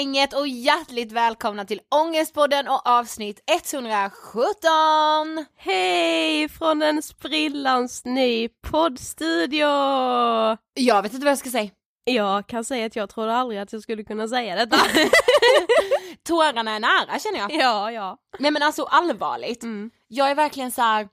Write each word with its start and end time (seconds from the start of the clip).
gänget 0.00 0.32
och 0.32 0.48
hjärtligt 0.48 1.12
välkomna 1.12 1.64
till 1.64 1.80
Ångestpodden 1.90 2.68
och 2.68 2.86
avsnitt 2.88 3.40
117! 3.46 5.46
Hej 5.56 6.48
från 6.48 6.82
en 6.82 7.02
sprillans 7.02 8.04
ny 8.04 8.48
poddstudio! 8.48 9.66
Jag 10.74 11.02
vet 11.02 11.12
inte 11.14 11.24
vad 11.24 11.30
jag 11.30 11.38
ska 11.38 11.50
säga. 11.50 11.70
Jag 12.04 12.46
kan 12.46 12.64
säga 12.64 12.86
att 12.86 12.96
jag 12.96 13.10
trodde 13.10 13.34
aldrig 13.34 13.60
att 13.60 13.72
jag 13.72 13.82
skulle 13.82 14.04
kunna 14.04 14.28
säga 14.28 14.56
detta. 14.56 14.76
Tårarna 16.22 16.70
är 16.76 16.80
nära 16.80 17.18
känner 17.18 17.38
jag. 17.38 17.52
ja, 17.52 17.92
ja. 17.92 18.16
Nej 18.38 18.50
men 18.50 18.62
alltså 18.62 18.84
allvarligt, 18.84 19.62
Mm. 19.62 19.90
jag 20.08 20.30
är 20.30 20.34
verkligen 20.34 20.70
så 20.70 20.82
här. 20.82 21.08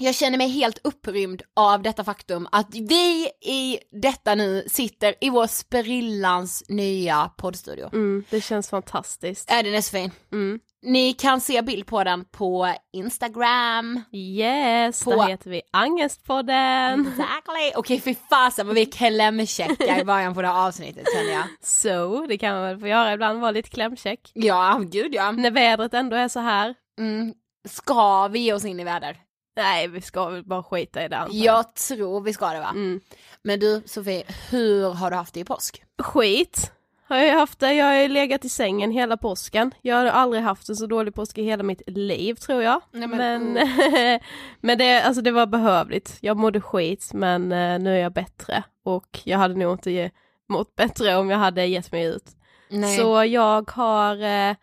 Jag 0.00 0.14
känner 0.14 0.38
mig 0.38 0.48
helt 0.48 0.78
upprymd 0.84 1.42
av 1.56 1.82
detta 1.82 2.04
faktum 2.04 2.48
att 2.52 2.74
vi 2.74 3.28
i 3.42 3.78
detta 4.02 4.34
nu 4.34 4.64
sitter 4.66 5.14
i 5.20 5.30
vår 5.30 5.46
sprillans 5.46 6.64
nya 6.68 7.30
poddstudio. 7.36 7.88
Mm, 7.92 8.24
det 8.30 8.40
känns 8.40 8.70
fantastiskt. 8.70 9.50
Är 9.50 9.62
den 9.62 9.74
är 9.74 9.80
så 9.80 9.90
fin. 9.90 10.10
Mm. 10.32 10.60
Ni 10.82 11.12
kan 11.12 11.40
se 11.40 11.62
bild 11.62 11.86
på 11.86 12.04
den 12.04 12.24
på 12.24 12.74
Instagram. 12.92 14.02
Yes, 14.12 15.04
På- 15.04 15.10
där 15.10 15.28
heter 15.28 15.50
vi 15.50 15.62
Angestpodden. 15.72 17.00
Exactly. 17.00 17.72
Okej 17.74 18.00
fy 18.00 18.14
fasen 18.30 18.66
vad 18.66 18.74
vi 18.74 18.82
är 18.82 18.92
klämkäcka 18.92 20.00
i 20.00 20.04
början 20.04 20.34
på 20.34 20.42
det 20.42 20.48
här 20.48 20.66
avsnittet 20.66 21.04
känner 21.14 21.32
jag. 21.32 21.44
Så, 21.62 22.26
det 22.28 22.38
kan 22.38 22.54
man 22.54 22.62
väl 22.64 22.78
få 22.80 22.86
göra 22.86 23.12
ibland, 23.12 23.40
vara 23.40 23.50
lite 23.50 23.68
klämkäck. 23.70 24.30
Ja, 24.34 24.80
gud 24.90 25.14
ja. 25.14 25.30
När 25.30 25.50
vädret 25.50 25.94
ändå 25.94 26.16
är 26.16 26.28
så 26.28 26.40
här. 26.40 26.74
Mm. 26.98 27.34
Ska 27.68 28.28
vi 28.28 28.38
ge 28.38 28.52
oss 28.52 28.64
in 28.64 28.80
i 28.80 28.84
väder? 28.84 29.16
Nej, 29.62 29.88
vi 29.88 30.00
ska 30.00 30.28
väl 30.28 30.44
bara 30.44 30.62
skita 30.62 31.04
i 31.04 31.08
det 31.08 31.16
antar 31.16 31.34
jag. 31.36 31.74
Tror 31.74 32.20
vi 32.20 32.32
ska 32.32 32.46
det 32.48 32.60
va? 32.60 32.70
Mm. 32.70 33.00
Men 33.42 33.60
du 33.60 33.82
Sofie, 33.86 34.24
hur 34.50 34.90
har 34.90 35.10
du 35.10 35.16
haft 35.16 35.34
det 35.34 35.40
i 35.40 35.44
påsk? 35.44 35.82
Skit 36.02 36.72
har 37.08 37.16
jag 37.16 37.34
haft 37.34 37.58
det. 37.58 37.72
Jag 37.74 37.86
har 37.86 37.94
ju 37.94 38.08
legat 38.08 38.44
i 38.44 38.48
sängen 38.48 38.90
hela 38.90 39.16
påsken. 39.16 39.74
Jag 39.82 39.96
har 39.96 40.06
aldrig 40.06 40.42
haft 40.42 40.68
en 40.68 40.76
så 40.76 40.86
dålig 40.86 41.14
påsk 41.14 41.38
i 41.38 41.42
hela 41.42 41.62
mitt 41.62 41.82
liv 41.86 42.34
tror 42.34 42.62
jag. 42.62 42.80
Nej, 42.92 43.08
men- 43.08 43.52
men 43.52 44.20
men 44.60 44.78
det, 44.78 45.02
alltså 45.02 45.22
det 45.22 45.30
var 45.30 45.46
behövligt. 45.46 46.16
Jag 46.20 46.36
mådde 46.36 46.60
skit 46.60 47.10
men 47.14 47.52
eh, 47.52 47.78
nu 47.78 47.94
är 47.96 48.00
jag 48.02 48.12
bättre. 48.12 48.62
Och 48.84 49.20
jag 49.24 49.38
hade 49.38 49.54
nog 49.54 49.72
inte 49.72 50.10
mått 50.48 50.76
bättre 50.76 51.16
om 51.16 51.30
jag 51.30 51.38
hade 51.38 51.64
gett 51.66 51.92
mig 51.92 52.04
ut. 52.04 52.24
Nej. 52.70 52.96
Så 52.96 53.24
jag 53.24 53.70
har 53.70 54.22
eh, 54.22 54.56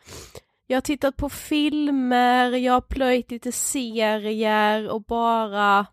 jag 0.68 0.78
har 0.78 0.82
tittat 0.82 1.18
på 1.18 1.30
filmer, 1.30 2.52
jag 2.52 2.74
har 2.74 2.82
plöjt 2.82 3.32
lite 3.32 3.52
serier 3.52 4.90
och 4.90 5.04
bara 5.04 5.86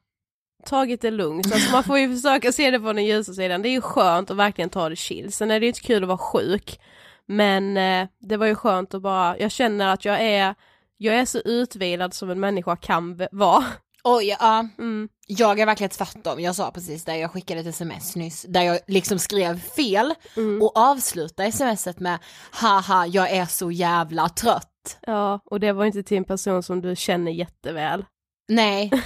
tagit 0.67 1.01
det 1.01 1.11
lugnt. 1.11 1.53
Alltså 1.53 1.73
man 1.73 1.85
får 1.85 1.99
ju 1.99 2.17
försöka 2.17 2.53
se 2.53 2.71
det 2.71 2.81
från 2.81 2.97
den 2.97 3.05
ljusa 3.05 3.33
sidan. 3.33 3.63
Det 3.63 3.69
är 3.69 3.71
ju 3.71 3.81
skönt 3.81 4.31
att 4.31 4.37
verkligen 4.37 4.71
ta 4.71 4.89
det 4.89 4.97
chill. 4.97 5.33
Sen 5.33 5.51
är 5.51 5.61
det 5.61 5.67
ju 5.67 5.69
inte 5.69 5.81
kul 5.81 6.03
att 6.03 6.09
vara 6.09 6.19
sjuk. 6.19 6.81
Men 7.27 7.77
eh, 7.77 8.09
det 8.21 8.37
var 8.37 8.47
ju 8.47 8.55
skönt 8.55 8.95
att 8.95 9.03
bara, 9.03 9.39
jag 9.39 9.51
känner 9.51 9.93
att 9.93 10.05
jag 10.05 10.21
är, 10.21 10.55
jag 10.97 11.15
är 11.15 11.25
så 11.25 11.39
utvilad 11.39 12.15
som 12.15 12.31
en 12.31 12.41
människa 12.41 12.77
kan 12.77 13.27
vara. 13.33 13.65
Oj, 14.05 14.37
ja. 14.41 14.69
Mm. 14.79 15.09
Jag 15.39 15.61
är 15.61 15.67
verkligen 15.67 15.91
tvärtom. 15.91 16.41
Jag 16.41 16.57
sa 16.57 16.71
precis 16.71 17.05
det, 17.05 17.17
jag 17.19 17.31
skickade 17.33 17.61
ett 17.61 17.67
sms 17.67 18.17
nyss 18.17 18.43
där 18.49 18.63
jag 18.63 18.79
liksom 18.87 19.19
skrev 19.19 19.61
fel 19.61 20.15
Mm. 20.37 20.63
och 20.63 20.77
avslutade 20.77 21.53
smset 21.53 22.01
med 22.01 22.19
haha 22.51 23.07
jag 23.07 23.31
är 23.31 23.47
så 23.47 23.71
jävla 23.71 24.29
trött. 24.29 24.99
Ja, 25.07 25.41
och 25.45 25.61
det 25.61 25.73
var 25.73 25.85
inte 25.85 26.03
till 26.03 26.17
en 26.17 26.25
person 26.25 26.63
som 26.63 26.81
du 26.83 26.97
känner 26.97 27.33
jätteväl. 27.33 28.05
Nej. 28.49 28.91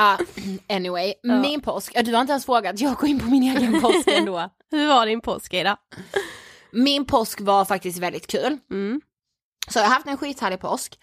Ah, 0.00 0.18
anyway, 0.68 1.14
Ja. 1.22 1.40
min 1.40 1.60
påsk, 1.60 2.04
du 2.04 2.12
har 2.14 2.20
inte 2.20 2.30
ens 2.32 2.44
frågat, 2.46 2.80
jag 2.80 2.94
går 2.96 3.08
in 3.08 3.20
på 3.20 3.26
min 3.26 3.42
egen 3.42 3.80
påsk 3.80 4.06
ändå. 4.08 4.50
Hur 4.70 4.88
var 4.88 5.06
din 5.06 5.20
påsk 5.20 5.54
Ida? 5.54 5.76
Min 6.72 7.04
påsk 7.04 7.40
var 7.40 7.64
faktiskt 7.64 7.98
väldigt 7.98 8.26
kul. 8.26 8.58
Mm. 8.70 9.00
Så 9.68 9.78
jag 9.78 9.84
har 9.84 9.94
haft 9.94 10.06
en 10.06 10.16
skithärlig 10.16 10.60
påsk. 10.60 10.98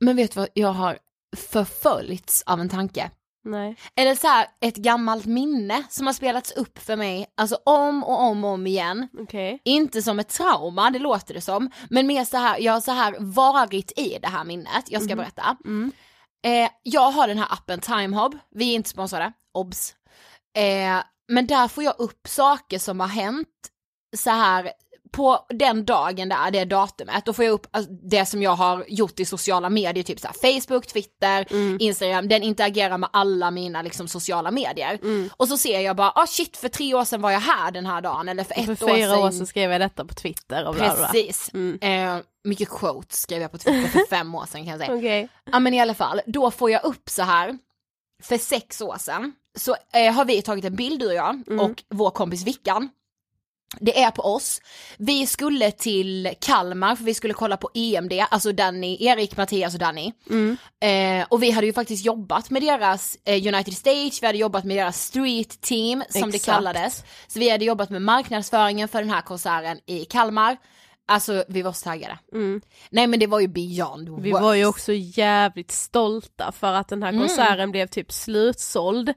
Men 0.00 0.16
vet 0.16 0.32
du 0.34 0.40
vad, 0.40 0.48
jag 0.54 0.68
har 0.72 0.98
förföljts 1.36 2.42
av 2.46 2.60
en 2.60 2.68
tanke. 2.68 3.10
Nej. 3.44 3.76
Eller 3.96 4.14
så 4.14 4.26
här, 4.26 4.46
ett 4.60 4.76
gammalt 4.76 5.26
minne 5.26 5.82
som 5.90 6.06
har 6.06 6.14
spelats 6.14 6.52
upp 6.52 6.78
för 6.78 6.96
mig, 6.96 7.26
alltså 7.36 7.58
om 7.64 8.04
och 8.04 8.20
om 8.20 8.44
och 8.44 8.50
om 8.50 8.66
igen. 8.66 9.08
Okej. 9.18 9.60
Inte 9.64 10.02
som 10.02 10.18
ett 10.18 10.28
trauma, 10.28 10.90
det 10.90 10.98
låter 10.98 11.34
det 11.34 11.40
som, 11.40 11.70
men 11.90 12.06
mer 12.06 12.24
så 12.24 12.36
här, 12.36 12.58
jag 12.58 12.72
har 12.72 12.80
så 12.80 12.92
här 12.92 13.16
varit 13.18 13.98
i 13.98 14.18
det 14.22 14.28
här 14.28 14.44
minnet, 14.44 14.84
jag 14.86 15.02
ska 15.02 15.16
berätta. 15.16 15.56
Mm. 15.64 15.92
Eh, 16.46 16.70
jag 16.82 17.10
har 17.10 17.28
den 17.28 17.38
här 17.38 17.48
appen 17.50 17.80
Timehob, 17.80 18.38
vi 18.50 18.70
är 18.70 18.74
inte 18.74 18.90
sponsrade, 18.90 19.32
obs. 19.52 19.94
Eh, 20.56 21.02
men 21.28 21.46
där 21.46 21.68
får 21.68 21.84
jag 21.84 21.94
upp 21.98 22.28
saker 22.28 22.78
som 22.78 23.00
har 23.00 23.08
hänt 23.08 23.48
så 24.16 24.30
här 24.30 24.72
på 25.12 25.46
den 25.48 25.84
dagen 25.84 26.28
där, 26.28 26.50
det 26.50 26.64
datumet, 26.64 27.24
då 27.24 27.32
får 27.32 27.44
jag 27.44 27.52
upp 27.52 27.66
alltså, 27.70 27.92
det 27.92 28.26
som 28.26 28.42
jag 28.42 28.50
har 28.56 28.84
gjort 28.88 29.20
i 29.20 29.24
sociala 29.24 29.70
medier, 29.70 30.04
typ 30.04 30.20
så 30.20 30.26
här, 30.26 30.60
Facebook, 30.60 30.86
Twitter, 30.86 31.46
Instagram, 31.82 32.28
den 32.28 32.42
interagerar 32.42 32.98
med 32.98 33.10
alla 33.12 33.50
mina 33.50 33.82
liksom, 33.82 34.08
sociala 34.08 34.50
medier. 34.50 34.98
Och 35.36 35.48
så 35.48 35.58
ser 35.58 35.80
jag 35.80 35.96
bara, 35.96 36.10
ah 36.10 36.26
shit 36.26 36.56
för 36.56 36.68
tre 36.68 36.94
år 36.94 37.04
sedan 37.04 37.22
var 37.22 37.30
jag 37.30 37.40
här 37.40 37.70
den 37.70 37.86
här 37.86 38.00
dagen, 38.00 38.28
eller 38.28 38.44
för 38.44 38.54
ett 38.54 38.78
För 38.78 38.86
år 38.86 38.94
fyra 38.94 39.08
sedan. 39.08 39.18
år 39.18 39.30
sedan 39.30 39.46
skrev 39.46 39.72
jag 39.72 39.80
detta 39.80 40.04
på 40.04 40.14
Twitter 40.14 40.68
och 40.68 40.74
bla 40.74 40.94
bla. 40.96 41.06
Precis. 41.08 41.48
Eh, 41.80 42.16
mycket 42.44 42.68
quotes 42.68 43.20
skrev 43.22 43.42
jag 43.42 43.52
på 43.52 43.58
Twitter 43.58 43.88
för 43.88 44.06
fem 44.10 44.34
år 44.34 44.46
sedan 44.46 44.64
kan 44.64 44.78
jag 44.78 44.80
säga. 44.80 44.98
Okej. 44.98 45.28
Ja 45.52 45.58
men 45.60 45.74
i 45.74 45.80
alla 45.80 45.94
fall, 45.94 46.20
då 46.26 46.50
får 46.50 46.70
jag 46.70 46.84
upp 46.84 47.10
så 47.10 47.22
här, 47.22 47.58
för 48.22 48.38
sex 48.38 48.80
år 48.80 48.96
sedan, 48.98 49.32
så 49.58 49.76
eh, 49.94 50.12
har 50.12 50.24
vi 50.24 50.42
tagit 50.42 50.64
en 50.64 50.76
bild 50.76 51.00
du 51.00 51.06
och 51.06 51.14
jag 51.14 51.42
och 51.60 51.82
vår 51.88 52.10
kompis 52.10 52.46
Vickan. 52.46 52.90
Det 53.80 54.02
är 54.02 54.10
på 54.10 54.22
oss. 54.22 54.60
Vi 54.98 55.26
skulle 55.26 55.70
till 55.70 56.34
Kalmar 56.40 56.96
för 56.96 57.04
vi 57.04 57.14
skulle 57.14 57.34
kolla 57.34 57.56
på 57.56 57.70
EMD, 57.74 58.12
alltså 58.30 58.52
Danny, 58.52 58.96
Erik, 59.00 59.36
Mattias 59.36 59.74
och 59.74 59.80
Danny. 59.80 60.12
Eh, 60.80 61.26
och 61.28 61.42
vi 61.42 61.50
hade 61.50 61.66
ju 61.66 61.72
faktiskt 61.72 62.04
jobbat 62.04 62.50
med 62.50 62.62
deras 62.62 63.18
eh, 63.24 63.54
United 63.54 63.74
Stage, 63.74 64.18
vi 64.20 64.26
hade 64.26 64.38
jobbat 64.38 64.64
med 64.64 64.76
deras 64.76 65.02
street 65.02 65.60
team 65.60 66.04
som 66.08 66.30
det 66.30 66.36
Exakt. 66.36 66.56
kallades. 66.56 67.04
Så 67.26 67.38
vi 67.38 67.50
hade 67.50 67.64
jobbat 67.64 67.90
med 67.90 68.02
marknadsföringen 68.02 68.88
för 68.88 68.98
den 68.98 69.10
här 69.10 69.22
konserten 69.22 69.80
i 69.86 70.04
Kalmar. 70.04 70.56
Alltså 71.08 71.44
vi 71.48 71.62
var 71.62 71.72
så 71.72 71.84
taggade. 71.84 72.18
Nej 72.90 73.06
men 73.06 73.20
det 73.20 73.26
var 73.26 73.40
ju 73.40 73.48
beyond 73.48 74.08
Mm. 74.08 74.22
Vi 74.22 74.30
words. 74.32 74.42
var 74.42 74.54
ju 74.54 74.66
också 74.66 74.92
jävligt 74.92 75.70
stolta 75.70 76.52
för 76.52 76.72
att 76.72 76.88
den 76.88 77.02
här 77.02 77.10
Mm. 77.10 77.20
konserten 77.20 77.70
blev 77.70 77.86
typ 77.86 78.12
slutsåld. 78.12 79.08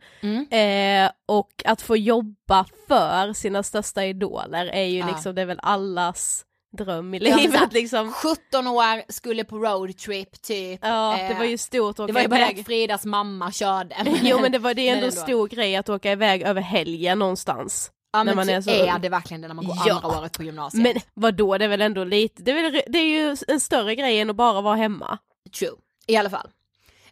Eh, 0.52 1.12
och 1.26 1.52
att 1.66 1.82
få 1.82 1.98
jobba 1.98 2.66
för 2.88 3.34
sina 3.34 3.64
största 3.64 4.06
idoler 4.06 4.66
är 4.66 4.84
ju 4.84 5.00
Ja. 5.00 5.08
liksom, 5.08 5.36
det 5.36 5.42
är 5.42 5.46
väl 5.46 5.60
allas 5.64 6.46
dröm 6.78 7.14
i 7.14 7.18
Ja, 7.18 7.36
livet 7.38 7.74
liksom. 7.74 8.12
17 8.14 8.68
år, 8.68 9.12
skulle 9.12 9.44
på 9.44 9.58
roadtrip 9.58 10.42
typ. 10.42 10.80
Ja, 10.84 11.16
det 11.18 11.24
Eh, 11.34 11.38
var 11.38 11.46
ju 11.46 11.58
stort 11.58 12.00
att 12.00 12.08
det 12.08 12.14
var 12.14 12.22
ju 12.22 12.28
bara 12.28 12.46
att 12.48 12.66
Fridas 12.66 13.06
mamma 13.06 13.52
körde. 13.52 13.96
Jo 14.24 14.40
men 14.42 14.52
det 14.52 14.60
var 14.60 14.74
det 14.74 14.90
är 14.90 14.94
ändå 14.94 15.08
ändå. 15.08 15.22
stor 15.22 15.48
grej 15.48 15.76
att 15.76 15.90
åka 15.90 16.12
iväg 16.12 16.42
över 16.42 16.62
helgen 16.62 17.20
någonstans. 17.20 17.92
Ja, 18.18 18.24
när 18.24 18.36
man 18.36 18.50
är 18.50 18.62
så 18.62 18.70
är 18.70 19.00
det 19.00 19.10
verkligen 19.10 19.42
det 19.42 19.48
när 19.48 19.56
man 19.56 19.66
går 19.66 19.78
Ja. 19.86 19.94
andra 19.96 20.20
året 20.20 20.38
på 20.38 20.44
gymnasiet. 20.44 20.84
Men 20.84 20.94
vadå, 21.14 21.58
det 21.58 21.66
är 21.66 21.70
väl 21.70 21.82
ändå 21.82 22.04
lite, 22.04 22.42
det 22.44 22.52
är, 22.52 22.72
väl, 22.72 22.82
det 22.88 22.98
är 23.00 23.06
ju 23.06 23.38
en 23.48 23.60
större 23.60 23.96
grej 23.96 24.20
än 24.20 24.30
att 24.30 24.36
bara 24.36 24.62
vara 24.62 24.76
hemma. 24.76 25.18
True. 25.60 25.72
I 26.08 26.16
alla 26.18 26.30
fall. 26.30 26.50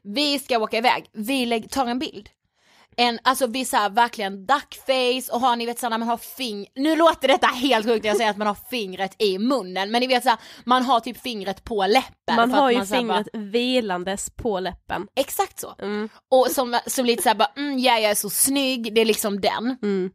Vi 0.02 0.40
ska 0.40 0.60
åka 0.60 0.78
iväg, 0.78 1.06
vi 1.14 1.62
tar 1.62 1.86
en 1.88 2.00
bild. 2.00 2.30
En, 2.98 3.20
alltså 3.24 3.48
vi 3.48 3.66
såhär 3.66 3.90
verkligen 3.90 4.46
duckface 4.46 5.32
och 5.34 5.40
har 5.42 5.56
ni 5.56 5.66
vet 5.66 5.80
såhär 5.80 5.90
när 5.90 5.98
man 5.98 6.08
har 6.08 6.18
fing, 6.18 6.68
nu 6.76 6.96
låter 6.96 7.28
detta 7.28 7.48
helt 7.48 7.86
sjukt 7.86 8.04
när 8.04 8.10
jag 8.10 8.18
säger 8.18 8.30
att 8.30 8.38
man 8.38 8.48
har 8.48 8.58
fingret 8.70 9.16
i 9.22 9.38
munnen 9.40 9.92
men 9.92 10.02
ni 10.02 10.08
vet 10.08 10.24
såhär 10.24 10.38
man 10.64 10.84
har 10.86 11.00
typ 11.00 11.22
fingret 11.22 11.64
på 11.64 11.86
läppen. 11.88 12.36
Man 12.36 12.52
har 12.52 12.72
ju 12.72 12.78
här 12.78 12.86
fingret 12.86 13.28
Bara, 13.34 13.42
vilandes 13.42 14.30
på 14.30 14.60
läppen. 14.60 15.08
exakt 15.16 15.60
så. 15.60 15.76
Mm. 15.80 16.10
Och 16.32 16.48
som, 16.52 16.80
som 16.88 17.06
lite 17.06 17.24
såhär 17.24 17.36
bara, 17.36 17.52
mm, 17.58 17.80
ja 17.80 18.00
jag 18.00 18.12
är 18.12 18.16
så 18.16 18.30
snygg, 18.30 18.96
det 18.96 19.02
är 19.02 19.06
liksom 19.06 19.42
den. 19.42 19.78
Mm. 19.82 20.12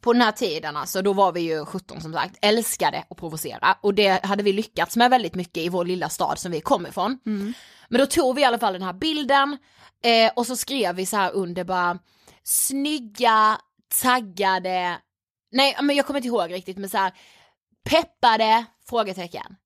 På 0.00 0.12
den 0.12 0.22
här 0.22 0.32
tiden 0.32 0.76
alltså, 0.76 1.02
då 1.02 1.12
var 1.12 1.32
vi 1.32 1.40
ju 1.40 1.64
17 1.64 2.00
som 2.00 2.12
sagt, 2.12 2.38
älskade 2.42 3.04
att 3.10 3.16
provocera. 3.16 3.76
Och 3.80 3.94
det 3.94 4.24
hade 4.24 4.42
vi 4.42 4.52
lyckats 4.52 4.96
med 4.96 5.10
väldigt 5.10 5.34
mycket 5.34 5.56
i 5.56 5.68
vår 5.68 5.84
lilla 5.84 6.08
stad 6.08 6.38
som 6.38 6.52
vi 6.52 6.60
kom 6.60 6.86
ifrån. 6.86 7.18
Men 7.88 7.98
då 8.00 8.06
tog 8.06 8.36
vi 8.36 8.42
i 8.42 8.44
alla 8.44 8.58
fall 8.58 8.72
den 8.72 8.82
här 8.82 8.92
bilden 8.92 9.58
eh, 10.02 10.32
och 10.36 10.46
så 10.46 10.56
skrev 10.56 10.94
vi 10.94 11.06
så 11.06 11.16
här 11.16 11.32
under 11.32 11.64
bara 11.64 11.98
snygga, 12.42 13.60
taggade, 14.02 14.98
nej 15.52 15.76
men 15.82 15.96
jag 15.96 16.06
kommer 16.06 16.18
inte 16.18 16.28
ihåg 16.28 16.52
riktigt 16.52 16.78
men 16.78 16.90
så 16.90 16.98
här 16.98 17.12
peppade? 17.84 18.64
frågetecken, 18.88 19.56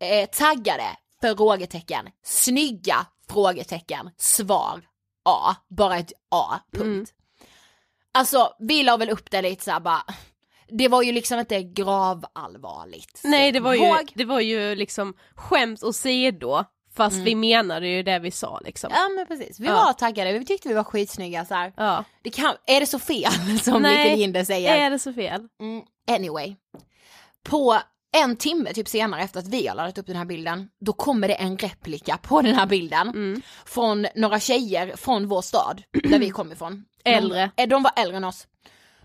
eh, 0.00 0.28
taggade? 0.30 0.96
frågetecken, 1.20 2.08
snygga? 2.24 3.06
frågetecken, 3.30 4.10
svar 4.16 4.82
A, 5.24 5.54
bara 5.68 5.96
ett 5.96 6.12
A, 6.30 6.60
punkt. 6.72 7.12
Alltså 8.12 8.52
vi 8.58 8.82
la 8.82 8.96
väl 8.96 9.10
upp 9.10 9.30
det 9.30 9.42
lite 9.42 9.64
såhär 9.64 9.80
bara, 9.80 10.02
det 10.68 10.88
var 10.88 11.02
ju 11.02 11.12
liksom 11.12 11.38
inte 11.38 11.62
gravallvarligt. 11.62 13.20
Nej 13.24 13.52
det 13.52 13.60
var 13.60 13.74
ju, 13.74 13.80
Ihåg? 13.84 14.12
det 14.14 14.24
var 14.24 14.40
ju 14.40 14.74
liksom 14.74 15.14
skämt 15.34 15.82
åsido 15.82 16.64
fast 16.96 17.16
vi 17.16 17.34
menade 17.34 17.88
ju 17.88 18.02
det 18.02 18.18
vi 18.18 18.30
sa 18.30 18.60
liksom. 18.64 18.90
Ja 18.94 19.08
men 19.16 19.26
precis, 19.26 19.60
vi 19.60 19.66
Ja. 19.66 19.74
var 19.74 19.92
taggade, 19.92 20.38
vi 20.38 20.44
tyckte 20.44 20.68
vi 20.68 20.74
var 20.74 20.84
skitsnygga 20.84 21.44
så 21.44 21.54
här. 21.54 21.72
Ja. 21.76 22.04
Det 22.22 22.30
kan, 22.30 22.54
är 22.66 22.80
det 22.80 22.86
så 22.86 22.98
fel 22.98 23.32
som 23.62 23.82
Nej, 23.82 23.98
Mikael 23.98 24.18
Ginder 24.18 24.44
säger? 24.44 24.74
Är 24.76 24.90
det 24.90 24.98
så 24.98 25.12
fel? 25.12 25.48
Mm, 25.60 25.82
anyway. 26.10 26.56
På 27.44 27.80
en 28.16 28.36
timme 28.36 28.72
typ 28.72 28.88
senare 28.88 29.22
efter 29.22 29.40
att 29.40 29.48
vi 29.48 29.66
har 29.66 29.74
laddat 29.74 29.98
upp 29.98 30.06
den 30.06 30.16
här 30.16 30.24
bilden, 30.24 30.68
då 30.80 30.92
kommer 30.92 31.28
det 31.28 31.34
en 31.34 31.58
replika 31.58 32.16
på 32.16 32.42
den 32.42 32.54
här 32.54 32.66
bilden 32.66 33.08
Mm. 33.08 33.42
från 33.66 34.06
några 34.14 34.40
tjejer 34.40 34.96
från 34.96 35.28
vår 35.28 35.42
stad, 35.42 35.82
där 36.04 36.18
vi 36.18 36.30
kom 36.30 36.52
ifrån. 36.52 36.84
Äldre. 37.04 37.50
De, 37.56 37.66
de 37.66 37.82
var 37.82 37.92
äldre 37.96 38.16
än 38.16 38.24
oss. 38.24 38.46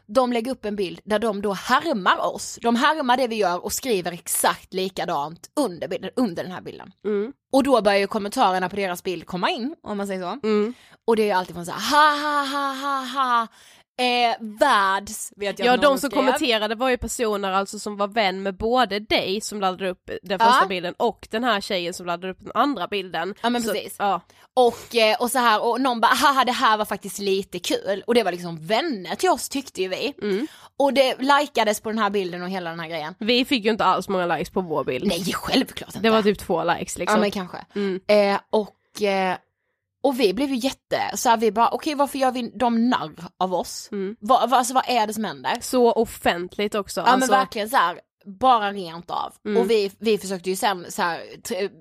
De 0.07 0.33
lägger 0.33 0.51
upp 0.51 0.65
en 0.65 0.75
bild 0.75 0.99
där 1.03 1.19
de 1.19 1.41
då 1.41 1.53
härmar 1.53 2.25
oss. 2.25 2.59
De 2.61 2.75
härmar 2.75 3.17
det 3.17 3.27
vi 3.27 3.35
gör 3.35 3.65
och 3.65 3.73
skriver 3.73 4.11
exakt 4.11 4.73
likadant 4.73 5.49
under, 5.55 5.87
bilden, 5.87 6.11
under 6.15 6.43
den 6.43 6.51
här 6.51 6.61
bilden. 6.61 6.91
Mm. 7.05 7.33
Och 7.51 7.63
då 7.63 7.81
börjar 7.81 7.99
ju 7.99 8.07
kommentarerna 8.07 8.69
på 8.69 8.75
deras 8.75 9.03
bild 9.03 9.25
komma 9.25 9.49
in, 9.49 9.75
om 9.83 9.97
man 9.97 10.07
säger 10.07 10.21
så. 10.21 10.47
Mm. 10.47 10.73
Och 11.07 11.15
det 11.15 11.21
är 11.21 11.25
ju 11.25 11.31
alltid 11.31 11.55
från 11.55 11.65
så 11.65 11.71
här, 11.71 11.91
ha 11.91 12.15
ha 12.21 12.45
ha 12.45 12.73
ha 12.73 13.05
ha, 13.05 13.47
eh, 13.97 14.35
världs, 14.39 15.33
vet 15.35 15.59
jag 15.59 15.65
Ja 15.67 15.77
de 15.77 15.85
som 15.85 15.97
skrev. 15.97 16.09
kommenterade 16.09 16.75
var 16.75 16.89
ju 16.89 16.97
personer 16.97 17.51
alltså 17.51 17.79
som 17.79 17.97
var 17.97 18.07
vän 18.07 18.43
med 18.43 18.57
både 18.57 18.99
dig 18.99 19.41
som 19.41 19.61
laddade 19.61 19.89
upp 19.89 20.09
den 20.23 20.39
första 20.39 20.59
Ja. 20.61 20.65
bilden 20.67 20.93
och 20.97 21.27
den 21.31 21.43
här 21.43 21.61
tjejen 21.61 21.93
som 21.93 22.05
laddade 22.05 22.31
upp 22.33 22.39
den 22.41 22.51
andra 22.55 22.87
bilden. 22.87 23.35
Ja 23.43 23.49
men 23.49 23.63
Så- 23.63 23.71
precis. 23.73 23.95
Ja. 23.99 24.21
Och, 24.53 24.95
eh, 24.95 25.15
och 25.19 25.31
så 25.31 25.39
här, 25.39 25.63
och 25.65 25.81
någon 25.81 26.01
bara 26.01 26.13
haha 26.13 26.45
det 26.45 26.51
här 26.51 26.77
var 26.77 26.85
faktiskt 26.85 27.19
lite 27.19 27.59
kul 27.59 28.03
och 28.07 28.15
det 28.15 28.23
var 28.23 28.31
liksom 28.31 28.57
vänner 28.67 29.15
till 29.15 29.29
oss 29.29 29.49
tyckte 29.49 29.81
ju 29.81 29.87
vi. 29.87 30.13
Mm. 30.21 30.47
Och 30.77 30.93
det 30.93 31.15
likades 31.19 31.81
på 31.81 31.89
den 31.89 31.99
här 31.99 32.09
bilden 32.09 32.41
och 32.43 32.49
hela 32.49 32.69
den 32.69 32.79
här 32.79 32.87
grejen. 32.87 33.15
Vi 33.19 33.45
fick 33.45 33.65
ju 33.65 33.71
inte 33.71 33.83
alls 33.85 34.09
många 34.09 34.25
likes 34.25 34.49
på 34.49 34.61
vår 34.61 34.83
bild. 34.83 35.07
Nej 35.07 35.25
självklart 35.33 35.89
inte. 35.89 35.99
Det 35.99 36.09
var 36.09 36.21
typ 36.21 36.39
två 36.39 36.63
likes 36.63 36.97
liksom. 36.97 37.15
Ja 37.17 37.21
men 37.21 37.31
kanske. 37.31 37.57
Mm. 37.75 37.99
Eh, 38.07 38.39
och, 38.49 39.01
eh, 39.01 39.37
och 40.05 40.19
vi 40.19 40.33
blev 40.33 40.49
ju 40.49 40.55
jätte, 40.55 41.17
så 41.17 41.29
här, 41.29 41.37
vi 41.37 41.51
bara 41.51 41.69
okej 41.69 41.95
varför 41.95 42.17
gör 42.17 42.31
vi 42.31 42.49
dem 42.49 42.89
narr 42.89 43.11
av 43.39 43.53
oss? 43.53 43.89
Mm. 43.91 44.15
Vad, 44.19 44.49
vad, 44.49 44.59
alltså, 44.59 44.73
vad 44.73 44.83
är 44.87 45.07
det 45.07 45.13
som 45.13 45.23
händer? 45.23 45.57
Så 45.61 45.91
offentligt 45.91 46.75
också. 46.75 47.01
Ja 47.01 47.05
alltså, 47.05 47.31
men 47.31 47.39
verkligen 47.39 47.69
så 47.69 47.77
här, 47.77 47.99
bara 48.25 48.71
rent 48.71 49.11
av. 49.11 49.33
Mm. 49.45 49.61
Och 49.61 49.69
vi, 49.71 49.91
vi 49.99 50.17
försökte 50.17 50.49
ju 50.49 50.55
sen 50.55 50.85
så 50.89 51.01
här, 51.01 51.21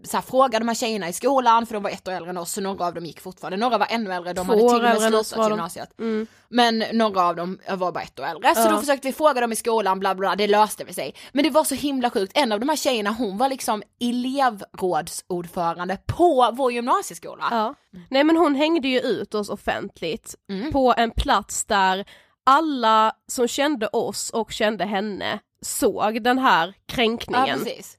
så 0.07 0.17
här, 0.17 0.23
fråga 0.23 0.59
de 0.59 0.69
här 0.69 0.75
tjejerna 0.75 1.09
i 1.09 1.13
skolan, 1.13 1.67
för 1.67 1.75
de 1.75 1.83
var 1.83 1.91
ett 1.91 2.09
år 2.09 2.13
äldre 2.13 2.31
än 2.31 2.37
oss, 2.39 2.53
så 2.53 2.61
några 2.61 2.87
av 2.87 2.95
dem 2.95 3.07
gick 3.07 3.21
fortfarande, 3.21 3.57
några 3.57 3.79
var 3.79 3.87
ännu 3.91 4.13
äldre, 4.13 4.33
de 4.33 4.47
Två 4.47 4.53
hade 4.53 4.69
till 4.69 4.77
och 4.77 4.83
med 5.13 5.25
slutat 5.27 5.49
gymnasiet. 5.51 5.99
Mm. 6.01 6.27
Men 6.49 6.85
några 6.93 7.23
av 7.23 7.37
dem 7.37 7.59
var 7.71 7.93
bara 7.93 8.03
ett 8.05 8.21
år 8.21 8.25
äldre, 8.25 8.55
så 8.55 8.61
Ja. 8.61 8.71
då 8.71 8.79
försökte 8.81 9.09
vi 9.09 9.13
fråga 9.13 9.41
dem 9.41 9.53
i 9.53 9.57
skolan, 9.57 10.01
bla 10.01 10.15
bla, 10.15 10.37
det 10.37 10.47
löste 10.47 10.85
vi 10.85 10.93
sig. 10.95 11.15
Men 11.33 11.45
det 11.45 11.51
var 11.51 11.65
så 11.65 11.75
himla 11.75 12.11
sjukt, 12.11 12.33
en 12.35 12.53
av 12.53 12.61
de 12.61 12.69
här 12.69 12.77
tjejerna 12.77 13.11
hon 13.11 13.39
var 13.39 13.49
liksom 13.49 13.83
elevrådsordförande 14.01 15.99
på 16.07 16.51
vår 16.53 16.73
gymnasieskola. 16.73 17.49
Ja. 17.51 17.75
Nej 18.11 18.25
men 18.25 18.37
hon 18.37 18.55
hängde 18.55 18.89
ju 18.89 19.01
ut 19.01 19.35
oss 19.35 19.49
offentligt 19.49 20.35
Mm. 20.49 20.73
på 20.73 20.95
en 20.97 21.11
plats 21.11 21.65
där 21.65 22.05
alla 22.47 23.13
som 23.33 23.49
kände 23.49 23.87
oss 23.87 24.31
och 24.31 24.53
kände 24.53 24.85
henne 24.85 25.39
såg 25.65 26.23
den 26.23 26.39
här 26.39 26.67
Ja, 26.67 26.73
kränkningen. 26.95 27.59
precis. 27.65 27.99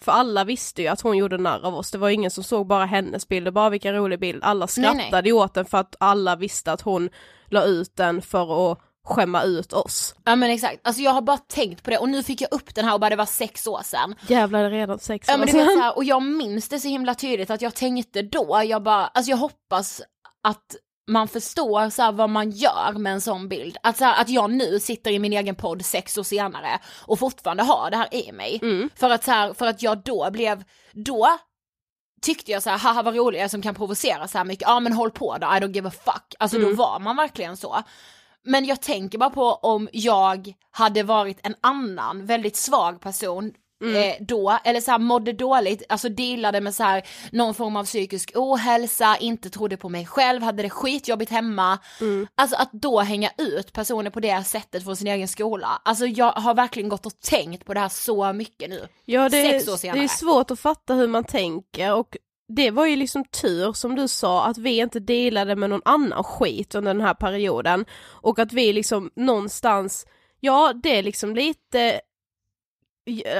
För 0.00 0.12
alla 0.12 0.44
visste 0.44 0.82
ju 0.82 0.88
att 0.88 1.00
hon 1.00 1.16
gjorde 1.16 1.38
narr 1.38 1.66
av 1.66 1.74
oss, 1.74 1.90
det 1.90 1.98
var 1.98 2.08
ingen 2.08 2.30
som 2.30 2.44
såg 2.44 2.66
bara 2.66 2.84
hennes 2.84 3.28
bild, 3.28 3.46
och 3.46 3.52
bara 3.52 3.70
vilken 3.70 3.94
rolig 3.94 4.20
bild. 4.20 4.44
Alla 4.44 4.64
Nej, 4.64 4.68
skrattade 4.68 5.10
nej. 5.22 5.26
ju 5.26 5.32
åt 5.32 5.54
den 5.54 5.64
för 5.64 5.78
att 5.78 5.96
alla 6.00 6.36
visste 6.36 6.72
att 6.72 6.80
hon 6.80 7.10
la 7.46 7.62
ut 7.64 7.96
den 7.96 8.22
för 8.22 8.72
att 8.72 8.78
skämma 9.04 9.42
ut 9.42 9.72
oss. 9.72 10.14
Ja 10.24 10.36
men 10.36 10.50
exakt, 10.50 10.80
alltså 10.86 11.02
jag 11.02 11.10
har 11.10 11.20
bara 11.22 11.38
tänkt 11.38 11.82
på 11.82 11.90
det 11.90 11.98
och 11.98 12.08
nu 12.08 12.22
fick 12.22 12.40
jag 12.40 12.52
upp 12.52 12.74
den 12.74 12.84
här 12.84 12.94
och 12.94 13.00
bara 13.00 13.10
det 13.10 13.16
var 13.16 13.26
sex 13.26 13.66
år 13.66 13.80
sedan. 13.84 14.14
Jävlar 14.26 14.60
det 14.60 14.66
är 14.66 14.70
redan 14.70 14.98
sex 14.98 15.28
Ja 15.28 15.34
år 15.34 15.38
men 15.38 15.46
du 15.46 15.52
vet 15.52 15.66
sedan. 15.66 15.76
så 15.76 15.82
här, 15.82 15.96
och 15.96 16.04
jag 16.04 16.22
minns 16.22 16.68
det 16.68 16.78
så 16.80 16.88
himla 16.88 17.14
tydligt 17.14 17.50
att 17.50 17.62
jag 17.62 17.74
tänkte 17.74 18.22
då, 18.22 18.62
jag 18.66 18.82
bara, 18.82 19.06
alltså 19.06 19.30
jag 19.30 19.36
hoppas 19.36 20.02
att 20.42 20.76
man 21.08 21.28
förstår 21.28 21.90
så 21.90 22.12
vad 22.12 22.30
man 22.30 22.50
gör 22.50 22.92
med 22.92 23.12
en 23.12 23.20
sån 23.20 23.48
bild. 23.48 23.76
Att, 23.82 23.96
så 23.96 24.04
här, 24.04 24.20
att 24.20 24.28
jag 24.28 24.50
nu 24.50 24.80
sitter 24.80 25.10
i 25.10 25.18
min 25.18 25.32
egen 25.32 25.54
podd 25.54 25.84
sex 25.84 26.18
år 26.18 26.22
senare 26.22 26.78
och 27.06 27.18
fortfarande 27.18 27.62
har 27.62 27.90
det 27.90 27.96
här 27.96 28.14
i 28.14 28.32
mig. 28.32 28.58
Mm. 28.62 28.90
För, 28.94 29.10
att, 29.10 29.24
så 29.24 29.30
här, 29.30 29.54
för 29.54 29.66
att 29.66 29.82
jag 29.82 29.98
då 29.98 30.30
blev, 30.30 30.64
då 30.92 31.28
tyckte 32.22 32.52
jag 32.52 32.62
så 32.62 32.70
här, 32.70 32.78
haha 32.78 33.02
vad 33.02 33.16
rolig 33.16 33.40
jag 33.40 33.50
som 33.50 33.62
kan 33.62 33.74
provocera 33.74 34.28
så 34.28 34.38
här 34.38 34.44
mycket, 34.44 34.68
ja 34.68 34.80
men 34.80 34.92
håll 34.92 35.10
på 35.10 35.36
då, 35.40 35.46
I 35.46 35.50
don't 35.50 35.74
give 35.74 35.88
a 35.88 35.92
fuck. 36.04 36.34
Alltså 36.38 36.58
då 36.58 36.66
Mm. 36.66 36.76
var 36.76 37.00
man 37.00 37.16
verkligen 37.16 37.56
så. 37.56 37.82
Men 38.44 38.64
jag 38.64 38.82
tänker 38.82 39.18
bara 39.18 39.30
på 39.30 39.52
om 39.52 39.88
jag 39.92 40.52
hade 40.70 41.02
varit 41.02 41.40
en 41.42 41.54
annan 41.60 42.26
väldigt 42.26 42.56
svag 42.56 43.00
person 43.00 43.52
Mm. 43.80 43.96
eh, 43.96 44.16
då, 44.20 44.58
eller 44.64 44.80
så 44.80 44.90
här 44.90 44.98
mådde 44.98 45.32
dåligt, 45.32 45.82
alltså 45.88 46.08
dealade 46.08 46.60
med 46.60 46.74
så 46.74 46.82
här 46.82 47.02
någon 47.32 47.54
form 47.54 47.76
av 47.76 47.84
psykisk 47.84 48.32
ohälsa, 48.34 49.16
inte 49.20 49.50
trodde 49.50 49.76
på 49.76 49.88
mig 49.88 50.06
själv, 50.06 50.42
hade 50.42 50.62
det 50.62 50.70
skitjobbigt 50.70 51.30
hemma. 51.30 51.78
Mm. 52.00 52.26
Alltså 52.34 52.56
att 52.56 52.72
då 52.72 53.00
hänga 53.00 53.30
ut 53.38 53.72
personer 53.72 54.10
på 54.10 54.20
det 54.20 54.44
sättet 54.44 54.84
från 54.84 54.96
sin 54.96 55.06
egen 55.06 55.28
skola. 55.28 55.82
Alltså 55.84 56.06
jag 56.06 56.32
har 56.32 56.54
verkligen 56.54 56.88
gått 56.88 57.06
och 57.06 57.20
tänkt 57.20 57.64
på 57.64 57.74
det 57.74 57.80
här 57.80 57.88
så 57.88 58.32
mycket 58.32 58.70
nu. 58.70 58.88
Ja, 59.04 59.28
det, 59.28 59.42
Sex 59.42 59.68
år 59.68 59.72
är, 59.72 59.76
senare. 59.76 59.98
det 59.98 60.04
är 60.04 60.08
svårt 60.08 60.50
att 60.50 60.60
fatta 60.60 60.94
hur 60.94 61.08
man 61.08 61.24
tänker 61.24 61.94
och 61.94 62.16
det 62.48 62.70
var 62.70 62.86
ju 62.86 62.96
liksom 62.96 63.24
tur 63.24 63.72
som 63.72 63.94
du 63.94 64.08
sa 64.08 64.46
att 64.46 64.58
vi 64.58 64.78
inte 64.78 65.00
delade 65.00 65.56
med 65.56 65.70
någon 65.70 65.82
annan 65.84 66.24
skit 66.24 66.74
under 66.74 66.94
den 66.94 67.02
här 67.02 67.14
perioden 67.14 67.84
och 68.04 68.38
att 68.38 68.52
vi 68.52 68.72
liksom 68.72 69.10
någonstans, 69.16 70.06
ja 70.40 70.72
det 70.82 70.98
är 70.98 71.02
liksom 71.02 71.34
lite 71.34 72.00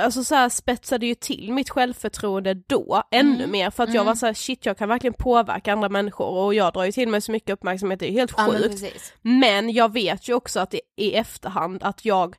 Alltså 0.02 0.24
så 0.24 0.34
här 0.34 0.48
spetsade 0.48 1.06
ju 1.06 1.14
till 1.14 1.52
mitt 1.52 1.70
självförtroende 1.70 2.54
då 2.54 3.02
ännu 3.10 3.34
Mm. 3.34 3.50
mer 3.50 3.70
för 3.70 3.82
att 3.82 3.88
jag 3.88 3.96
Mm. 4.02 4.06
var 4.06 4.14
så 4.14 4.26
här 4.26 4.34
shit 4.34 4.66
jag 4.66 4.78
kan 4.78 4.88
verkligen 4.88 5.14
påverka 5.14 5.72
andra 5.72 5.88
människor 5.88 6.26
och 6.28 6.54
jag 6.54 6.72
drar 6.72 6.84
ju 6.84 6.92
till 6.92 7.08
mig 7.08 7.20
så 7.20 7.32
mycket 7.32 7.50
uppmärksamhet, 7.50 8.00
det 8.00 8.08
är 8.08 8.12
helt 8.12 8.32
Ja, 8.36 8.48
men 8.52 8.62
sjukt. 8.62 9.12
Men 9.22 9.70
jag 9.72 9.92
vet 9.92 10.28
ju 10.28 10.34
också 10.34 10.60
att 10.60 10.74
i, 10.74 10.80
i 10.96 11.14
efterhand 11.14 11.82
att 11.82 12.04
jag, 12.04 12.36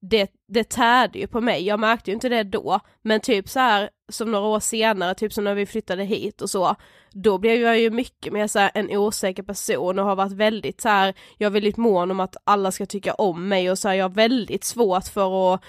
det, 0.00 0.30
det 0.48 0.68
tärde 0.68 1.18
ju 1.18 1.26
på 1.26 1.40
mig, 1.40 1.66
jag 1.66 1.80
märkte 1.80 2.10
ju 2.10 2.14
inte 2.14 2.28
det 2.28 2.42
då, 2.42 2.80
men 3.02 3.20
typ 3.20 3.48
så 3.48 3.60
här 3.60 3.90
som 4.08 4.30
några 4.32 4.46
år 4.46 4.60
senare, 4.60 5.14
typ 5.14 5.32
som 5.32 5.44
när 5.44 5.54
vi 5.54 5.66
flyttade 5.66 6.04
hit 6.04 6.42
och 6.42 6.50
så, 6.50 6.76
då 7.12 7.38
blev 7.38 7.60
jag 7.60 7.78
ju 7.78 7.90
mycket 7.90 8.32
mer 8.32 8.46
så 8.46 8.58
här 8.58 8.70
en 8.74 8.90
osäker 8.96 9.42
person 9.42 9.98
och 9.98 10.04
har 10.04 10.16
varit 10.16 10.32
väldigt 10.32 10.80
så 10.80 10.88
här, 10.88 11.14
jag 11.38 11.46
är 11.46 11.50
väldigt 11.50 11.76
mån 11.76 12.10
om 12.10 12.20
att 12.20 12.36
alla 12.44 12.72
ska 12.72 12.86
tycka 12.86 13.14
om 13.14 13.48
mig 13.48 13.70
och 13.70 13.78
så 13.78 13.88
här, 13.88 13.94
jag 13.94 14.04
har 14.04 14.14
väldigt 14.14 14.64
svårt 14.64 15.04
för 15.08 15.54
att 15.54 15.60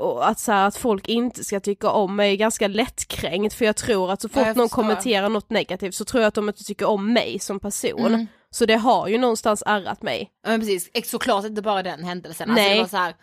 och 0.00 0.28
att, 0.28 0.38
så 0.38 0.52
här, 0.52 0.66
att 0.68 0.76
folk 0.76 1.08
inte 1.08 1.44
ska 1.44 1.60
tycka 1.60 1.90
om 1.90 2.16
mig 2.16 2.32
är 2.32 2.36
ganska 2.36 2.68
lättkränkt 2.68 3.54
för 3.54 3.64
jag 3.64 3.76
tror 3.76 4.10
att 4.12 4.22
så 4.22 4.28
fort 4.28 4.56
någon 4.56 4.68
kommenterar 4.68 5.28
något 5.28 5.50
negativt 5.50 5.94
så 5.94 6.04
tror 6.04 6.22
jag 6.22 6.28
att 6.28 6.34
de 6.34 6.48
inte 6.48 6.64
tycker 6.64 6.86
om 6.86 7.12
mig 7.12 7.38
som 7.38 7.60
person. 7.60 8.06
Mm. 8.06 8.26
Så 8.50 8.66
det 8.66 8.76
har 8.76 9.08
ju 9.08 9.18
någonstans 9.18 9.62
ärrat 9.66 10.02
mig. 10.02 10.30
Ja 10.44 10.50
men 10.50 10.60
precis, 10.60 10.90
såklart 11.04 11.44
inte 11.44 11.62
bara 11.62 11.82
den 11.82 12.04
händelsen. 12.04 12.50
Alltså 12.50 12.62
Nej. 12.62 12.74
det 12.74 12.80
var 12.80 12.88
så 12.88 12.96
här, 12.96 13.14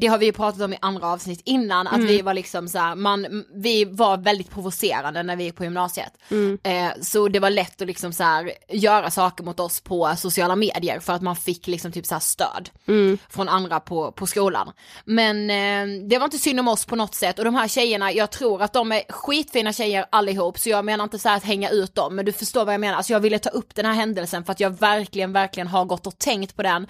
det 0.00 0.06
har 0.06 0.18
vi 0.18 0.26
ju 0.26 0.32
pratat 0.32 0.60
om 0.60 0.72
i 0.72 0.78
andra 0.80 1.06
avsnitt 1.06 1.40
innan, 1.44 1.86
att 1.86 1.94
Mm. 1.94 2.06
vi 2.06 2.22
var 2.22 2.34
liksom 2.34 2.68
så 2.68 2.78
här, 2.78 2.94
man, 2.94 3.44
vi 3.54 3.84
var 3.84 4.16
väldigt 4.16 4.50
provocerande 4.50 5.22
när 5.22 5.36
vi 5.36 5.44
gick 5.44 5.56
på 5.56 5.64
gymnasiet. 5.64 6.12
Mm. 6.30 6.58
Eh, 6.62 6.92
så 7.02 7.28
det 7.28 7.38
var 7.38 7.50
lätt 7.50 7.80
att 7.82 7.86
liksom 7.86 8.12
så 8.12 8.22
här, 8.22 8.52
göra 8.68 9.10
saker 9.10 9.44
mot 9.44 9.60
oss 9.60 9.80
på 9.80 10.14
sociala 10.16 10.56
medier 10.56 11.00
för 11.00 11.12
att 11.12 11.22
man 11.22 11.36
fick 11.36 11.66
liksom 11.66 11.92
typ 11.92 12.06
så 12.06 12.14
här 12.14 12.20
stöd 12.20 12.70
Mm. 12.88 13.18
från 13.30 13.48
andra 13.48 13.80
på, 13.80 14.12
på 14.12 14.26
skolan. 14.26 14.72
Men 15.04 15.50
eh, 15.50 16.08
det 16.08 16.18
var 16.18 16.24
inte 16.24 16.38
synd 16.38 16.60
om 16.60 16.68
oss 16.68 16.84
på 16.84 16.96
något 16.96 17.14
sätt 17.14 17.38
och 17.38 17.44
de 17.44 17.54
här 17.54 17.68
tjejerna, 17.68 18.12
jag 18.12 18.30
tror 18.30 18.62
att 18.62 18.72
de 18.72 18.92
är 18.92 19.02
skitfina 19.08 19.72
tjejer 19.72 20.04
allihop 20.10 20.58
så 20.58 20.68
jag 20.68 20.84
menar 20.84 21.04
inte 21.04 21.18
så 21.18 21.28
här 21.28 21.36
att 21.36 21.44
hänga 21.44 21.70
ut 21.70 21.94
dem 21.94 22.16
men 22.16 22.24
du 22.24 22.32
förstår 22.32 22.64
vad 22.64 22.74
jag 22.74 22.80
menar. 22.80 22.96
Alltså 22.96 23.12
jag 23.12 23.20
ville 23.20 23.38
ta 23.38 23.50
upp 23.50 23.74
den 23.74 23.86
här 23.86 23.92
händelsen 23.92 24.44
för 24.44 24.52
att 24.52 24.60
jag 24.60 24.70
verkligen, 24.70 25.32
verkligen 25.32 25.66
har 25.66 25.84
gått 25.84 26.06
och 26.06 26.18
tänkt 26.18 26.56
på 26.56 26.62
den 26.62 26.86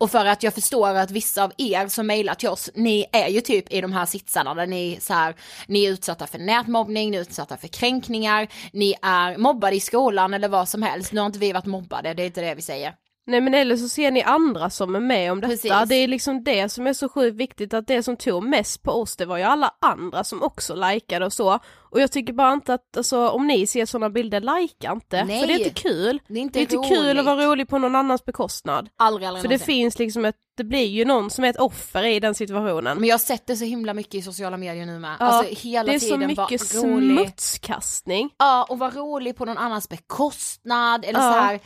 och 0.00 0.10
för 0.10 0.26
att 0.26 0.42
jag 0.42 0.54
förstår 0.54 0.94
att 0.94 1.10
vissa 1.10 1.44
av 1.44 1.52
er 1.58 1.88
som 1.88 2.06
mejlar 2.06 2.27
till 2.34 2.48
oss, 2.48 2.70
ni 2.74 3.06
är 3.12 3.28
ju 3.28 3.40
typ 3.40 3.72
i 3.72 3.80
de 3.80 3.92
här 3.92 4.06
sitsarna 4.06 4.54
där 4.54 4.66
ni 4.66 4.98
så 5.00 5.14
här, 5.14 5.34
ni 5.66 5.84
är 5.84 5.90
utsatta 5.90 6.26
för 6.26 6.38
nätmobbning, 6.38 7.10
ni 7.10 7.16
är 7.16 7.20
utsatta 7.20 7.56
för 7.56 7.68
kränkningar, 7.68 8.48
ni 8.72 8.94
är 9.02 9.36
mobbade 9.36 9.76
i 9.76 9.80
skolan 9.80 10.34
eller 10.34 10.48
vad 10.48 10.68
som 10.68 10.82
helst. 10.82 11.12
Nu 11.12 11.20
har 11.20 11.26
inte 11.26 11.38
vi 11.38 11.52
varit 11.52 11.66
mobbade, 11.66 12.14
det 12.14 12.22
är 12.22 12.26
inte 12.26 12.40
det 12.40 12.54
vi 12.54 12.62
säger. 12.62 12.94
Nej 13.28 13.40
men 13.40 13.54
eller 13.54 13.76
så 13.76 13.88
ser 13.88 14.10
ni 14.10 14.22
andra 14.22 14.70
som 14.70 14.96
är 14.96 15.00
med 15.00 15.32
om 15.32 15.40
detta. 15.40 15.50
Precis. 15.50 15.72
Det 15.88 15.94
är 15.94 16.08
liksom 16.08 16.44
det 16.44 16.68
som 16.68 16.86
är 16.86 16.92
så 16.92 17.08
sjukt 17.08 17.36
viktigt 17.36 17.74
att 17.74 17.86
det 17.86 18.02
som 18.02 18.16
tog 18.16 18.42
mest 18.44 18.82
på 18.82 18.90
oss 18.92 19.16
det 19.16 19.26
var 19.26 19.36
ju 19.36 19.42
alla 19.42 19.70
andra 19.80 20.24
som 20.24 20.42
också 20.42 20.74
likade 20.74 21.26
och 21.26 21.32
så. 21.32 21.58
Och 21.90 22.00
jag 22.00 22.12
tycker 22.12 22.32
bara 22.32 22.52
inte 22.52 22.74
att, 22.74 22.96
alltså 22.96 23.28
om 23.28 23.46
ni 23.46 23.66
ser 23.66 23.86
sådana 23.86 24.10
bilder, 24.10 24.40
likea 24.40 24.92
inte. 24.92 25.24
Nej. 25.24 25.40
För 25.40 25.46
det 25.46 25.52
är 25.54 25.58
inte 25.58 25.70
kul. 25.82 26.20
Det 26.28 26.34
är 26.38 26.42
inte, 26.42 26.58
Det 26.58 26.60
är 26.60 26.62
inte 26.62 26.76
roligt. 26.76 26.88
kul 26.88 27.18
att 27.18 27.24
vara 27.24 27.46
rolig 27.46 27.68
på 27.68 27.78
någon 27.78 27.96
annans 27.96 28.24
bekostnad. 28.24 28.88
Aldrig, 28.96 29.28
aldrig 29.28 29.42
För 29.42 29.48
det 29.48 29.54
någonsin. 29.54 29.66
finns 29.66 29.98
liksom 29.98 30.24
ett, 30.24 30.36
det 30.56 30.64
blir 30.64 30.86
ju 30.86 31.04
någon 31.04 31.30
som 31.30 31.44
är 31.44 31.48
ett 31.50 31.58
offer 31.60 32.02
i 32.04 32.20
den 32.20 32.34
situationen. 32.34 32.98
Men 32.98 33.08
jag 33.08 33.14
har 33.14 33.18
sett 33.18 33.46
det 33.46 33.56
så 33.56 33.64
himla 33.64 33.94
mycket 33.94 34.14
i 34.14 34.22
sociala 34.22 34.56
medier 34.56 34.86
nu 34.86 34.98
med. 34.98 35.16
Ja, 35.20 35.26
alltså 35.26 35.54
hela 35.68 35.90
det 35.90 35.94
är 35.94 35.98
så 35.98 36.04
tiden 36.06 36.26
mycket 36.26 36.74
vara 36.74 36.84
rolig. 36.86 37.18
smutskastning. 37.18 38.30
Ja, 38.38 38.66
och 38.68 38.78
vara 38.78 38.90
rolig 38.90 39.36
på 39.36 39.44
någon 39.44 39.58
annans 39.58 39.88
bekostnad 39.88 41.04
eller 41.04 41.20
Ja. 41.20 41.32
så 41.32 41.38
här. 41.38 41.60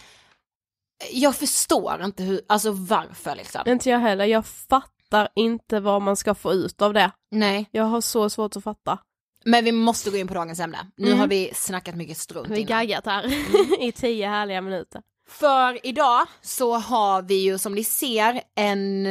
Jag 1.12 1.37
förstår 1.37 2.04
inte 2.04 2.23
hur, 2.23 2.40
alltså 2.47 2.71
varför 2.73 3.35
liksom. 3.37 3.61
Inte 3.66 3.90
jag 3.90 3.99
heller, 3.99 4.25
jag 4.25 4.47
fattar 4.47 5.28
inte 5.37 5.80
vad 5.80 6.02
man 6.02 6.16
ska 6.16 6.35
få 6.35 6.52
ut 6.52 6.82
av 6.82 6.92
det. 6.94 7.11
Nej, 7.30 7.68
Jag 7.71 7.85
har 7.85 8.00
så 8.00 8.30
svårt 8.30 8.56
att 8.56 8.64
fatta. 8.64 8.99
men 9.44 9.64
vi 9.64 9.73
måste 9.73 10.11
gå 10.11 10.16
in 10.16 10.28
på 10.28 10.35
dagens 10.35 10.61
ämne. 10.61 10.78
Nu 10.97 11.06
Mm. 11.06 11.18
har 11.18 11.26
vi 11.26 11.50
snackat 11.54 11.94
mycket 11.94 12.16
strunt 12.18 12.49
Vi 12.49 12.62
har 12.62 12.68
gaggat 12.68 13.06
här 13.06 13.25
i 13.82 13.92
tio 13.92 14.28
härliga 14.28 14.61
minuter. 14.61 15.02
För 15.30 15.87
idag 15.87 16.26
så 16.40 16.76
har 16.76 17.23
vi 17.23 17.35
ju 17.35 17.59
som 17.59 17.75
ni 17.75 17.85
ser 17.85 18.40
en 18.56 19.06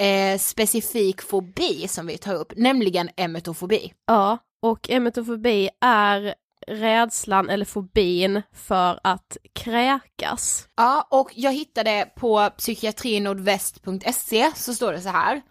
eh, 0.00 0.38
specifik 0.38 1.22
fobi 1.22 1.88
som 1.88 2.06
vi 2.06 2.18
tar 2.18 2.34
upp, 2.34 2.52
nämligen 2.56 3.08
emetofobi. 3.16 3.92
Ja, 4.06 4.38
och 4.62 4.90
emetofobi 4.90 5.70
är 5.80 6.34
rädslan 6.66 7.50
eller 7.50 7.64
fobin 7.64 8.42
för 8.52 9.00
att 9.04 9.36
kräkas. 9.52 10.68
Ja, 10.76 11.08
och 11.10 11.30
jag 11.34 11.52
hittade 11.52 12.08
på 12.16 12.50
psykiatrinordväst.se 12.58 14.50
så 14.54 14.74
står 14.74 14.92
det 14.92 15.00
så 15.00 15.08
här. 15.08 15.42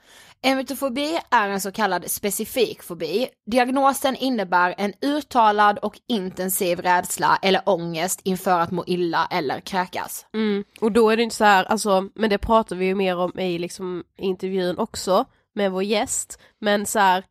Emetofobi 0.41 1.19
är 1.31 1.49
en 1.49 1.61
så 1.61 1.71
kallad 1.71 2.11
specifik 2.11 2.83
fobi. 2.83 3.27
Diagnosen 3.51 4.15
innebär 4.15 4.75
en 4.77 4.93
uttalad 5.01 5.77
och 5.77 5.99
intensiv 6.07 6.79
rädsla 6.79 7.39
eller 7.41 7.61
ångest 7.65 8.21
inför 8.23 8.59
att 8.59 8.71
må 8.71 8.83
illa 8.87 9.27
eller 9.31 9.59
kräkas. 9.59 10.25
Mm. 10.33 10.63
Och 10.81 10.91
då 10.91 11.09
är 11.09 11.17
det 11.17 11.23
inte 11.23 11.35
så 11.35 11.43
här, 11.43 11.63
alltså, 11.63 12.09
men 12.15 12.29
det 12.29 12.37
pratar 12.37 12.75
vi 12.75 12.85
ju 12.85 12.95
mer 12.95 13.17
om 13.17 13.39
i 13.39 13.59
liksom 13.59 14.03
intervjun 14.17 14.77
också 14.77 15.25
med 15.55 15.71
vår 15.71 15.83
gäst, 15.83 16.39
men 16.61 16.85
så 16.85 16.99
här 16.99 17.23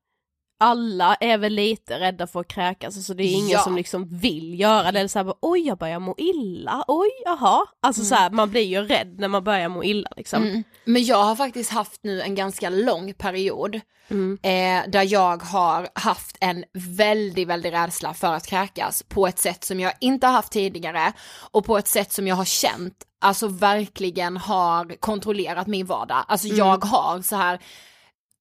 alla 0.58 1.14
är 1.14 1.38
väl 1.38 1.52
lite 1.52 2.00
rädda 2.00 2.26
för 2.26 2.40
att 2.40 2.48
kräkas, 2.48 2.96
alltså 2.96 3.14
det 3.14 3.22
är 3.22 3.32
ingen 3.34 3.48
Ja. 3.48 3.60
som 3.60 3.76
liksom 3.76 4.18
vill 4.18 4.60
göra 4.60 4.92
det, 4.92 4.98
eller 4.98 5.08
så 5.08 5.18
här, 5.18 5.34
oj 5.40 5.60
jag 5.60 5.78
börjar 5.78 5.98
må 5.98 6.14
illa, 6.18 6.84
oj 6.88 7.08
jaha, 7.24 7.66
alltså 7.82 8.04
så 8.04 8.14
här, 8.14 8.30
man 8.30 8.50
blir 8.50 8.62
ju 8.62 8.82
rädd 8.82 9.20
när 9.20 9.28
man 9.28 9.44
börjar 9.44 9.68
må 9.68 9.84
illa 9.84 10.10
liksom. 10.16 10.42
Mm. 10.42 10.64
Men 10.84 11.04
jag 11.04 11.22
har 11.24 11.36
faktiskt 11.36 11.70
haft 11.72 12.00
nu 12.04 12.20
en 12.22 12.34
ganska 12.34 12.70
lång 12.70 13.14
period 13.14 13.80
Mm. 14.10 14.38
eh, 14.42 14.90
där 14.90 15.12
jag 15.12 15.42
har 15.42 15.88
haft 15.94 16.36
en 16.40 16.64
väldigt, 16.72 17.48
väldigt 17.48 17.72
rädsla 17.72 18.14
för 18.14 18.32
att 18.34 18.46
kräkas 18.46 19.02
på 19.02 19.26
ett 19.26 19.38
sätt 19.38 19.64
som 19.64 19.80
jag 19.80 19.92
inte 20.00 20.26
har 20.26 20.34
haft 20.34 20.52
tidigare 20.52 21.12
och 21.50 21.64
på 21.64 21.78
ett 21.78 21.88
sätt 21.88 22.12
som 22.12 22.26
jag 22.26 22.36
har 22.36 22.44
känt, 22.44 22.94
alltså 23.20 23.48
verkligen 23.48 24.36
har 24.36 25.00
kontrollerat 25.00 25.66
min 25.66 25.86
vardag. 25.86 26.24
Alltså 26.28 26.46
Mm. 26.46 26.58
jag 26.58 26.84
har 26.84 27.22
så 27.22 27.36
här 27.36 27.58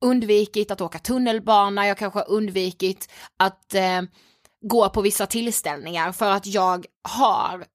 undvikit 0.01 0.71
att 0.71 0.81
åka 0.81 0.99
tunnelbana, 0.99 1.87
jag 1.87 1.97
kanske 1.97 2.19
har 2.19 2.29
undvikit 2.29 3.09
att 3.37 3.73
eh, 3.73 4.01
gå 4.61 4.89
på 4.89 5.01
vissa 5.01 5.25
tillställningar 5.25 6.11
för 6.11 6.31
att 6.31 6.47
jag 6.47 6.85
har 7.09 7.65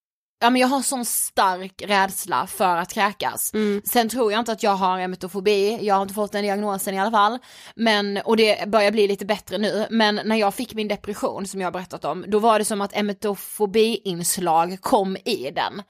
Ja 0.43 0.51
men 0.51 0.61
jag 0.61 0.69
har 0.69 0.83
sån 0.83 1.05
stark 1.05 1.83
rädsla 1.87 2.47
för 2.47 2.77
att 2.77 2.93
kräkas. 2.93 3.55
Mm. 3.55 3.83
Sen 3.85 4.09
tror 4.09 4.33
jag 4.33 4.39
inte 4.39 4.53
att 4.53 4.63
jag 4.63 4.75
har 4.75 4.99
emetofobi, 4.99 5.79
jag 5.83 5.95
har 5.95 6.03
inte 6.03 6.15
fått 6.15 6.33
den 6.33 6.43
diagnosen 6.43 6.95
i 6.95 7.01
alla 7.01 7.11
fall. 7.11 7.39
Men, 7.77 8.17
och 8.25 8.37
det 8.37 8.69
börjar 8.69 8.91
bli 8.91 9.09
lite 9.09 9.25
bättre 9.25 9.59
nu, 9.59 9.87
men 9.91 10.21
när 10.25 10.37
jag 10.37 10.55
fick 10.55 10.75
min 10.75 10.89
depression 10.89 11.47
som 11.47 11.61
jag 11.61 11.67
har 11.67 11.73
berättat 11.73 12.05
om, 12.05 12.25
då 12.29 12.39
var 12.39 12.59
det 12.59 12.65
som 12.65 12.81
att 12.81 12.97
emetofobi-inslag 12.97 14.81
kom 14.81 15.17
i 15.17 15.51
den. 15.51 15.83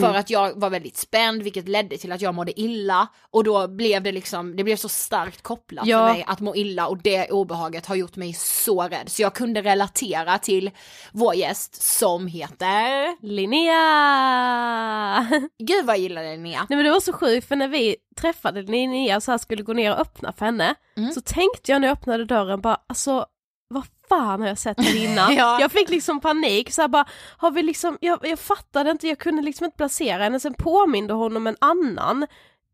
För 0.00 0.14
att 0.14 0.30
jag 0.30 0.60
var 0.60 0.70
väldigt 0.70 0.96
spänd, 0.96 1.42
vilket 1.42 1.68
ledde 1.68 1.98
till 1.98 2.12
att 2.12 2.20
jag 2.20 2.34
mådde 2.34 2.60
illa. 2.60 3.08
Och 3.30 3.44
då 3.44 3.68
blev 3.68 4.02
det 4.02 4.12
liksom, 4.12 4.56
det 4.56 4.64
blev 4.64 4.76
så 4.76 4.88
starkt 4.88 5.42
kopplat 5.42 5.86
Ja. 5.86 5.98
för 6.06 6.12
mig 6.14 6.24
att 6.26 6.40
må 6.40 6.56
illa 6.56 6.86
och 6.86 7.02
det 7.02 7.30
obehaget 7.30 7.86
har 7.86 7.94
gjort 7.96 8.16
mig 8.16 8.32
så 8.34 8.82
rädd. 8.82 9.08
Så 9.08 9.22
jag 9.22 9.34
kunde 9.34 9.62
relatera 9.62 10.38
till 10.38 10.70
vår 11.12 11.34
gäst 11.34 11.82
som 11.82 12.26
heter, 12.26 13.26
Linnea! 13.26 13.97
gud 15.58 15.84
vad 15.86 15.96
jag 15.96 16.02
gillar 16.02 16.22
Linnea. 16.22 16.66
Nej 16.68 16.76
men 16.76 16.84
det 16.84 16.90
var 16.90 17.00
så 17.00 17.12
sjukt 17.12 17.48
för 17.48 17.56
när 17.56 17.68
vi 17.68 17.96
träffade 18.20 18.62
Linnea 18.62 19.20
så 19.20 19.30
här 19.30 19.38
skulle 19.38 19.62
gå 19.62 19.72
ner 19.72 19.92
och 19.92 20.00
öppna 20.00 20.32
för 20.32 20.44
henne 20.44 20.74
Mm. 20.96 21.12
så 21.12 21.20
tänkte 21.20 21.72
jag 21.72 21.80
när 21.80 21.88
jag 21.88 21.92
öppnade 21.98 22.24
dörren 22.24 22.60
bara 22.60 22.80
alltså 22.86 23.26
vad 23.68 23.84
fan 24.08 24.40
har 24.40 24.48
jag 24.48 24.58
sett 24.58 24.80
henne 24.84 25.04
innan? 25.04 25.34
Ja. 25.36 25.60
Jag 25.60 25.72
fick 25.72 25.88
liksom 25.90 26.20
panik 26.20 26.72
så 26.72 26.80
här 26.80 26.88
bara 26.88 27.04
har 27.36 27.50
vi 27.50 27.62
liksom, 27.62 27.98
jag, 28.00 28.18
jag 28.22 28.38
fattade 28.38 28.90
inte, 28.90 29.08
jag 29.08 29.18
kunde 29.18 29.42
liksom 29.42 29.64
inte 29.64 29.76
placera 29.76 30.22
henne 30.22 30.40
sen 30.40 30.54
påminde 30.54 31.14
hon 31.14 31.36
om 31.36 31.46
en 31.46 31.56
annan 31.60 32.26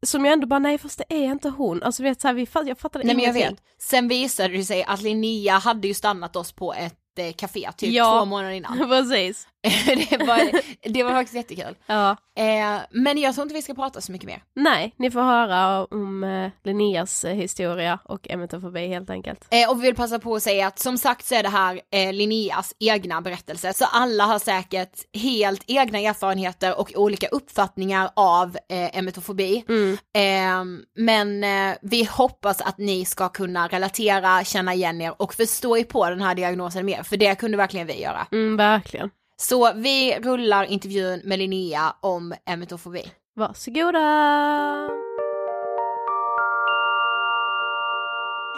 som 0.06 0.24
jag 0.24 0.32
ändå 0.32 0.46
bara 0.46 0.58
nej 0.58 0.78
fast 0.78 0.98
det 1.08 1.14
är 1.16 1.24
inte 1.24 1.48
hon, 1.48 1.82
alltså 1.82 2.02
vet 2.02 2.20
så 2.20 2.28
här, 2.28 2.34
vi, 2.34 2.46
jag 2.68 2.78
fattade 2.78 3.04
Nej 3.04 3.16
men 3.16 3.24
jag 3.24 3.36
ingenting. 3.36 3.54
vet. 3.56 3.82
Sen 3.82 4.08
visade 4.08 4.56
det 4.56 4.64
sig 4.64 4.84
att 4.84 5.02
Linnea 5.02 5.58
hade 5.58 5.88
ju 5.88 5.94
stannat 5.94 6.36
oss 6.36 6.52
på 6.52 6.74
ett 6.74 7.18
eh, 7.18 7.32
café 7.32 7.70
typ 7.76 7.90
Ja. 7.94 8.18
två 8.20 8.24
månader 8.24 8.50
innan. 8.54 8.78
Precis. 8.88 9.48
det, 10.10 10.16
var, 10.26 10.60
det 10.88 11.02
var 11.02 11.10
faktiskt 11.10 11.34
jättekul. 11.36 11.76
Ja. 11.86 12.16
Eh, 12.36 12.80
men 12.90 13.18
jag 13.18 13.34
tror 13.34 13.42
inte 13.42 13.54
vi 13.54 13.62
ska 13.62 13.74
prata 13.74 14.00
så 14.00 14.12
mycket 14.12 14.26
mer. 14.26 14.42
Nej, 14.54 14.94
ni 14.96 15.10
får 15.10 15.20
höra 15.20 15.84
om 15.84 16.24
eh, 16.24 16.50
Linneas 16.64 17.24
eh, 17.24 17.34
historia 17.34 17.98
och 18.04 18.30
emetofobi 18.30 18.86
helt 18.86 19.10
enkelt. 19.10 19.46
Eh, 19.50 19.70
och 19.70 19.78
vi 19.78 19.82
vill 19.82 19.94
passa 19.94 20.18
på 20.18 20.34
att 20.34 20.42
säga 20.42 20.66
att 20.66 20.78
som 20.78 20.98
sagt 20.98 21.26
så 21.26 21.34
är 21.34 21.42
det 21.42 21.48
här 21.48 21.80
eh, 21.90 22.12
Linneas 22.12 22.74
egna 22.78 23.20
berättelse, 23.20 23.72
så 23.72 23.84
alla 23.84 24.24
har 24.24 24.38
säkert 24.38 24.98
helt 25.12 25.64
egna 25.66 25.98
erfarenheter 25.98 26.80
och 26.80 26.92
olika 26.94 27.28
uppfattningar 27.28 28.10
av 28.16 28.56
eh, 28.68 28.98
emetofobi. 28.98 29.64
Eh, 30.14 30.64
men 30.96 31.44
eh, 31.44 31.76
vi 31.82 32.04
hoppas 32.04 32.60
att 32.60 32.78
ni 32.78 33.04
ska 33.04 33.28
kunna 33.28 33.68
relatera, 33.68 34.44
känna 34.44 34.74
igen 34.74 35.00
er 35.00 35.22
och 35.22 35.34
förstå 35.34 35.76
er 35.76 35.84
på 35.84 36.10
den 36.10 36.20
här 36.20 36.34
diagnosen 36.34 36.86
mer, 36.86 37.02
för 37.02 37.16
det 37.16 37.34
kunde 37.34 37.56
verkligen 37.56 37.86
vi 37.86 38.02
göra. 38.02 38.26
Mm, 38.32 38.56
verkligen. 38.56 39.10
Så 39.36 39.72
vi 39.74 40.18
rullar 40.20 40.64
intervjun 40.64 41.20
med 41.24 41.38
Linnea 41.38 41.94
om 42.00 42.34
emetofobi. 42.46 43.12
Varsågoda! 43.36 43.98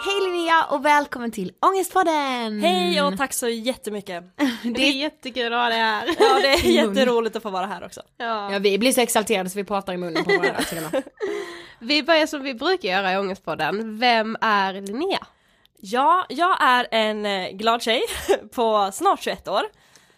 Hej 0.05 0.21
Linnea 0.21 0.63
och 0.69 0.85
välkommen 0.85 1.31
till 1.31 1.53
Ångestpodden! 1.61 2.61
Hej 2.61 3.01
och 3.01 3.17
tack 3.17 3.33
så 3.33 3.47
jättemycket. 3.47 4.23
Det 4.75 4.87
är 4.87 4.91
jättekul 4.91 5.53
att 5.53 5.59
ha 5.59 5.69
det 5.69 5.75
här. 5.75 6.07
Ja 6.19 6.39
det 6.41 6.47
är 6.47 6.65
jätteroligt 6.65 7.35
att 7.35 7.43
få 7.43 7.49
vara 7.49 7.65
här 7.65 7.85
också. 7.85 8.01
Ja. 8.17 8.53
Ja 8.53 8.59
vi 8.59 8.77
blir 8.79 8.91
så 8.91 9.01
exalterade 9.01 9.49
så 9.49 9.57
vi 9.57 9.63
pratar 9.63 9.93
i 9.93 9.97
munnen 9.97 10.23
på 10.23 10.29
varandra 10.29 10.61
till 10.61 10.77
och 10.77 10.93
med. 10.93 11.03
Vi 11.79 12.03
börjar 12.03 12.25
som 12.25 12.43
vi 12.43 12.53
brukar 12.53 12.89
göra 12.89 13.13
i 13.13 13.17
Ångestpodden. 13.17 13.99
Vem 13.99 14.37
är 14.41 14.73
Linnea? 14.73 15.27
Ja, 15.79 16.25
jag 16.29 16.57
är 16.61 16.87
en 16.91 17.25
eh, 17.25 17.49
glad 17.49 17.81
tjej 17.81 18.01
på 18.55 18.89
snart 18.93 19.23
21 19.23 19.47
år. 19.47 19.63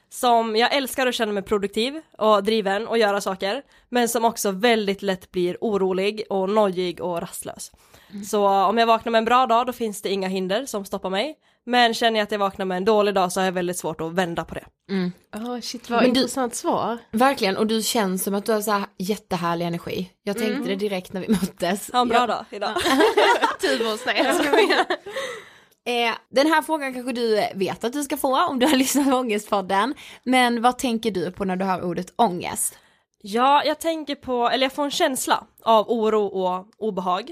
Som 0.09 0.55
jag 0.55 0.73
älskar 0.75 1.07
och 1.07 1.13
känner 1.13 1.33
mig 1.33 1.43
produktiv 1.43 2.01
och 2.17 2.43
driven 2.43 2.87
och 2.87 2.97
göra 2.97 3.21
saker. 3.21 3.61
Men 3.89 4.09
som 4.09 4.25
också 4.25 4.51
väldigt 4.51 5.01
lätt 5.01 5.31
blir 5.31 5.57
orolig 5.61 6.23
och 6.29 6.49
nojig 6.49 7.01
och 7.01 7.21
rastlös. 7.21 7.71
Så 8.29 8.47
om 8.47 8.77
jag 8.77 8.87
vaknar 8.87 9.11
med 9.11 9.19
en 9.19 9.25
bra 9.25 9.45
dag 9.45 9.65
då 9.67 9.73
finns 9.73 10.01
det 10.01 10.09
inga 10.09 10.27
hinder 10.27 10.65
som 10.65 10.85
stoppar 10.85 11.09
mig. 11.09 11.35
Men 11.65 11.93
känner 11.93 12.19
jag 12.19 12.23
att 12.23 12.31
jag 12.31 12.39
vaknar 12.39 12.65
med 12.65 12.77
en 12.77 12.85
dålig 12.85 13.13
dag 13.13 13.31
så 13.31 13.39
har 13.39 13.45
jag 13.45 13.51
väldigt 13.51 13.77
svart 13.77 14.01
att 14.01 14.13
vända 14.13 14.45
på 14.45 14.55
det. 14.55 14.65
Oh, 15.37 15.59
shit 15.59 15.89
vad 15.89 16.01
Men 16.03 16.13
du- 16.13 16.19
intressant 16.19 16.55
svar. 16.55 16.97
Verkligen, 17.11 17.57
och 17.57 17.67
du 17.67 17.81
känns 17.81 18.23
som 18.23 18.35
att 18.35 18.45
du 18.45 18.51
har 18.51 18.61
så 18.61 18.71
här 18.71 18.83
jättehärlig 18.97 19.65
energi. 19.65 20.11
Jag 20.23 20.37
tänkte 20.37 20.69
det 20.69 20.75
direkt 20.75 21.13
när 21.13 21.21
vi 21.21 21.27
möttes. 21.29 21.91
Ha 21.93 22.01
en 22.01 22.07
bra 22.07 22.17
Ja. 22.19 22.27
dag 22.27 22.45
idag. 22.51 22.71
Eh, 25.85 26.15
den 26.29 26.47
här 26.47 26.61
frågan 26.61 26.93
kanske 26.93 27.11
du 27.11 27.47
vet 27.55 27.83
att 27.83 27.93
du 27.93 28.03
ska 28.03 28.17
få 28.17 28.45
om 28.45 28.59
du 28.59 28.65
har 28.65 28.75
lyssnat 28.77 29.09
på 29.09 29.15
Ångestpodden. 29.15 29.95
Men 30.23 30.61
vad 30.61 30.77
tänker 30.77 31.11
du 31.11 31.31
på 31.31 31.45
när 31.45 31.55
du 31.55 31.65
hör 31.65 31.83
ordet 31.83 32.13
ångest? 32.15 32.77
Ja, 33.21 33.63
jag 33.65 33.79
tänker 33.79 34.15
på, 34.15 34.49
eller 34.49 34.65
jag 34.65 34.73
får 34.73 34.83
en 34.83 34.91
känsla 34.91 35.43
av 35.63 35.89
oro 35.89 36.25
och 36.25 36.67
obehag. 36.77 37.31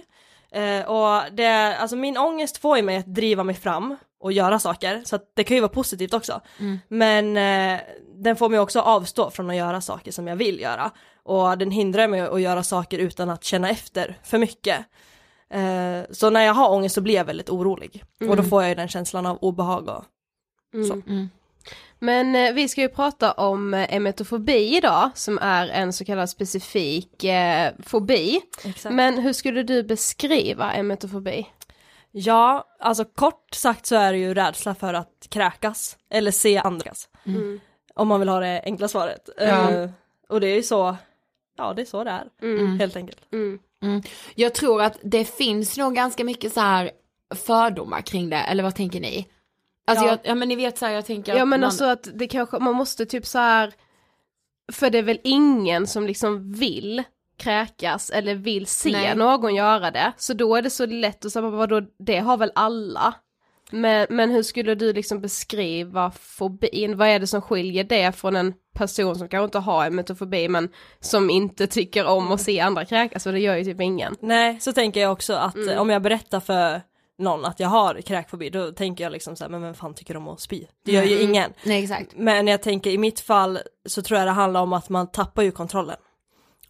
Eh, 0.51 0.85
och 0.85 1.33
det, 1.33 1.77
alltså 1.77 1.95
min 1.95 2.17
ångest 2.17 2.57
får 2.57 2.77
ju 2.77 2.83
mig 2.83 2.97
att 2.97 3.05
driva 3.15 3.43
mig 3.43 3.55
fram 3.55 3.95
och 4.19 4.31
göra 4.31 4.59
saker, 4.59 5.01
så 5.05 5.15
att 5.15 5.31
det 5.33 5.43
kan 5.43 5.57
ju 5.57 5.61
vara 5.61 5.71
positivt 5.71 6.13
också. 6.13 6.41
Men 6.87 7.37
eh, 7.37 7.79
den 8.15 8.35
får 8.35 8.49
mig 8.49 8.59
också 8.59 8.79
avstå 8.79 9.29
från 9.29 9.49
att 9.49 9.55
göra 9.55 9.81
saker 9.81 10.11
som 10.11 10.27
jag 10.27 10.35
vill 10.35 10.59
göra. 10.59 10.91
Och 11.23 11.57
den 11.57 11.71
hindrar 11.71 12.07
mig 12.07 12.21
att 12.21 12.41
göra 12.41 12.63
saker 12.63 12.99
utan 12.99 13.29
att 13.29 13.43
känna 13.43 13.69
efter 13.69 14.17
för 14.23 14.37
mycket. 14.37 14.85
Eh, 15.53 16.01
så 16.11 16.29
när 16.29 16.41
jag 16.41 16.53
har 16.53 16.69
ångest 16.69 16.95
så 16.95 17.01
blir 17.01 17.15
jag 17.15 17.25
väldigt 17.25 17.49
orolig. 17.49 18.03
Och 18.29 18.35
då 18.37 18.43
får 18.43 18.61
jag 18.61 18.69
ju 18.69 18.75
den 18.75 18.87
känslan 18.87 19.25
av 19.25 19.37
obehag 19.41 19.89
och 19.89 20.05
så. 20.87 21.01
Men 21.99 22.35
eh, 22.35 22.53
vi 22.53 22.67
ska 22.67 22.81
ju 22.81 22.89
prata 22.89 23.31
om 23.31 23.73
eh, 23.73 23.95
emetofobi 23.95 24.77
idag, 24.77 25.09
som 25.15 25.37
är 25.41 25.67
en 25.67 25.93
så 25.93 26.05
kallad 26.05 26.29
specifik 26.29 27.23
eh, 27.23 27.71
fobi. 27.83 28.41
Exakt. 28.65 28.95
Men 28.95 29.17
hur 29.17 29.33
skulle 29.33 29.63
du 29.63 29.83
beskriva 29.83 30.73
emetofobi? 30.73 31.47
Ja, 32.11 32.67
alltså 32.79 33.05
kort 33.05 33.53
sagt 33.53 33.85
så 33.85 33.95
är 33.95 34.11
det 34.11 34.17
ju 34.17 34.33
rädsla 34.33 34.75
för 34.75 34.93
att 34.93 35.27
kräkas 35.29 35.97
eller 36.09 36.31
se 36.31 36.57
andras. 36.57 37.09
Mm. 37.25 37.59
Om 37.93 38.07
man 38.07 38.19
vill 38.19 38.29
ha 38.29 38.39
det 38.39 38.61
enkla 38.65 38.87
svaret. 38.87 39.29
Ja. 39.37 39.89
Och 40.29 40.41
det 40.41 40.47
är 40.47 40.55
ju 40.55 40.63
så, 40.63 40.95
ja 41.57 41.73
det 41.73 41.81
är 41.81 41.85
så 41.85 42.03
det 42.03 42.11
är, 42.11 42.27
Mm. 42.41 42.79
helt 42.79 42.95
enkelt. 42.95 43.19
Mm. 43.33 43.59
Jag 44.35 44.53
tror 44.53 44.81
att 44.81 44.99
det 45.03 45.25
finns 45.25 45.77
nog 45.77 45.95
ganska 45.95 46.23
mycket 46.23 46.53
så 46.53 46.59
här 46.59 46.91
fördomar 47.35 48.01
kring 48.01 48.29
det, 48.29 48.37
eller 48.37 48.63
vad 48.63 48.75
tänker 48.75 48.99
ni? 48.99 49.27
Alltså 49.87 50.05
Ja. 50.05 50.11
jag, 50.11 50.19
ja 50.23 50.35
men 50.35 50.47
ni 50.47 50.55
vet 50.55 50.77
så 50.77 50.85
här, 50.85 50.93
jag 50.93 51.05
tänker 51.05 51.31
Ja 51.35 51.41
att 51.41 51.47
men 51.47 51.59
man, 51.59 51.67
alltså 51.67 51.85
att 51.85 52.07
det 52.13 52.27
kanske, 52.27 52.59
man 52.59 52.75
måste 52.75 53.05
typ 53.05 53.25
så 53.25 53.39
här 53.39 53.73
för 54.71 54.89
det 54.89 54.97
är 54.97 55.03
väl 55.03 55.19
ingen 55.23 55.87
som 55.87 56.07
liksom 56.07 56.53
vill 56.53 57.03
kräkas 57.37 58.09
eller 58.09 58.35
vill 58.35 58.67
se 58.67 58.91
Nej. 58.91 59.15
någon 59.15 59.55
göra 59.55 59.91
det. 59.91 60.13
Så 60.17 60.33
då 60.33 60.55
är 60.55 60.61
det 60.61 60.69
så 60.69 60.85
lätt 60.85 61.25
att 61.25 61.31
säga, 61.31 61.49
vadå, 61.49 61.81
det 61.99 62.17
har 62.17 62.37
väl 62.37 62.51
alla? 62.55 63.13
Men, 63.71 64.07
men 64.09 64.31
hur 64.31 64.43
skulle 64.43 64.75
du 64.75 64.93
liksom 64.93 65.21
beskriva 65.21 66.11
fobin? 66.11 66.97
Vad 66.97 67.07
är 67.07 67.19
det 67.19 67.27
som 67.27 67.41
skiljer 67.41 67.83
det 67.83 68.11
från 68.11 68.35
en 68.35 68.53
person 68.75 69.15
som 69.15 69.27
kanske 69.29 69.45
inte 69.45 69.59
har 69.59 69.85
emetofobi 69.85 70.47
men 70.49 70.69
som 70.99 71.29
inte 71.29 71.67
tycker 71.67 72.05
om 72.05 72.31
att 72.31 72.41
se 72.41 72.59
andra 72.59 72.85
kräkas? 72.85 73.23
För 73.23 73.31
det 73.33 73.39
gör 73.39 73.55
ju 73.55 73.63
typ 73.63 73.81
ingen. 73.81 74.15
Nej, 74.19 74.59
så 74.59 74.73
tänker 74.73 75.01
jag 75.01 75.11
också 75.11 75.33
att 75.33 75.55
Mm. 75.55 75.79
om 75.79 75.89
jag 75.89 76.01
berättar 76.01 76.39
för 76.39 76.81
någon 77.19 77.45
att 77.45 77.59
jag 77.59 77.67
har 77.67 78.01
kräkfobi, 78.01 78.49
då 78.49 78.71
tänker 78.71 79.03
jag 79.03 79.11
liksom 79.11 79.35
så 79.35 79.43
här, 79.43 79.51
men 79.51 79.61
vem 79.61 79.73
fan 79.73 79.93
tycker 79.93 80.17
om 80.17 80.27
att 80.27 80.39
spy? 80.41 80.65
Det 80.85 80.91
gör 80.91 81.03
ju 81.03 81.15
Mm. 81.17 81.29
ingen. 81.29 81.53
Nej 81.63 81.83
exakt. 81.83 82.11
Men 82.15 82.47
jag 82.47 82.61
tänker 82.61 82.89
i 82.89 82.97
mitt 82.97 83.19
fall 83.19 83.59
så 83.85 84.01
tror 84.01 84.17
jag 84.19 84.27
det 84.27 84.31
handlar 84.31 84.61
om 84.61 84.73
att 84.73 84.89
man 84.89 85.07
tappar 85.11 85.43
ju 85.43 85.51
kontrollen. 85.51 85.97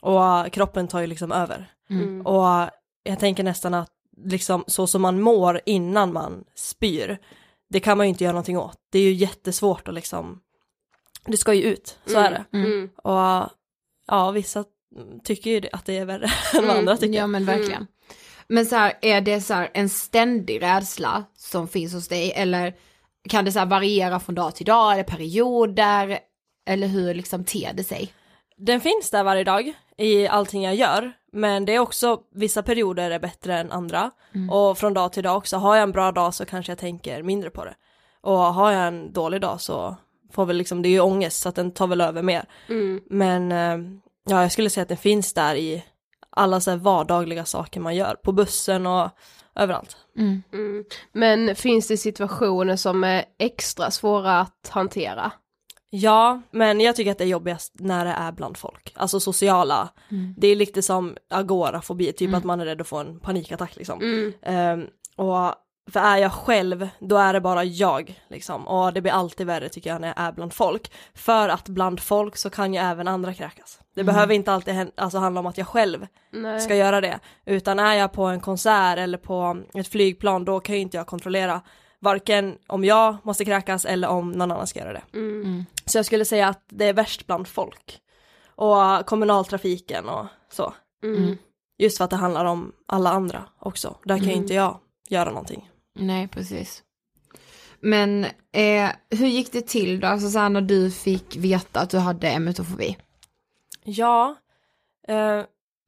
Och 0.01 0.51
kroppen 0.53 0.87
tar 0.87 0.99
ju 0.99 1.07
liksom 1.07 1.31
över. 1.31 1.71
Mm. 1.89 2.25
Och 2.25 2.69
jag 3.03 3.19
tänker 3.19 3.43
nästan 3.43 3.73
att 3.73 3.89
liksom 4.25 4.63
så 4.67 4.87
som 4.87 5.01
man 5.01 5.21
mår 5.21 5.61
innan 5.65 6.13
man 6.13 6.43
spyr, 6.55 7.17
det 7.69 7.79
kan 7.79 7.97
man 7.97 8.05
ju 8.05 8.09
inte 8.09 8.23
göra 8.23 8.33
någonting 8.33 8.57
åt. 8.57 8.77
Det 8.91 8.99
är 8.99 9.03
ju 9.03 9.13
jättesvårt 9.13 9.87
att 9.87 9.93
liksom, 9.93 10.41
det 11.25 11.37
ska 11.37 11.53
ju 11.53 11.63
ut, 11.63 11.99
så 12.05 12.19
är 12.19 12.31
det. 12.31 12.57
Mm. 12.57 12.89
Och 13.03 13.49
ja, 14.07 14.31
vissa 14.33 14.65
tycker 15.23 15.51
ju 15.51 15.61
att 15.71 15.85
det 15.85 15.97
är 15.97 16.05
värre 16.05 16.29
än 16.53 16.67
vad 16.67 16.77
andra 16.77 16.97
tycker. 16.97 17.19
Ja 17.19 17.27
men 17.27 17.45
verkligen. 17.45 17.87
Men 18.47 18.65
så 18.65 18.75
här, 18.75 18.93
är 19.01 19.21
det 19.21 19.41
så 19.41 19.53
här 19.53 19.69
en 19.73 19.89
ständig 19.89 20.61
rädsla 20.61 21.23
som 21.35 21.67
finns 21.67 21.93
hos 21.93 22.07
dig 22.07 22.31
eller 22.35 22.73
kan 23.29 23.45
det 23.45 23.51
så 23.51 23.59
här 23.59 23.65
variera 23.65 24.19
från 24.19 24.35
dag 24.35 24.55
till 24.55 24.65
dag, 24.65 24.93
eller 24.93 25.03
perioder, 25.03 26.19
eller 26.69 26.87
hur 26.87 27.13
liksom 27.13 27.43
ter 27.43 27.73
det 27.73 27.83
sig? 27.83 28.13
Den 28.57 28.81
finns 28.81 29.09
där 29.09 29.23
varje 29.23 29.43
dag 29.43 29.73
i 29.97 30.27
allting 30.27 30.63
jag 30.63 30.75
gör, 30.75 31.13
men 31.31 31.65
det 31.65 31.75
är 31.75 31.79
också 31.79 32.19
vissa 32.33 32.63
perioder 32.63 33.11
är 33.11 33.19
bättre 33.19 33.57
än 33.57 33.71
andra. 33.71 34.11
Och 34.51 34.77
från 34.77 34.93
dag 34.93 35.13
till 35.13 35.23
dag 35.23 35.37
också, 35.37 35.57
har 35.57 35.75
jag 35.75 35.83
en 35.83 35.91
bra 35.91 36.11
dag 36.11 36.33
så 36.33 36.45
kanske 36.45 36.71
jag 36.71 36.79
tänker 36.79 37.23
mindre 37.23 37.49
på 37.49 37.65
det. 37.65 37.75
Och 38.21 38.37
har 38.37 38.71
jag 38.71 38.87
en 38.87 39.13
dålig 39.13 39.41
dag 39.41 39.61
så 39.61 39.95
får 40.31 40.45
väl 40.45 40.57
liksom, 40.57 40.81
det 40.81 40.89
är 40.89 40.91
ju 40.91 40.99
ångest 40.99 41.41
så 41.41 41.49
att 41.49 41.55
den 41.55 41.71
tar 41.71 41.87
väl 41.87 42.01
över 42.01 42.21
mer. 42.21 42.45
Mm. 42.69 43.01
Men 43.09 43.51
eh, 43.51 43.99
ja, 44.29 44.41
jag 44.41 44.51
skulle 44.51 44.69
säga 44.69 44.81
att 44.81 44.87
den 44.87 44.97
finns 44.97 45.33
där 45.33 45.55
i 45.55 45.83
alla 46.29 46.61
så 46.61 46.71
här 46.71 46.77
vardagliga 46.77 47.45
saker 47.45 47.79
man 47.79 47.95
gör, 47.95 48.15
på 48.15 48.31
bussen 48.31 48.87
och 48.87 49.09
överallt. 49.55 49.97
Mm. 50.17 50.43
Men 51.11 51.55
finns 51.55 51.87
det 51.87 51.97
situationer 51.97 52.75
som 52.75 53.03
är 53.03 53.25
extra 53.39 53.91
svåra 53.91 54.39
att 54.39 54.69
hantera? 54.69 55.31
Ja, 55.97 56.41
men 56.51 56.79
jag 56.79 56.95
tycker 56.95 57.11
att 57.11 57.17
det 57.17 57.23
är 57.23 57.27
jobbigast 57.27 57.73
när 57.79 58.05
det 58.05 58.11
är 58.11 58.31
bland 58.31 58.57
folk, 58.57 58.93
alltså 58.95 59.19
sociala. 59.19 59.89
Det 60.37 60.47
är 60.47 60.55
lite 60.55 60.81
som 60.81 61.17
agorafobi, 61.29 62.13
typ 62.13 62.33
att 62.33 62.43
man 62.43 62.59
är 62.59 62.65
rädd 62.65 62.81
att 62.81 62.87
få 62.87 62.97
en 62.97 63.19
panikattack 63.19 63.75
liksom. 63.75 64.01
Mm. 64.01 64.33
Ehm, 64.41 64.87
och 65.15 65.53
för 65.91 65.99
är 65.99 66.17
jag 66.17 66.33
själv, 66.33 66.87
då 66.99 67.17
är 67.17 67.33
det 67.33 67.41
bara 67.41 67.63
jag 67.63 68.21
liksom. 68.27 68.67
Och 68.67 68.93
det 68.93 69.01
blir 69.01 69.11
alltid 69.11 69.47
värre 69.47 69.69
tycker 69.69 69.89
jag 69.89 70.01
när 70.01 70.07
jag 70.07 70.19
är 70.19 70.31
bland 70.31 70.53
folk. 70.53 70.91
För 71.13 71.49
att 71.49 71.69
bland 71.69 71.99
folk 71.99 72.37
så 72.37 72.49
kan 72.49 72.73
ju 72.73 72.79
även 72.79 73.07
andra 73.07 73.33
kräkas. 73.33 73.79
Det 73.95 74.03
behöver 74.03 74.33
inte 74.33 74.53
alltid 74.53 74.91
alltså, 74.95 75.17
handla 75.17 75.39
om 75.39 75.45
att 75.45 75.57
jag 75.57 75.67
själv 75.67 76.07
Nej. 76.31 76.61
ska 76.61 76.75
göra 76.75 77.01
det. 77.01 77.19
Utan 77.45 77.79
är 77.79 77.93
jag 77.93 78.13
på 78.13 78.23
en 78.23 78.39
konsert 78.39 78.97
eller 78.97 79.17
på 79.17 79.57
ett 79.73 79.87
flygplan 79.87 80.45
då 80.45 80.59
kan 80.59 80.75
ju 80.75 80.81
inte 80.81 80.97
jag 80.97 81.07
kontrollera 81.07 81.61
varken 82.01 82.57
om 82.67 82.85
jag 82.85 83.17
måste 83.23 83.45
kräkas 83.45 83.85
eller 83.85 84.07
om 84.07 84.31
någon 84.31 84.51
annan 84.51 84.67
ska 84.67 84.79
göra 84.79 84.93
det. 84.93 85.03
Mm. 85.13 85.65
Så 85.85 85.97
jag 85.97 86.05
skulle 86.05 86.25
säga 86.25 86.47
att 86.47 86.63
det 86.69 86.85
är 86.85 86.93
värst 86.93 87.27
bland 87.27 87.47
folk. 87.47 87.99
Och 88.55 89.05
kommunaltrafiken 89.05 90.09
och 90.09 90.25
så. 90.49 90.73
Mm. 91.03 91.37
Just 91.77 91.97
för 91.97 92.03
att 92.03 92.09
det 92.09 92.15
handlar 92.15 92.45
om 92.45 92.73
alla 92.85 93.09
andra 93.09 93.43
också. 93.59 93.95
Där 94.03 94.17
kan 94.17 94.27
ju 94.27 94.33
inte 94.33 94.53
jag 94.53 94.79
göra 95.09 95.29
någonting. 95.29 95.69
Nej 95.95 96.27
precis. 96.27 96.83
Men 97.79 98.25
eh, 98.51 98.89
hur 99.09 99.27
gick 99.27 99.51
det 99.51 99.67
till 99.67 99.99
då, 99.99 100.07
alltså 100.07 100.29
så 100.29 100.39
här 100.39 100.49
när 100.49 100.61
du 100.61 100.91
fick 100.91 101.35
veta 101.35 101.79
att 101.79 101.89
du 101.89 101.97
hade 101.97 102.29
emetofobi? 102.29 102.97
Ja, 103.83 104.35
eh, 105.07 105.43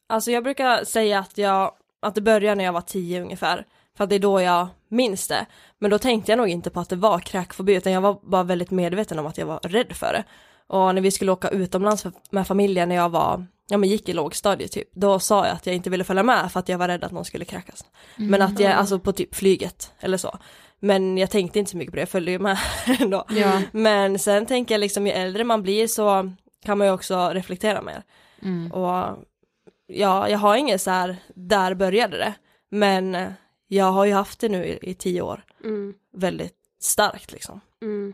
alltså 0.09 0.31
jag 0.31 0.43
brukar 0.43 0.83
säga 0.83 1.19
att 1.19 1.37
jag, 1.37 1.71
att 1.99 2.15
det 2.15 2.21
började 2.21 2.55
när 2.55 2.63
jag 2.63 2.73
var 2.73 2.81
tio 2.81 3.21
ungefär. 3.21 3.65
För 3.99 4.03
att 4.03 4.09
det 4.09 4.15
är 4.15 4.19
då 4.19 4.41
jag 4.41 4.67
minns 4.89 5.27
det. 5.27 5.45
Men 5.79 5.91
då 5.91 5.99
tänkte 5.99 6.31
jag 6.31 6.37
nog 6.37 6.47
inte 6.47 6.69
på 6.69 6.79
att 6.79 6.89
det 6.89 6.95
var 6.95 7.19
kräkfobi 7.19 7.75
utan 7.75 7.93
jag 7.93 8.01
var 8.01 8.19
bara 8.23 8.43
väldigt 8.43 8.71
medveten 8.71 9.19
om 9.19 9.25
att 9.25 9.37
jag 9.37 9.45
var 9.45 9.59
rädd 9.59 9.93
för 9.93 10.13
det. 10.13 10.23
Och 10.67 10.95
när 10.95 11.01
vi 11.01 11.11
skulle 11.11 11.31
åka 11.31 11.49
utomlands 11.49 12.05
med 12.29 12.47
familjen 12.47 12.89
när 12.89 12.95
jag 12.95 13.09
var, 13.09 13.45
ja 13.67 13.77
men 13.77 13.89
gick 13.89 14.09
i 14.09 14.13
lågstadiet 14.13 14.71
typ, 14.71 14.87
då 14.93 15.19
sa 15.19 15.45
jag 15.45 15.55
att 15.55 15.65
jag 15.65 15.75
inte 15.75 15.89
ville 15.89 16.03
följa 16.03 16.23
med 16.23 16.51
för 16.51 16.59
att 16.59 16.69
jag 16.69 16.77
var 16.77 16.87
rädd 16.87 17.03
att 17.03 17.11
någon 17.11 17.25
skulle 17.25 17.45
kräkas. 17.45 17.85
Men 18.15 18.41
att 18.41 18.59
jag, 18.59 18.71
alltså 18.71 18.99
på 18.99 19.11
typ 19.11 19.35
flyget 19.35 19.93
eller 19.99 20.17
så. 20.17 20.39
Men 20.79 21.17
jag 21.17 21.29
tänkte 21.29 21.59
inte 21.59 21.71
så 21.71 21.77
mycket 21.77 21.91
på 21.91 21.95
det, 21.95 22.01
jag 22.01 22.09
följde 22.09 22.31
ju 22.31 22.39
med 22.39 22.57
ändå. 22.99 23.25
Ja. 23.29 23.61
Men 23.71 24.19
sen 24.19 24.45
tänker 24.45 24.73
jag 24.73 24.79
liksom 24.79 25.07
ju 25.07 25.13
äldre 25.13 25.43
man 25.43 25.63
blir 25.63 25.87
så 25.87 26.31
kan 26.65 26.77
man 26.77 26.87
ju 26.87 26.93
också 26.93 27.29
reflektera 27.33 27.81
mer. 27.81 28.03
Mm. 28.41 28.71
Och 28.71 29.17
ja, 29.87 30.29
jag 30.29 30.37
har 30.37 30.55
inget 30.55 30.81
så 30.81 30.91
här, 30.91 31.17
där 31.35 31.73
började 31.73 32.17
det. 32.17 32.33
Men 32.69 33.15
eh, 33.15 33.27
jag 33.71 33.91
har 33.91 34.05
ju 34.05 34.13
haft 34.13 34.39
det 34.39 34.49
nu 34.49 34.65
i, 34.65 34.79
i 34.81 34.93
tio 34.93 35.21
år. 35.21 35.43
Mm. 35.63 35.93
Väldigt 36.13 36.55
starkt 36.81 37.31
liksom. 37.31 37.61
Mm. 37.81 38.13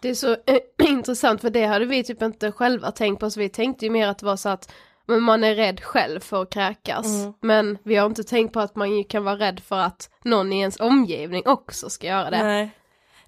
Det 0.00 0.08
är 0.08 0.14
så 0.14 0.36
intressant 0.82 1.40
för 1.40 1.50
det 1.50 1.66
hade 1.66 1.84
vi 1.84 2.04
typ 2.04 2.22
inte 2.22 2.52
själva 2.52 2.90
tänkt 2.90 3.20
på 3.20 3.30
så 3.30 3.40
vi 3.40 3.48
tänkte 3.48 3.84
ju 3.84 3.90
mer 3.90 4.08
att 4.08 4.18
det 4.18 4.26
var 4.26 4.36
så 4.36 4.48
att 4.48 4.72
men 5.06 5.22
man 5.22 5.44
är 5.44 5.54
rädd 5.54 5.80
själv 5.80 6.20
för 6.20 6.42
att 6.42 6.50
kräkas. 6.50 7.06
Mm. 7.06 7.34
Men 7.40 7.78
vi 7.82 7.96
har 7.96 8.06
inte 8.06 8.24
tänkt 8.24 8.52
på 8.52 8.60
att 8.60 8.76
man 8.76 9.04
kan 9.04 9.24
vara 9.24 9.38
rädd 9.38 9.60
för 9.60 9.78
att 9.78 10.10
någon 10.24 10.52
i 10.52 10.58
ens 10.58 10.80
omgivning 10.80 11.42
också 11.46 11.90
ska 11.90 12.06
göra 12.06 12.30
det. 12.30 12.42
nej. 12.42 12.70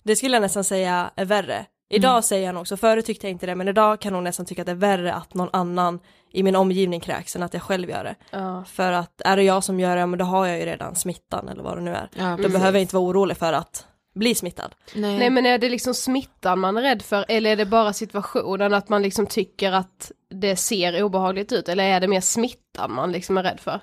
Det 0.02 0.16
skulle 0.16 0.34
jag 0.34 0.42
nästan 0.42 0.64
säga 0.64 1.10
är 1.16 1.24
värre. 1.24 1.66
Idag 1.90 2.24
säger 2.24 2.46
jag 2.46 2.54
nog 2.54 2.68
så, 2.68 2.76
förut 2.76 3.06
tyckte 3.06 3.26
jag 3.26 3.32
inte 3.32 3.46
det, 3.46 3.54
men 3.54 3.68
idag 3.68 4.00
kan 4.00 4.12
nog 4.12 4.22
nästan 4.22 4.46
tycka 4.46 4.62
att 4.62 4.66
det 4.66 4.72
är 4.72 4.76
värre 4.76 5.14
att 5.14 5.34
någon 5.34 5.48
annan 5.52 6.00
i 6.32 6.42
min 6.42 6.56
omgivning 6.56 7.00
kräks 7.00 7.36
än 7.36 7.42
att 7.42 7.54
jag 7.54 7.62
själv 7.62 7.90
gör 7.90 8.04
det. 8.04 8.14
Ja. 8.30 8.64
För 8.64 8.92
att 8.92 9.22
är 9.24 9.36
det 9.36 9.42
jag 9.42 9.64
som 9.64 9.80
gör 9.80 9.96
det, 9.96 10.06
men 10.06 10.18
då 10.18 10.24
har 10.24 10.46
jag 10.46 10.58
ju 10.58 10.66
redan 10.66 10.94
smittan 10.94 11.48
eller 11.48 11.62
vad 11.62 11.76
det 11.76 11.80
nu 11.82 11.94
är. 11.94 12.08
Ja, 12.14 12.38
Då 12.42 12.48
behöver 12.48 12.72
jag 12.72 12.82
inte 12.82 12.96
vara 12.96 13.04
orolig 13.04 13.36
för 13.36 13.52
att 13.52 13.86
bli 14.14 14.34
smittad. 14.34 14.74
Nej. 14.94 15.18
Nej 15.18 15.30
men 15.30 15.46
är 15.46 15.58
det 15.58 15.68
liksom 15.68 15.94
smittan 15.94 16.58
man 16.58 16.76
är 16.76 16.82
rädd 16.82 17.02
för 17.02 17.24
eller 17.28 17.50
är 17.50 17.56
det 17.56 17.66
bara 17.66 17.92
situationen 17.92 18.74
att 18.74 18.88
man 18.88 19.02
liksom 19.02 19.26
tycker 19.26 19.72
att 19.72 20.12
det 20.30 20.56
ser 20.56 21.02
obehagligt 21.02 21.52
ut 21.52 21.68
eller 21.68 21.84
är 21.84 22.00
det 22.00 22.08
mer 22.08 22.20
smittan 22.20 22.92
man 22.92 23.12
liksom 23.12 23.38
är 23.38 23.42
rädd 23.42 23.60
för? 23.60 23.80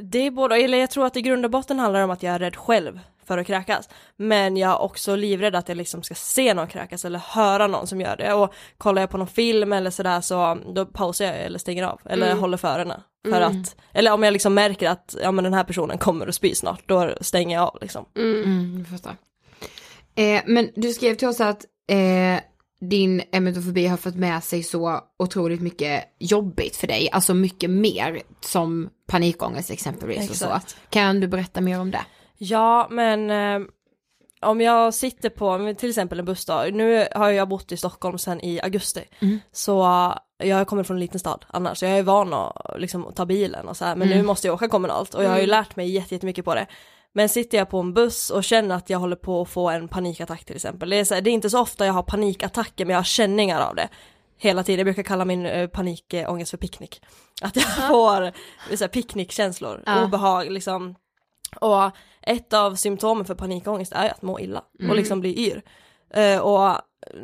Det 0.00 0.18
är 0.18 0.30
båda, 0.30 0.58
eller 0.58 0.78
jag 0.78 0.90
tror 0.90 1.06
att 1.06 1.16
i 1.16 1.22
grund 1.22 1.44
och 1.44 1.50
botten 1.50 1.78
handlar 1.78 2.00
det 2.00 2.04
om 2.04 2.10
att 2.10 2.22
jag 2.22 2.34
är 2.34 2.38
rädd 2.38 2.56
själv 2.56 3.00
för 3.24 3.38
att 3.38 3.46
kräkas. 3.46 3.88
Men 4.16 4.56
jag 4.56 4.70
är 4.70 4.78
också 4.82 5.16
livrädd 5.16 5.54
att 5.56 5.68
jag 5.68 5.76
liksom 5.76 6.02
ska 6.02 6.14
se 6.14 6.54
någon 6.54 6.66
kräkas 6.68 7.04
eller 7.04 7.18
höra 7.18 7.66
någon 7.66 7.86
som 7.86 8.00
gör 8.00 8.16
det. 8.16 8.32
Och 8.32 8.54
kollar 8.78 9.02
jag 9.02 9.10
på 9.10 9.18
någon 9.18 9.26
film 9.26 9.72
eller 9.72 9.90
sådär 9.90 10.20
så 10.20 10.58
då 10.74 10.86
pausar 10.86 11.24
jag 11.24 11.36
eller 11.36 11.58
stänger 11.58 11.82
av 11.84 12.00
eller 12.04 12.26
Mm. 12.26 12.38
håller 12.38 12.56
för 12.56 12.68
öronen. 12.68 13.00
För 13.30 13.40
att, 13.40 13.76
eller 13.92 14.12
om 14.12 14.22
jag 14.22 14.32
liksom 14.32 14.54
märker 14.54 14.88
att 14.90 15.16
ja 15.22 15.32
men 15.32 15.44
den 15.44 15.54
här 15.54 15.64
personen 15.64 15.98
kommer 15.98 16.26
att 16.26 16.34
spy 16.34 16.54
snart, 16.54 16.82
då 16.86 17.14
stänger 17.20 17.56
jag 17.56 17.64
av 17.64 17.78
liksom. 17.80 18.04
Mm, 18.16 18.78
jag 18.78 18.88
förstår. 18.88 19.12
Eh, 20.14 20.42
men 20.46 20.70
du 20.74 20.92
skrev 20.92 21.14
till 21.14 21.28
oss 21.28 21.40
att 21.40 21.64
eh, 21.90 22.40
din 22.80 23.22
emetofobi 23.32 23.86
har 23.86 23.96
fått 23.96 24.14
med 24.16 24.44
sig 24.44 24.62
så 24.62 25.00
otroligt 25.18 25.60
mycket 25.60 26.04
jobbigt 26.18 26.76
för 26.76 26.86
dig, 26.86 27.08
alltså 27.12 27.34
mycket 27.34 27.70
mer 27.70 28.22
som 28.40 28.88
panikångest 29.06 29.70
exempelvis 29.70 30.30
och 30.30 30.36
så. 30.36 30.44
Exakt. 30.44 30.76
Kan 30.90 31.20
du 31.20 31.28
berätta 31.28 31.60
mer 31.60 31.80
om 31.80 31.90
det? 31.90 32.04
Ja 32.38 32.88
men 32.90 33.30
eh, 33.30 33.68
om 34.40 34.60
jag 34.60 34.94
sitter 34.94 35.30
på 35.30 35.74
till 35.78 35.88
exempel 35.88 36.18
en 36.18 36.24
bussdag, 36.24 36.74
nu 36.74 37.06
har 37.14 37.28
jag 37.30 37.48
bott 37.48 37.72
i 37.72 37.76
Stockholm 37.76 38.18
sedan 38.18 38.40
i 38.40 38.60
augusti. 38.60 39.04
Mm. 39.20 39.38
Så 39.52 39.78
jag 40.38 40.66
kommer 40.66 40.82
från 40.82 40.96
en 40.96 41.00
liten 41.00 41.20
stad 41.20 41.44
annars, 41.48 41.78
så 41.78 41.84
jag 41.84 41.98
är 41.98 42.02
van 42.02 42.34
att 42.34 42.80
liksom, 42.80 43.12
ta 43.14 43.26
bilen 43.26 43.68
och 43.68 43.76
så 43.76 43.84
här, 43.84 43.96
men 43.96 44.08
nu 44.08 44.22
måste 44.22 44.46
jag 44.46 44.54
åka 44.54 44.68
kommunalt 44.68 45.14
och 45.14 45.24
jag 45.24 45.30
har 45.30 45.38
ju 45.40 45.46
lärt 45.46 45.76
mig 45.76 45.90
jätte- 45.90 46.14
jättemycket 46.14 46.44
på 46.44 46.54
det. 46.54 46.66
Men 47.16 47.28
sitter 47.28 47.58
jag 47.58 47.70
på 47.70 47.78
en 47.80 47.94
buss 47.94 48.30
och 48.30 48.44
känner 48.44 48.74
att 48.74 48.90
jag 48.90 48.98
håller 48.98 49.16
på 49.16 49.40
att 49.42 49.48
få 49.48 49.70
en 49.70 49.88
panikattack 49.88 50.44
till 50.44 50.56
exempel. 50.56 50.90
Det 50.90 50.96
är, 50.96 51.14
här, 51.14 51.20
det 51.20 51.30
är 51.30 51.32
inte 51.32 51.50
så 51.50 51.60
ofta 51.60 51.86
jag 51.86 51.92
har 51.92 52.02
panikattacker 52.02 52.84
men 52.84 52.92
jag 52.92 52.98
har 52.98 53.04
känningar 53.04 53.60
av 53.60 53.74
det. 53.74 53.88
Hela 54.38 54.62
tiden, 54.62 54.78
jag 54.78 54.86
brukar 54.86 55.02
kalla 55.02 55.24
min 55.24 55.46
uh, 55.46 55.68
panikångest 55.68 56.50
för 56.50 56.58
picknick. 56.58 57.02
Att 57.42 57.56
jag 57.56 57.76
får 57.88 58.32
så 58.76 58.84
här, 58.84 58.88
picknickkänslor, 58.88 59.82
Ja. 59.86 60.04
obehag 60.04 60.50
liksom. 60.50 60.94
Och 61.60 61.90
ett 62.22 62.52
av 62.52 62.74
symptomen 62.74 63.24
för 63.24 63.34
panikångest 63.34 63.92
är 63.92 64.10
att 64.10 64.22
må 64.22 64.40
illa 64.40 64.58
och 64.58 64.80
Mm. 64.84 64.96
liksom 64.96 65.20
bli 65.20 65.38
yr. 65.46 65.62
Eh, 66.14 66.38
och 66.38 66.76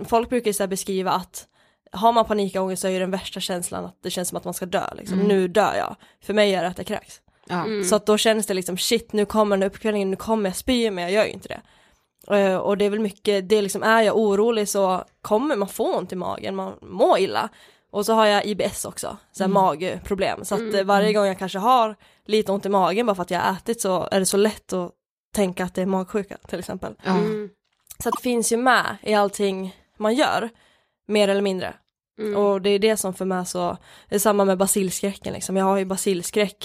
folk 0.05 0.29
brukar 0.29 0.53
så 0.53 0.67
beskriva 0.67 1.13
att 1.13 1.47
har 1.93 2.13
man 2.13 2.25
panikångest 2.25 2.83
så 2.83 2.89
är 2.89 2.93
ju 2.93 2.99
den 2.99 3.11
värsta 3.11 3.41
känslan 3.41 3.85
att 3.85 3.99
det 4.03 4.11
känns 4.11 4.29
som 4.29 4.39
att 4.39 4.45
man 4.45 4.55
ska 4.55 4.67
dö 4.67 4.95
liksom. 4.97 5.15
Mm. 5.17 5.29
Nu 5.29 5.49
dör 5.49 5.75
jag. 5.75 5.97
För 6.25 6.35
mig 6.35 6.55
är 6.55 6.63
det 6.63 6.69
att 6.69 6.79
jag 6.79 6.87
kräks. 6.87 7.21
Ja. 7.49 7.67
Så 7.89 7.97
att 7.97 8.07
då 8.07 8.19
känns 8.19 8.47
det 8.47 8.55
liksom 8.55 8.79
shit 8.79 9.13
nu 9.13 9.25
kommer 9.25 9.57
den 9.57 9.67
uppkvällningen, 9.67 10.11
nu 10.11 10.17
kommer 10.17 10.51
jag 10.51 10.57
spy 10.57 10.91
men 10.91 11.05
jag 11.05 11.13
gör 11.13 11.25
ju 11.25 11.31
inte 11.31 11.49
det. 11.49 11.61
Eh, 12.37 12.57
och 12.57 12.79
det 12.79 12.85
är 12.85 12.91
väl 12.91 13.01
mycket, 13.01 13.49
det 13.49 13.57
är 13.57 13.63
liksom 13.63 13.83
är 13.83 14.03
jag 14.03 14.17
orolig 14.17 14.69
så 14.69 15.05
kommer 15.23 15.57
man 15.57 15.69
få 15.69 15.97
ont 15.97 16.13
i 16.13 16.17
magen, 16.17 16.57
man 16.57 16.75
mår 16.83 17.19
illa. 17.19 17.49
Och 17.91 18.07
så 18.07 18.13
har 18.13 18.27
jag 18.27 18.47
IBS 18.47 18.85
också, 18.85 19.17
så 19.33 19.45
här 19.45 19.49
magproblem. 19.49 20.45
Så 20.45 20.55
att 20.55 20.75
eh, 20.75 20.85
varje 20.85 21.13
gång 21.13 21.27
jag 21.27 21.39
kanske 21.39 21.59
har 21.59 21.97
lite 22.27 22.53
ont 22.53 22.67
i 22.67 22.69
magen 22.69 23.07
bara 23.07 23.15
för 23.15 23.23
att 23.23 23.31
jag 23.31 23.41
har 23.41 23.53
ätit 23.53 23.81
så 23.81 24.09
är 24.11 24.21
det 24.21 24.27
så 24.27 24.37
lätt 24.37 24.73
att 24.73 24.93
tänka 25.35 25.65
att 25.65 25.75
det 25.75 25.83
är 25.83 25.87
magsjuka 25.87 26.37
till 26.49 26.59
exempel. 26.59 26.95
Mm. 27.05 27.51
Så 28.03 28.09
att 28.09 28.15
det 28.17 28.23
finns 28.23 28.53
ju 28.53 28.57
med 28.57 28.97
i 29.03 29.15
allting 29.15 29.77
man 29.99 30.15
gör, 30.15 30.49
mer 31.09 31.29
eller 31.29 31.43
mindre. 31.43 31.75
Mm. 32.19 32.37
Och 32.37 32.63
det 32.63 32.71
är 32.71 32.79
det 32.79 32.97
som 32.97 33.15
för 33.15 33.25
mig 33.25 33.47
så, 33.47 33.77
det 34.09 34.15
är 34.15 34.19
samma 34.19 34.45
med 34.45 34.59
basilskräcken 34.59 35.33
liksom, 35.33 35.57
jag 35.57 35.65
har 35.65 35.79
ju 35.79 35.85
basilskräck 35.85 36.65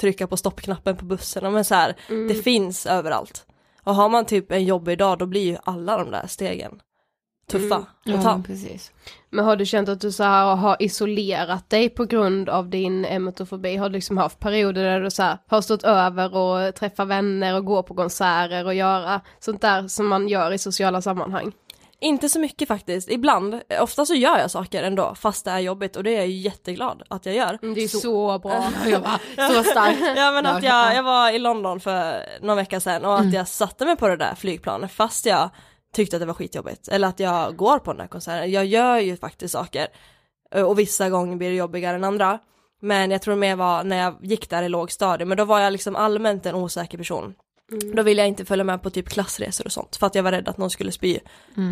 trycka 0.00 0.26
på 0.26 0.36
stoppknappen 0.36 0.96
på 0.96 1.04
bussen. 1.04 1.52
Men 1.52 1.64
så 1.64 1.74
här, 1.74 1.94
det 2.28 2.34
finns 2.34 2.86
överallt. 2.86 3.46
Och 3.84 3.94
har 3.94 4.08
man 4.08 4.26
typ 4.26 4.52
en 4.52 4.64
jobbig 4.64 4.98
dag 4.98 5.18
då 5.18 5.26
blir 5.26 5.42
ju 5.42 5.56
alla 5.64 5.98
de 5.98 6.10
där 6.10 6.26
stegen 6.26 6.80
tuffa 7.52 7.76
att 7.76 8.22
ta. 8.22 8.30
Ja, 8.30 8.42
precis. 8.46 8.92
Men 9.30 9.44
har 9.44 9.56
du 9.56 9.66
känt 9.66 9.88
att 9.88 10.00
du 10.00 10.12
så 10.12 10.22
här 10.22 10.56
har 10.56 10.76
isolerat 10.80 11.70
dig 11.70 11.88
på 11.88 12.04
grund 12.04 12.48
av 12.48 12.68
din 12.68 13.04
emetofobi? 13.04 13.76
Har 13.76 13.88
du 13.88 13.92
liksom 13.92 14.18
haft 14.18 14.40
perioder 14.40 14.84
där 14.84 15.00
du 15.00 15.10
så 15.10 15.22
här 15.22 15.38
har 15.46 15.60
stått 15.60 15.84
över 15.84 16.36
och 16.36 16.74
träffa 16.74 17.04
vänner 17.04 17.56
och 17.56 17.64
gå 17.64 17.82
på 17.82 17.94
konserter 17.94 18.66
och 18.66 18.74
göra 18.74 19.20
sånt 19.38 19.60
där 19.60 19.88
som 19.88 20.08
man 20.08 20.28
gör 20.28 20.52
i 20.52 20.58
sociala 20.58 21.02
sammanhang? 21.02 21.52
Inte 22.02 22.28
så 22.28 22.38
mycket 22.40 22.68
faktiskt, 22.68 23.10
ibland. 23.10 23.60
Ofta 23.80 24.06
så 24.06 24.14
gör 24.14 24.38
jag 24.38 24.50
saker 24.50 24.82
ändå 24.82 25.14
fast 25.14 25.44
det 25.44 25.50
är 25.50 25.58
jobbigt 25.58 25.96
och 25.96 26.04
det 26.04 26.10
är 26.10 26.18
jag 26.18 26.28
jätteglad 26.28 27.02
att 27.10 27.26
jag 27.26 27.34
gör. 27.34 27.58
Det 27.74 27.84
är 27.84 27.88
så, 27.88 28.38
bra. 28.38 28.64
Jag 28.86 29.02
bara, 29.02 29.20
så 29.48 29.62
starkt. 29.64 30.00
Ja 30.16 30.32
men 30.32 30.46
att 30.46 30.62
Ja. 30.62 30.86
jag, 30.86 30.96
jag 30.96 31.02
var 31.02 31.30
i 31.30 31.38
London 31.38 31.80
för 31.80 32.24
någon 32.42 32.56
vecka 32.56 32.80
sedan 32.80 33.04
och 33.04 33.18
att 33.18 33.32
jag 33.32 33.48
satte 33.48 33.84
mig 33.86 33.96
på 33.96 34.08
det 34.08 34.16
där 34.16 34.34
flygplanet 34.34 34.92
fast 34.92 35.26
jag 35.26 35.50
tyckte 35.94 36.16
att 36.16 36.20
det 36.20 36.26
var 36.26 36.34
skitjobbigt. 36.34 36.88
Eller 36.88 37.08
att 37.08 37.20
jag 37.20 37.56
går 37.56 37.78
på 37.78 37.92
den 37.92 37.98
där 37.98 38.06
konserten. 38.06 38.50
Jag 38.50 38.64
gör 38.66 38.96
ju 38.98 39.16
faktiskt 39.16 39.52
saker. 39.52 39.86
Eh, 40.54 40.62
Och 40.62 40.78
vissa 40.78 41.10
gånger 41.10 41.36
blir 41.36 41.48
det 41.50 41.56
jobbigare 41.56 41.96
än 41.96 42.04
andra. 42.04 42.38
Men 42.84 43.10
jag 43.10 43.22
tror 43.22 43.36
mer 43.36 43.56
var 43.56 43.84
när 43.84 43.96
jag 43.96 44.16
gick 44.22 44.50
där 44.50 44.62
i 44.62 44.68
lågstadiet, 44.68 45.28
men 45.28 45.36
då 45.38 45.44
var 45.44 45.60
jag 45.60 45.72
liksom 45.72 45.96
allmänt 45.96 46.46
en 46.46 46.54
osäker 46.54 46.98
person. 46.98 47.34
Då 47.94 48.02
ville 48.02 48.22
jag 48.22 48.28
inte 48.28 48.44
följa 48.44 48.64
med 48.64 48.82
på 48.82 48.90
typ 48.90 49.08
klassresor 49.08 49.66
och 49.66 49.72
sånt 49.72 49.96
för 49.96 50.06
att 50.06 50.14
jag 50.14 50.22
var 50.22 50.32
rädd 50.32 50.48
att 50.48 50.58
någon 50.58 50.70
skulle 50.70 50.92
spy 50.92 51.18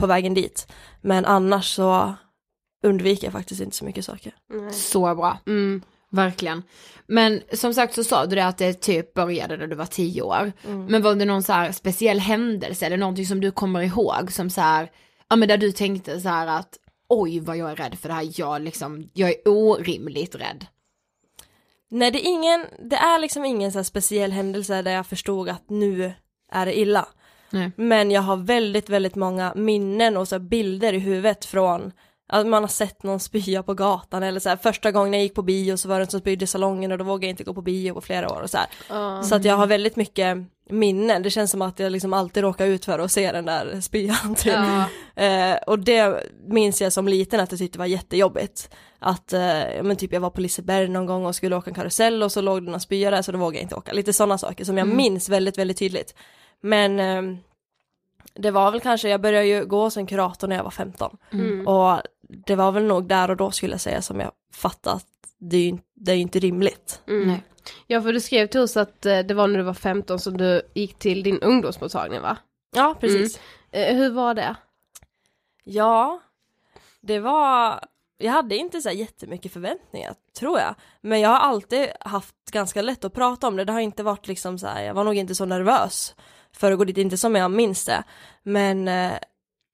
på 0.00 0.06
vägen 0.06 0.34
dit. 0.34 0.72
Men 1.00 1.24
annars 1.24 1.74
så 1.74 2.14
undviker 2.84 3.26
jag 3.26 3.32
faktiskt 3.32 3.60
inte 3.60 3.76
så 3.76 3.84
mycket 3.84 4.04
saker. 4.04 4.34
Så 4.72 5.14
bra. 5.14 5.38
Mm. 5.46 5.82
Verkligen. 6.12 6.62
Men 7.06 7.42
som 7.52 7.74
sagt 7.74 7.94
så 7.94 8.04
sa 8.04 8.26
du 8.26 8.36
det 8.36 8.46
att 8.46 8.58
det 8.58 8.72
typ 8.72 9.14
började 9.14 9.56
när 9.56 9.66
du 9.66 9.76
var 9.76 9.86
tio 9.86 10.22
år. 10.22 10.52
Men 10.88 11.02
var 11.02 11.14
det 11.14 11.24
någon 11.24 11.42
så 11.42 11.52
här 11.52 11.72
speciell 11.72 12.18
händelse 12.20 12.86
eller 12.86 12.96
någonting 12.96 13.26
som 13.26 13.40
du 13.40 13.50
kommer 13.50 13.82
ihåg 13.82 14.32
som 14.32 14.50
så 14.50 14.60
här, 14.60 14.90
ja 15.28 15.36
men 15.36 15.48
där 15.48 15.58
du 15.58 15.72
tänkte 15.72 16.20
så 16.20 16.28
här 16.28 16.46
att 16.46 16.78
oj 17.08 17.40
vad 17.40 17.56
jag 17.56 17.70
är 17.70 17.76
rädd 17.76 17.98
för 17.98 18.08
det 18.08 18.14
här, 18.14 18.28
jag 18.34 18.62
liksom, 18.62 19.10
jag 19.12 19.30
är 19.30 19.48
orimligt 19.48 20.34
rädd. 20.34 20.66
Nej 21.90 22.10
det 22.10 22.26
är 22.26 22.28
ingen, 22.28 22.66
det 22.90 22.96
är 22.96 23.18
liksom 23.18 23.44
ingen 23.44 23.72
så 23.72 23.84
speciell 23.84 24.32
händelse 24.32 24.82
där 24.82 24.90
jag 24.90 25.06
förstod 25.06 25.48
att 25.48 25.70
nu 25.70 26.12
är 26.52 26.66
det 26.66 26.78
illa. 26.78 27.08
Nej. 27.50 27.70
Men 27.76 28.10
jag 28.10 28.22
har 28.22 28.36
väldigt, 28.36 28.88
väldigt 28.88 29.14
många 29.14 29.52
minnen 29.54 30.16
och 30.16 30.28
så 30.28 30.38
bilder 30.38 30.92
i 30.92 30.98
huvudet 30.98 31.44
från 31.44 31.92
att 32.32 32.46
man 32.46 32.62
har 32.62 32.68
sett 32.68 33.02
någon 33.02 33.20
spya 33.20 33.62
på 33.62 33.74
gatan 33.74 34.22
eller 34.22 34.40
så 34.40 34.48
här, 34.48 34.56
första 34.56 34.90
gången 34.92 35.12
jag 35.12 35.22
gick 35.22 35.34
på 35.34 35.42
bio 35.42 35.76
så 35.76 35.88
var 35.88 35.98
det 35.98 36.04
en 36.04 36.10
som 36.10 36.20
spydde 36.20 36.44
i 36.44 36.46
salongen 36.46 36.92
och 36.92 36.98
då 36.98 37.04
vågade 37.04 37.26
jag 37.26 37.32
inte 37.32 37.44
gå 37.44 37.54
på 37.54 37.62
bio 37.62 37.94
på 37.94 38.00
flera 38.00 38.32
år 38.32 38.40
och 38.40 38.50
så 38.50 38.58
här. 38.58 38.66
Så 39.22 39.34
att 39.34 39.44
jag 39.44 39.56
har 39.56 39.66
väldigt 39.66 39.96
mycket 39.96 40.38
minnen, 40.68 41.22
det 41.22 41.30
känns 41.30 41.50
som 41.50 41.62
att 41.62 41.78
jag 41.78 41.92
liksom 41.92 42.12
alltid 42.12 42.42
råkar 42.42 42.66
ut 42.66 42.84
för 42.84 42.98
att 42.98 43.12
se 43.12 43.32
den 43.32 43.44
där 43.44 43.80
spyan 43.80 44.34
typ. 44.34 44.54
Eh, 45.16 45.56
och 45.66 45.78
det 45.78 46.24
minns 46.46 46.80
jag 46.80 46.92
som 46.92 47.08
liten 47.08 47.40
att 47.40 47.52
jag 47.52 47.58
tyckte 47.58 47.78
var 47.78 47.86
jättejobbigt. 47.86 48.70
Att, 48.98 49.32
eh, 49.32 49.74
ja, 49.76 49.82
men 49.82 49.96
typ 49.96 50.12
jag 50.12 50.20
var 50.20 50.30
på 50.30 50.40
Liseberg 50.40 50.88
någon 50.88 51.06
gång 51.06 51.26
och 51.26 51.34
skulle 51.34 51.56
åka 51.56 51.70
en 51.70 51.74
karusell 51.74 52.22
och 52.22 52.32
så 52.32 52.40
låg 52.40 52.64
det 52.64 52.70
någon 52.70 52.80
spya 52.80 53.10
där 53.10 53.22
så 53.22 53.32
då 53.32 53.38
vågade 53.38 53.56
jag 53.56 53.64
inte 53.64 53.74
åka. 53.74 53.92
Lite 53.92 54.12
sådana 54.12 54.38
saker 54.38 54.64
som 54.64 54.78
jag 54.78 54.88
minns 54.88 55.28
väldigt, 55.28 55.58
väldigt 55.58 55.78
tydligt. 55.78 56.14
Men 56.60 57.00
eh, 57.00 57.38
det 58.34 58.50
var 58.50 58.70
väl 58.70 58.80
kanske, 58.80 59.08
jag 59.08 59.20
började 59.20 59.46
ju 59.46 59.64
gå 59.64 59.90
en 59.96 60.06
kurator 60.06 60.48
när 60.48 60.56
jag 60.56 60.64
var 60.64 60.70
15. 60.70 61.16
Och 61.66 62.00
det 62.46 62.54
var 62.54 62.72
väl 62.72 62.84
nog 62.84 63.08
där 63.08 63.30
och 63.30 63.36
då 63.36 63.50
skulle 63.50 63.72
jag 63.72 63.80
säga 63.80 64.02
som 64.02 64.20
jag 64.20 64.32
fattade 64.52 64.96
att 64.96 65.06
det 65.38 65.56
är 65.56 65.60
ju 65.60 65.68
inte, 65.68 65.84
det 65.94 66.12
är 66.12 66.16
ju 66.16 66.22
inte 66.22 66.38
rimligt. 66.38 67.02
Nej. 67.06 67.42
Ja 67.86 68.02
för 68.02 68.12
du 68.12 68.20
skrev 68.20 68.46
till 68.46 68.60
oss 68.60 68.76
att 68.76 69.06
eh, 69.06 69.18
det 69.18 69.34
var 69.34 69.46
när 69.46 69.58
du 69.58 69.64
var 69.64 69.74
15 69.74 70.18
som 70.18 70.36
du 70.36 70.62
gick 70.74 70.98
till 70.98 71.22
din 71.22 71.40
ungdomsmottagning 71.40 72.20
va? 72.20 72.36
Ja, 72.76 72.96
precis. 73.00 73.40
Eh, 73.70 73.96
hur 73.96 74.10
var 74.10 74.34
det? 74.34 74.56
Ja, 75.64 76.20
det 77.00 77.18
var, 77.18 77.84
jag 78.18 78.32
hade 78.32 78.56
inte 78.56 78.82
så 78.82 78.88
här 78.88 78.96
jättemycket 78.96 79.52
förväntningar 79.52 80.14
tror 80.38 80.58
jag. 80.58 80.74
Men 81.00 81.20
jag 81.20 81.30
har 81.30 81.38
alltid 81.38 81.88
haft 82.00 82.34
ganska 82.52 82.82
lätt 82.82 83.04
att 83.04 83.14
prata 83.14 83.48
om 83.48 83.56
det, 83.56 83.64
det 83.64 83.72
har 83.72 83.80
inte 83.80 84.02
varit 84.02 84.28
liksom 84.28 84.58
så 84.58 84.66
här, 84.66 84.82
jag 84.82 84.94
var 84.94 85.04
nog 85.04 85.14
inte 85.14 85.34
så 85.34 85.44
nervös 85.44 86.14
för 86.52 86.72
att 86.72 86.78
gå 86.78 86.84
dit, 86.84 86.98
inte 86.98 87.16
som 87.16 87.34
jag 87.34 87.50
minns 87.50 87.84
det. 87.84 88.02
Men 88.42 88.88
eh, 88.88 89.12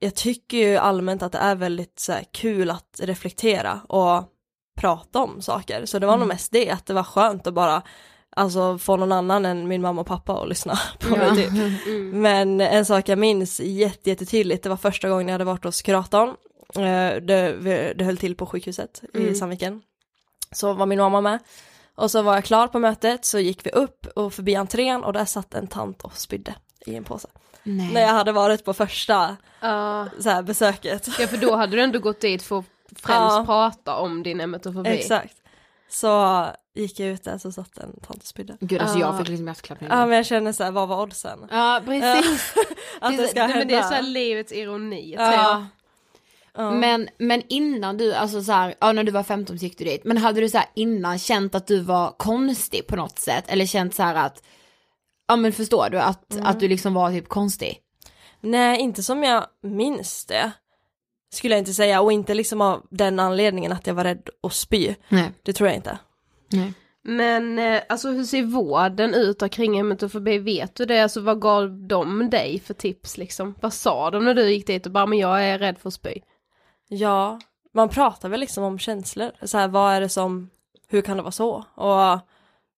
jag 0.06 0.14
tycker 0.14 0.56
ju 0.58 0.76
allmänt 0.76 1.22
att 1.22 1.32
det 1.32 1.38
är 1.38 1.54
väldigt 1.54 1.98
så 2.00 2.12
här, 2.12 2.24
kul 2.32 2.70
att 2.70 3.00
reflektera 3.02 3.80
och 3.88 4.24
prata 4.80 5.18
om 5.22 5.42
saker. 5.42 5.86
Så 5.86 5.98
det 5.98 6.06
var 6.06 6.14
Mm. 6.14 6.20
nog 6.20 6.28
mest 6.34 6.52
det, 6.52 6.70
att 6.70 6.86
det 6.86 6.94
var 6.94 7.02
skönt 7.02 7.46
att 7.46 7.54
bara 7.54 7.82
alltså 8.36 8.78
få 8.78 8.96
någon 8.96 9.12
annan 9.12 9.46
än 9.46 9.68
min 9.68 9.82
mamma 9.82 10.00
och 10.00 10.06
pappa 10.06 10.32
att 10.42 10.48
lyssna 10.48 10.78
på 11.00 11.08
Ja. 11.08 11.16
mig 11.16 11.36
typ. 11.36 11.52
Men 12.14 12.60
en 12.60 12.86
sak 12.86 13.08
jag 13.08 13.18
minns 13.18 13.60
jätte, 13.60 14.10
jättetydligt, 14.10 14.62
det 14.62 14.68
var 14.68 14.76
första 14.76 15.08
gången 15.08 15.28
jag 15.28 15.32
hade 15.34 15.44
varit 15.44 15.64
hos 15.64 15.82
kuratorn. 15.82 16.28
Eh, 16.74 17.22
Det, 17.22 17.94
det 17.98 18.04
höll 18.04 18.16
till 18.16 18.36
på 18.36 18.46
sjukhuset 18.46 19.02
i 19.14 19.18
Mm. 19.22 19.34
Sandviken. 19.34 19.82
Så 20.52 20.72
var 20.72 20.86
min 20.86 20.98
mamma 20.98 21.20
med. 21.20 21.38
Och 21.94 22.10
så 22.10 22.22
var 22.22 22.34
jag 22.34 22.44
klar 22.44 22.68
på 22.68 22.78
mötet, 22.78 23.24
så 23.24 23.38
gick 23.38 23.66
vi 23.66 23.70
upp 23.70 24.06
och 24.16 24.32
förbi 24.34 24.54
entrén 24.54 25.04
och 25.04 25.12
där 25.12 25.24
satt 25.24 25.54
en 25.54 25.66
tant 25.66 26.02
och 26.02 26.16
spydde 26.16 26.54
i 26.88 26.96
en 26.96 27.04
påse. 27.04 27.28
Nej. 27.62 27.92
När 27.92 28.00
jag 28.00 28.08
hade 28.08 28.32
varit 28.32 28.64
på 28.64 28.74
första 28.74 29.36
Ja. 29.60 30.06
så 30.20 30.30
här, 30.30 30.42
besöket. 30.42 31.08
ja 31.18 31.26
för 31.26 31.36
då 31.36 31.56
hade 31.56 31.76
du 31.76 31.82
ändå 31.82 31.98
gått 31.98 32.20
dit 32.20 32.42
för 32.42 32.58
att 32.58 32.64
främst 32.96 33.36
Ja. 33.36 33.42
prata 33.46 33.96
om 33.96 34.22
din 34.22 34.40
emetofobi. 34.40 34.90
Exakt. 34.90 35.34
Så 35.90 36.46
gick 36.74 37.00
jag 37.00 37.08
ut 37.08 37.24
där 37.24 37.38
så 37.38 37.52
satt 37.52 37.78
en 37.78 37.92
tant 38.06 38.20
och 38.22 38.26
spydde. 38.26 38.56
Gud 38.60 38.80
alltså 38.80 38.98
jag 38.98 39.14
Ja. 39.14 39.18
fick 39.18 39.28
liksom 39.28 39.46
hjärtklappning. 39.46 39.90
Ja 39.90 40.06
men 40.06 40.16
jag 40.16 40.26
känner 40.26 40.52
så 40.52 40.64
här, 40.64 40.70
vad 40.70 40.88
var 40.88 41.02
oddsen? 41.02 41.46
Ja 41.50 41.80
precis. 41.84 42.54
Att 43.00 43.16
det 43.16 43.28
ska 43.28 43.40
hända. 43.40 43.58
men 43.58 43.68
det 43.68 43.74
är 43.74 43.82
så 43.82 43.94
här 43.94 44.02
livets 44.02 44.52
ironi. 44.52 45.14
Ja. 45.18 45.66
Men, 46.58 47.08
men 47.18 47.42
innan 47.48 47.96
du, 47.96 48.14
alltså 48.14 48.42
så 48.42 48.52
här, 48.52 48.74
ja 48.80 48.92
när 48.92 49.04
du 49.04 49.12
var 49.12 49.22
15 49.22 49.58
så 49.58 49.64
gick 49.64 49.78
du 49.78 49.84
dit, 49.84 50.04
men 50.04 50.16
hade 50.18 50.40
du 50.40 50.48
så 50.48 50.58
här 50.58 50.66
innan 50.74 51.18
känt 51.18 51.54
att 51.54 51.66
du 51.66 51.80
var 51.80 52.10
konstig 52.16 52.86
på 52.86 52.96
något 52.96 53.18
sätt? 53.18 53.44
Eller 53.48 53.66
känt 53.66 53.94
så 53.94 54.02
här 54.02 54.14
att, 54.14 54.42
ja 55.28 55.36
men 55.36 55.52
förstår 55.52 55.88
du, 55.90 55.98
att, 55.98 56.32
Mm. 56.34 56.46
att 56.46 56.60
du 56.60 56.68
liksom 56.68 56.94
var 56.94 57.10
typ 57.10 57.28
konstig? 57.28 57.78
Nej, 58.40 58.80
inte 58.80 59.02
som 59.02 59.22
jag 59.22 59.46
minns 59.62 60.26
det. 60.26 60.52
Skulle 61.32 61.54
jag 61.54 61.58
inte 61.58 61.72
säga, 61.74 62.00
och 62.00 62.12
inte 62.12 62.34
liksom 62.34 62.60
av 62.60 62.86
den 62.90 63.20
anledningen 63.20 63.72
att 63.72 63.86
jag 63.86 63.94
var 63.94 64.04
rädd 64.04 64.28
att 64.42 64.52
spy. 64.52 64.94
Nej. 65.08 65.32
Det 65.42 65.52
tror 65.52 65.68
jag 65.68 65.76
inte. 65.76 65.98
Nej. 66.52 66.72
Men 67.02 67.58
eh, 67.58 67.82
alltså 67.88 68.08
hur 68.08 68.24
ser 68.24 68.42
vården 68.42 69.14
ut 69.14 69.38
då 69.38 69.48
kring 69.48 69.78
emetofobi? 69.78 70.38
Vet 70.38 70.74
du 70.74 70.84
det? 70.84 71.00
Alltså 71.02 71.20
vad 71.20 71.40
gav 71.40 71.70
de 71.86 72.30
dig 72.30 72.60
för 72.60 72.74
tips 72.74 73.18
liksom? 73.18 73.54
Vad 73.60 73.72
sa 73.72 74.10
de 74.10 74.24
när 74.24 74.34
du 74.34 74.50
gick 74.50 74.66
dit 74.66 74.86
och 74.86 74.92
bara 74.92 75.06
men 75.06 75.18
jag 75.18 75.44
är 75.44 75.58
rädd 75.58 75.78
för 75.78 75.88
att 75.88 75.94
spy? 75.94 76.14
Ja, 76.88 77.40
man 77.74 77.88
pratar 77.88 78.28
väl 78.28 78.40
liksom 78.40 78.64
om 78.64 78.78
känslor. 78.78 79.30
Så 79.42 79.58
här, 79.58 79.68
vad 79.68 79.92
är 79.94 80.00
det 80.00 80.08
som, 80.08 80.50
hur 80.88 81.02
kan 81.02 81.16
det 81.16 81.22
vara 81.22 81.32
så? 81.32 81.64
Och 81.74 82.18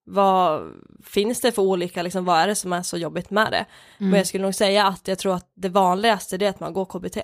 vad 0.08 0.72
finns 1.04 1.40
det 1.40 1.52
för 1.52 1.62
olika, 1.62 2.02
liksom, 2.02 2.24
vad 2.24 2.38
är 2.38 2.46
det 2.46 2.54
som 2.54 2.72
är 2.72 2.82
så 2.82 2.96
jobbigt 2.98 3.30
med 3.30 3.52
det? 3.52 3.64
Men 3.98 4.14
jag 4.18 4.26
skulle 4.26 4.42
nog 4.44 4.54
säga 4.54 4.86
att 4.86 5.08
jag 5.08 5.18
tror 5.18 5.34
att 5.34 5.50
det 5.54 5.68
vanligaste 5.68 6.36
det 6.36 6.46
är 6.46 6.50
att 6.50 6.60
man 6.60 6.72
går 6.72 6.84
KBT. 6.84 7.16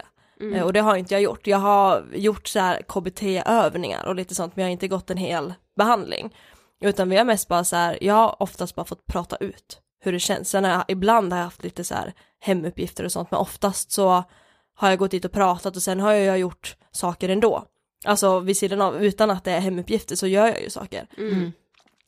Eh, 0.57 0.62
Och 0.62 0.73
det 0.73 0.81
har 0.81 0.97
inte 0.97 1.14
jag 1.14 1.23
gjort. 1.23 1.47
Jag 1.47 1.59
har 1.59 2.05
gjort 2.14 2.49
så 2.49 2.59
här 2.61 2.83
KBT-övningar 2.88 4.05
och 4.07 4.14
lite 4.14 4.35
sånt 4.35 4.57
men 4.57 4.62
jag 4.62 4.68
har 4.68 4.73
inte 4.73 4.88
gått 4.88 5.11
en 5.11 5.16
hel 5.16 5.55
behandling. 5.77 6.37
Utan 6.81 7.09
vi 7.11 7.16
har 7.16 7.25
mest 7.25 7.49
bara 7.49 7.64
så 7.64 7.77
här, 7.77 7.99
jag 8.01 8.14
har 8.14 8.42
oftast 8.42 8.75
bara 8.75 8.85
fått 8.85 9.07
prata 9.07 9.37
ut 9.37 9.81
hur 10.01 10.12
det 10.12 10.18
känns. 10.20 10.49
Sen 10.51 10.64
har 10.64 10.70
jag, 10.70 10.85
ibland 10.88 11.33
har 11.33 11.38
jag 11.38 11.44
haft 11.44 11.64
lite 11.64 11.85
så 11.85 11.94
här 11.94 12.12
hemuppgifter 12.40 13.05
och 13.05 13.12
sånt 13.12 13.31
men 13.31 13.40
oftast 13.40 13.92
så 13.92 14.25
har 14.77 14.88
jag 14.90 14.99
gått 14.99 15.11
dit 15.11 15.25
och 15.25 15.33
pratat 15.33 15.77
och 15.77 15.83
sen 15.83 16.01
har 16.01 16.12
jag 16.12 16.38
gjort 16.38 16.77
saker 16.90 17.29
ändå. 17.29 17.64
Alltså 18.05 18.40
vid 18.40 18.57
sidan 18.57 18.81
av, 18.81 19.05
utan 19.05 19.31
att 19.31 19.44
det 19.44 19.53
är 19.53 19.61
hemuppgifter 19.61 20.16
så 20.16 20.27
gör 20.27 20.47
jag 20.47 20.62
ju 20.62 20.70
saker. 20.70 21.07
Mm. 21.18 21.53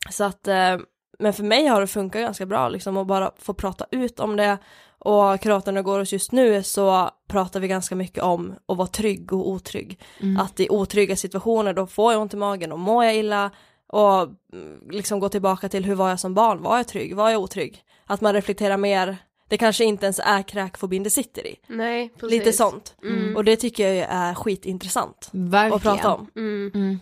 Så 0.09 0.23
att, 0.23 0.47
eh, 0.47 0.77
men 1.19 1.33
för 1.33 1.43
mig 1.43 1.67
har 1.67 1.81
det 1.81 1.87
funkat 1.87 2.21
ganska 2.21 2.45
bra 2.45 2.69
liksom 2.69 2.97
att 2.97 3.07
bara 3.07 3.31
få 3.37 3.53
prata 3.53 3.85
ut 3.91 4.19
om 4.19 4.35
det. 4.35 4.57
Och 4.99 5.41
kuratorn 5.41 5.83
går 5.83 5.99
hos 5.99 6.13
just 6.13 6.31
nu 6.31 6.63
så 6.63 7.09
pratar 7.27 7.59
vi 7.59 7.67
ganska 7.67 7.95
mycket 7.95 8.23
om 8.23 8.55
att 8.67 8.77
vara 8.77 8.87
trygg 8.87 9.33
och 9.33 9.49
otrygg. 9.49 9.99
Att 10.39 10.59
i 10.59 10.69
otrygga 10.69 11.15
situationer 11.15 11.73
då 11.73 11.87
får 11.87 12.13
jag 12.13 12.21
ont 12.21 12.33
i 12.33 12.37
magen 12.37 12.71
och 12.71 12.79
mår 12.79 13.05
jag 13.05 13.15
illa 13.15 13.51
och 13.87 14.21
mm, 14.53 14.89
liksom 14.89 15.19
gå 15.19 15.29
tillbaka 15.29 15.69
till 15.69 15.85
hur 15.85 15.95
var 15.95 16.09
jag 16.09 16.19
som 16.19 16.33
barn, 16.33 16.61
var 16.61 16.77
jag 16.77 16.87
trygg, 16.87 17.15
var 17.15 17.29
jag 17.29 17.41
otrygg? 17.41 17.83
Att 18.05 18.21
man 18.21 18.33
reflekterar 18.33 18.77
mer, 18.77 19.17
det 19.47 19.57
kanske 19.57 19.85
inte 19.85 20.05
ens 20.05 20.19
är 20.23 20.41
kräkfobin 20.41 21.03
det 21.03 21.09
sitter 21.09 21.47
i. 21.47 21.55
Nej, 21.67 22.09
precis. 22.09 22.39
Lite 22.39 22.53
sånt. 22.53 22.95
Mm. 23.03 23.35
Och 23.35 23.43
det 23.43 23.55
tycker 23.55 23.93
jag 23.93 24.07
är 24.09 24.33
skitintressant 24.33 25.29
Verkligen. 25.31 25.73
att 25.73 25.81
prata 25.81 26.15
om. 26.15 26.31
Mm. 26.35 26.99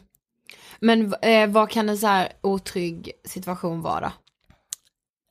Mm. 0.93 1.09
Men 1.09 1.13
eh, 1.21 1.49
vad 1.49 1.69
kan 1.69 1.89
en 1.89 1.97
så 1.97 2.07
här 2.07 2.31
otrygg 2.41 3.11
situation 3.23 3.81
vara? 3.81 4.13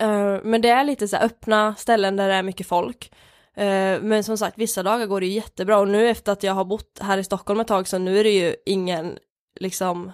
Eh, 0.03 0.39
men 0.45 0.61
det 0.61 0.69
är 0.69 0.85
lite 0.85 1.09
så 1.09 1.17
här 1.17 1.25
öppna 1.25 1.75
ställen 1.75 2.17
där 2.17 2.29
det 2.29 2.35
är 2.35 2.43
mycket 2.43 2.67
folk. 2.67 3.13
Eh, 3.57 4.01
men 4.01 4.25
som 4.25 4.39
sagt, 4.39 4.59
vissa 4.59 4.83
dagar 4.83 5.07
går 5.07 5.21
det 5.21 5.27
ju 5.27 5.33
jättebra 5.33 5.79
och 5.79 5.89
nu 5.89 6.09
efter 6.11 6.33
att 6.33 6.43
jag 6.43 6.53
har 6.53 6.65
bott 6.65 6.99
här 7.03 7.19
i 7.19 7.25
Stockholm 7.25 7.61
ett 7.61 7.69
tag 7.69 7.89
så 7.89 7.99
nu 7.99 8.19
är 8.19 8.25
det 8.25 8.31
ju 8.31 8.57
ingen 8.67 9.19
liksom 9.61 10.13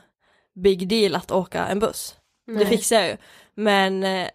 big 0.62 0.88
deal 0.88 1.14
att 1.14 1.30
åka 1.30 1.66
en 1.66 1.78
buss. 1.78 2.16
Det 2.46 2.52
Nej. 2.52 2.66
fixar 2.66 2.96
jag 2.96 3.08
ju. 3.08 3.16
Men 3.54 4.04
eh, 4.04 4.28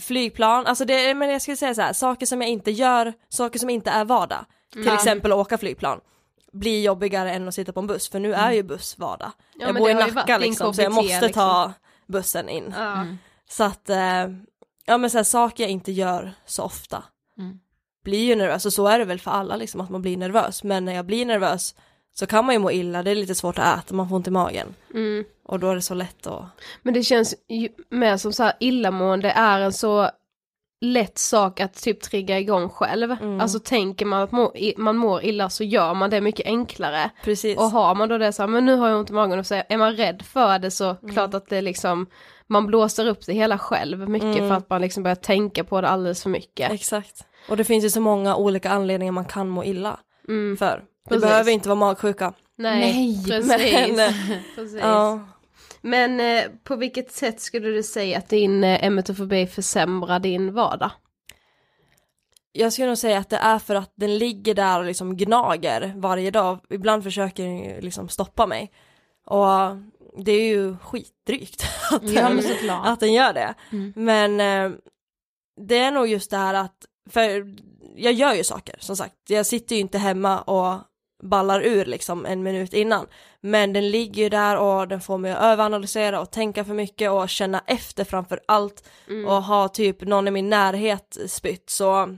flygplan, 0.00 0.66
alltså 0.66 0.84
det, 0.84 1.14
men 1.14 1.30
jag 1.30 1.42
skulle 1.42 1.56
säga 1.56 1.74
så 1.74 1.82
här, 1.82 1.92
saker 1.92 2.26
som 2.26 2.40
jag 2.42 2.50
inte 2.50 2.70
gör, 2.70 3.12
saker 3.28 3.58
som 3.58 3.70
inte 3.70 3.90
är 3.90 4.04
vardag, 4.04 4.44
till 4.72 4.86
Ja. 4.86 4.94
exempel 4.94 5.32
att 5.32 5.38
åka 5.38 5.58
flygplan, 5.58 6.00
blir 6.52 6.82
jobbigare 6.82 7.32
än 7.32 7.48
att 7.48 7.54
sitta 7.54 7.72
på 7.72 7.80
en 7.80 7.86
buss, 7.86 8.08
för 8.08 8.20
nu 8.20 8.34
är 8.34 8.52
ju 8.52 8.62
buss 8.62 8.98
vardag. 8.98 9.32
Ja, 9.54 9.66
jag 9.66 9.72
men 9.74 9.82
bor 9.82 9.90
i 9.90 9.94
Nacka 9.94 10.38
liksom, 10.38 10.74
så 10.74 10.82
jag 10.82 10.92
måste 10.92 11.20
liksom. 11.20 11.32
ta 11.32 11.72
bussen 12.06 12.48
in. 12.48 12.74
Ja. 12.78 13.06
Så 13.50 13.64
att, 13.64 13.90
eh, 13.90 14.28
ja 14.86 14.98
men 14.98 15.10
så 15.10 15.16
här, 15.18 15.24
saker 15.24 15.64
jag 15.64 15.70
inte 15.70 15.92
gör 15.92 16.32
så 16.46 16.62
ofta 16.62 17.04
Mm. 17.38 17.58
blir 18.04 18.24
ju 18.24 18.34
nervös, 18.36 18.66
och 18.66 18.72
så 18.72 18.86
är 18.86 18.98
det 18.98 19.04
väl 19.04 19.20
för 19.20 19.30
alla 19.30 19.56
liksom 19.56 19.80
att 19.80 19.90
man 19.90 20.02
blir 20.02 20.16
nervös, 20.16 20.64
men 20.64 20.84
när 20.84 20.92
jag 20.94 21.06
blir 21.06 21.26
nervös 21.26 21.74
så 22.12 22.26
kan 22.26 22.44
man 22.44 22.54
ju 22.54 22.58
må 22.58 22.70
illa, 22.72 23.02
det 23.02 23.10
är 23.10 23.14
lite 23.14 23.34
svårt 23.34 23.58
att 23.58 23.78
äta, 23.78 23.94
man 23.94 24.08
får 24.08 24.16
ont 24.16 24.26
i 24.26 24.30
magen. 24.30 24.74
Mm. 24.94 25.24
Och 25.44 25.60
då 25.60 25.70
är 25.70 25.74
det 25.74 25.82
så 25.82 25.94
lätt 25.94 26.26
att, 26.26 26.44
Men 26.82 26.94
det 26.94 27.02
känns 27.02 27.34
ju 27.48 27.68
med 27.90 28.20
som 28.20 28.32
så 28.32 28.42
här 28.42 28.52
illamående 28.60 29.30
är 29.30 29.60
en 29.60 29.72
så 29.72 30.10
lätt 30.80 31.18
sak 31.18 31.60
att 31.60 31.82
typ 31.82 32.00
trigga 32.00 32.38
igång 32.38 32.68
själv. 32.68 33.10
Mm. 33.12 33.40
Alltså 33.40 33.58
tänker 33.58 34.06
man 34.06 34.22
att 34.22 34.32
må, 34.32 34.52
man 34.76 34.96
mår 34.96 35.24
illa 35.24 35.50
så 35.50 35.64
gör 35.64 35.94
man 35.94 36.10
det 36.10 36.20
mycket 36.20 36.46
enklare. 36.46 37.10
precis. 37.24 37.58
Och 37.58 37.64
har 37.70 37.94
man 37.94 38.08
då 38.08 38.18
det 38.18 38.32
så 38.32 38.42
här, 38.42 38.46
men 38.48 38.66
nu 38.66 38.76
har 38.76 38.88
jag 38.88 38.98
ont 38.98 39.10
i 39.10 39.12
magen 39.12 39.38
och 39.38 39.46
så 39.46 39.62
är 39.68 39.76
man 39.78 39.92
rädd 39.96 40.22
för 40.22 40.58
det 40.58 40.70
så 40.70 40.84
Mm. 41.02 41.14
klart 41.14 41.34
att 41.34 41.48
det 41.48 41.60
liksom, 41.62 42.06
man 42.46 42.66
blåser 42.66 43.06
upp 43.06 43.26
det 43.26 43.32
hela 43.32 43.58
själv 43.58 44.08
mycket 44.08 44.36
Mm. 44.36 44.48
för 44.48 44.54
att 44.56 44.70
man 44.70 44.80
liksom 44.80 45.02
börjar 45.02 45.14
tänka 45.16 45.64
på 45.64 45.80
det 45.80 45.88
alldeles 45.88 46.22
för 46.22 46.30
mycket. 46.30 46.70
Exakt. 46.72 47.26
Och 47.48 47.56
det 47.56 47.64
finns 47.64 47.84
ju 47.84 47.90
så 47.90 48.00
många 48.00 48.36
olika 48.36 48.70
anledningar 48.70 49.12
man 49.12 49.24
kan 49.24 49.48
må 49.48 49.64
illa 49.64 50.00
Mm. 50.28 50.56
för. 50.56 50.84
Det 51.04 51.08
Precis. 51.14 51.28
behöver 51.28 51.52
inte 51.52 51.68
vara 51.68 51.78
magsjuka. 51.78 52.32
Nej, 52.58 52.80
Nej, 52.80 53.24
precis. 53.26 53.96
men, 53.96 54.12
precis. 54.56 54.80
Ja. 54.80 55.20
Men 55.80 56.20
eh, 56.20 56.50
på 56.64 56.76
vilket 56.76 57.12
sätt 57.12 57.40
skulle 57.40 57.68
du 57.68 57.82
säga 57.82 58.18
att 58.18 58.28
din 58.28 58.64
eh, 58.64 58.84
emetofobi 58.84 59.46
försämrar 59.46 60.18
din 60.18 60.54
vardag? 60.54 60.90
Jag 62.52 62.72
skulle 62.72 62.88
nog 62.88 62.98
säga 62.98 63.18
att 63.18 63.30
det 63.30 63.36
är 63.36 63.58
för 63.58 63.74
att 63.74 63.92
den 63.94 64.18
ligger 64.18 64.54
där 64.54 64.78
och 64.78 64.84
liksom 64.84 65.16
gnager 65.16 65.92
varje 65.96 66.30
dag. 66.30 66.58
Ibland 66.70 67.02
försöker 67.02 67.44
den 67.44 67.80
liksom 67.80 68.08
stoppa 68.08 68.46
mig. 68.46 68.72
Och 69.26 69.76
det 70.24 70.32
är 70.32 70.48
ju 70.48 70.76
skitdrygt 70.76 71.64
att, 71.90 72.02
Ja 72.02 72.28
den, 72.28 72.70
att 72.70 73.00
den 73.00 73.12
gör 73.12 73.32
det. 73.32 73.54
Mm. 73.72 73.92
Men 73.96 74.40
eh, 74.40 74.78
det 75.60 75.78
är 75.78 75.90
nog 75.90 76.06
just 76.06 76.30
det 76.30 76.36
här 76.36 76.54
att, 76.54 76.86
för 77.10 77.54
jag 77.96 78.12
gör 78.12 78.34
ju 78.34 78.44
saker 78.44 78.76
som 78.78 78.96
sagt. 78.96 79.14
Jag 79.28 79.46
sitter 79.46 79.74
ju 79.74 79.80
inte 79.80 79.98
hemma 79.98 80.40
och 80.40 80.80
ballar 81.22 81.60
ur 81.60 81.84
liksom 81.84 82.26
en 82.26 82.42
minut 82.42 82.72
innan. 82.72 83.06
Men 83.40 83.72
den 83.72 83.90
ligger 83.90 84.22
ju 84.22 84.28
där 84.28 84.56
och 84.56 84.88
den 84.88 85.00
får 85.00 85.18
mig 85.18 85.32
att 85.32 85.42
överanalysera 85.42 86.20
och 86.20 86.30
tänka 86.30 86.64
för 86.64 86.74
mycket 86.74 87.10
och 87.10 87.28
känna 87.28 87.62
efter 87.66 88.04
framför 88.04 88.40
allt. 88.48 88.88
Och 89.26 89.42
ha 89.42 89.68
typ 89.68 90.02
någon 90.02 90.28
i 90.28 90.30
min 90.30 90.50
närhet 90.50 91.16
spytt 91.26 91.70
så 91.70 92.16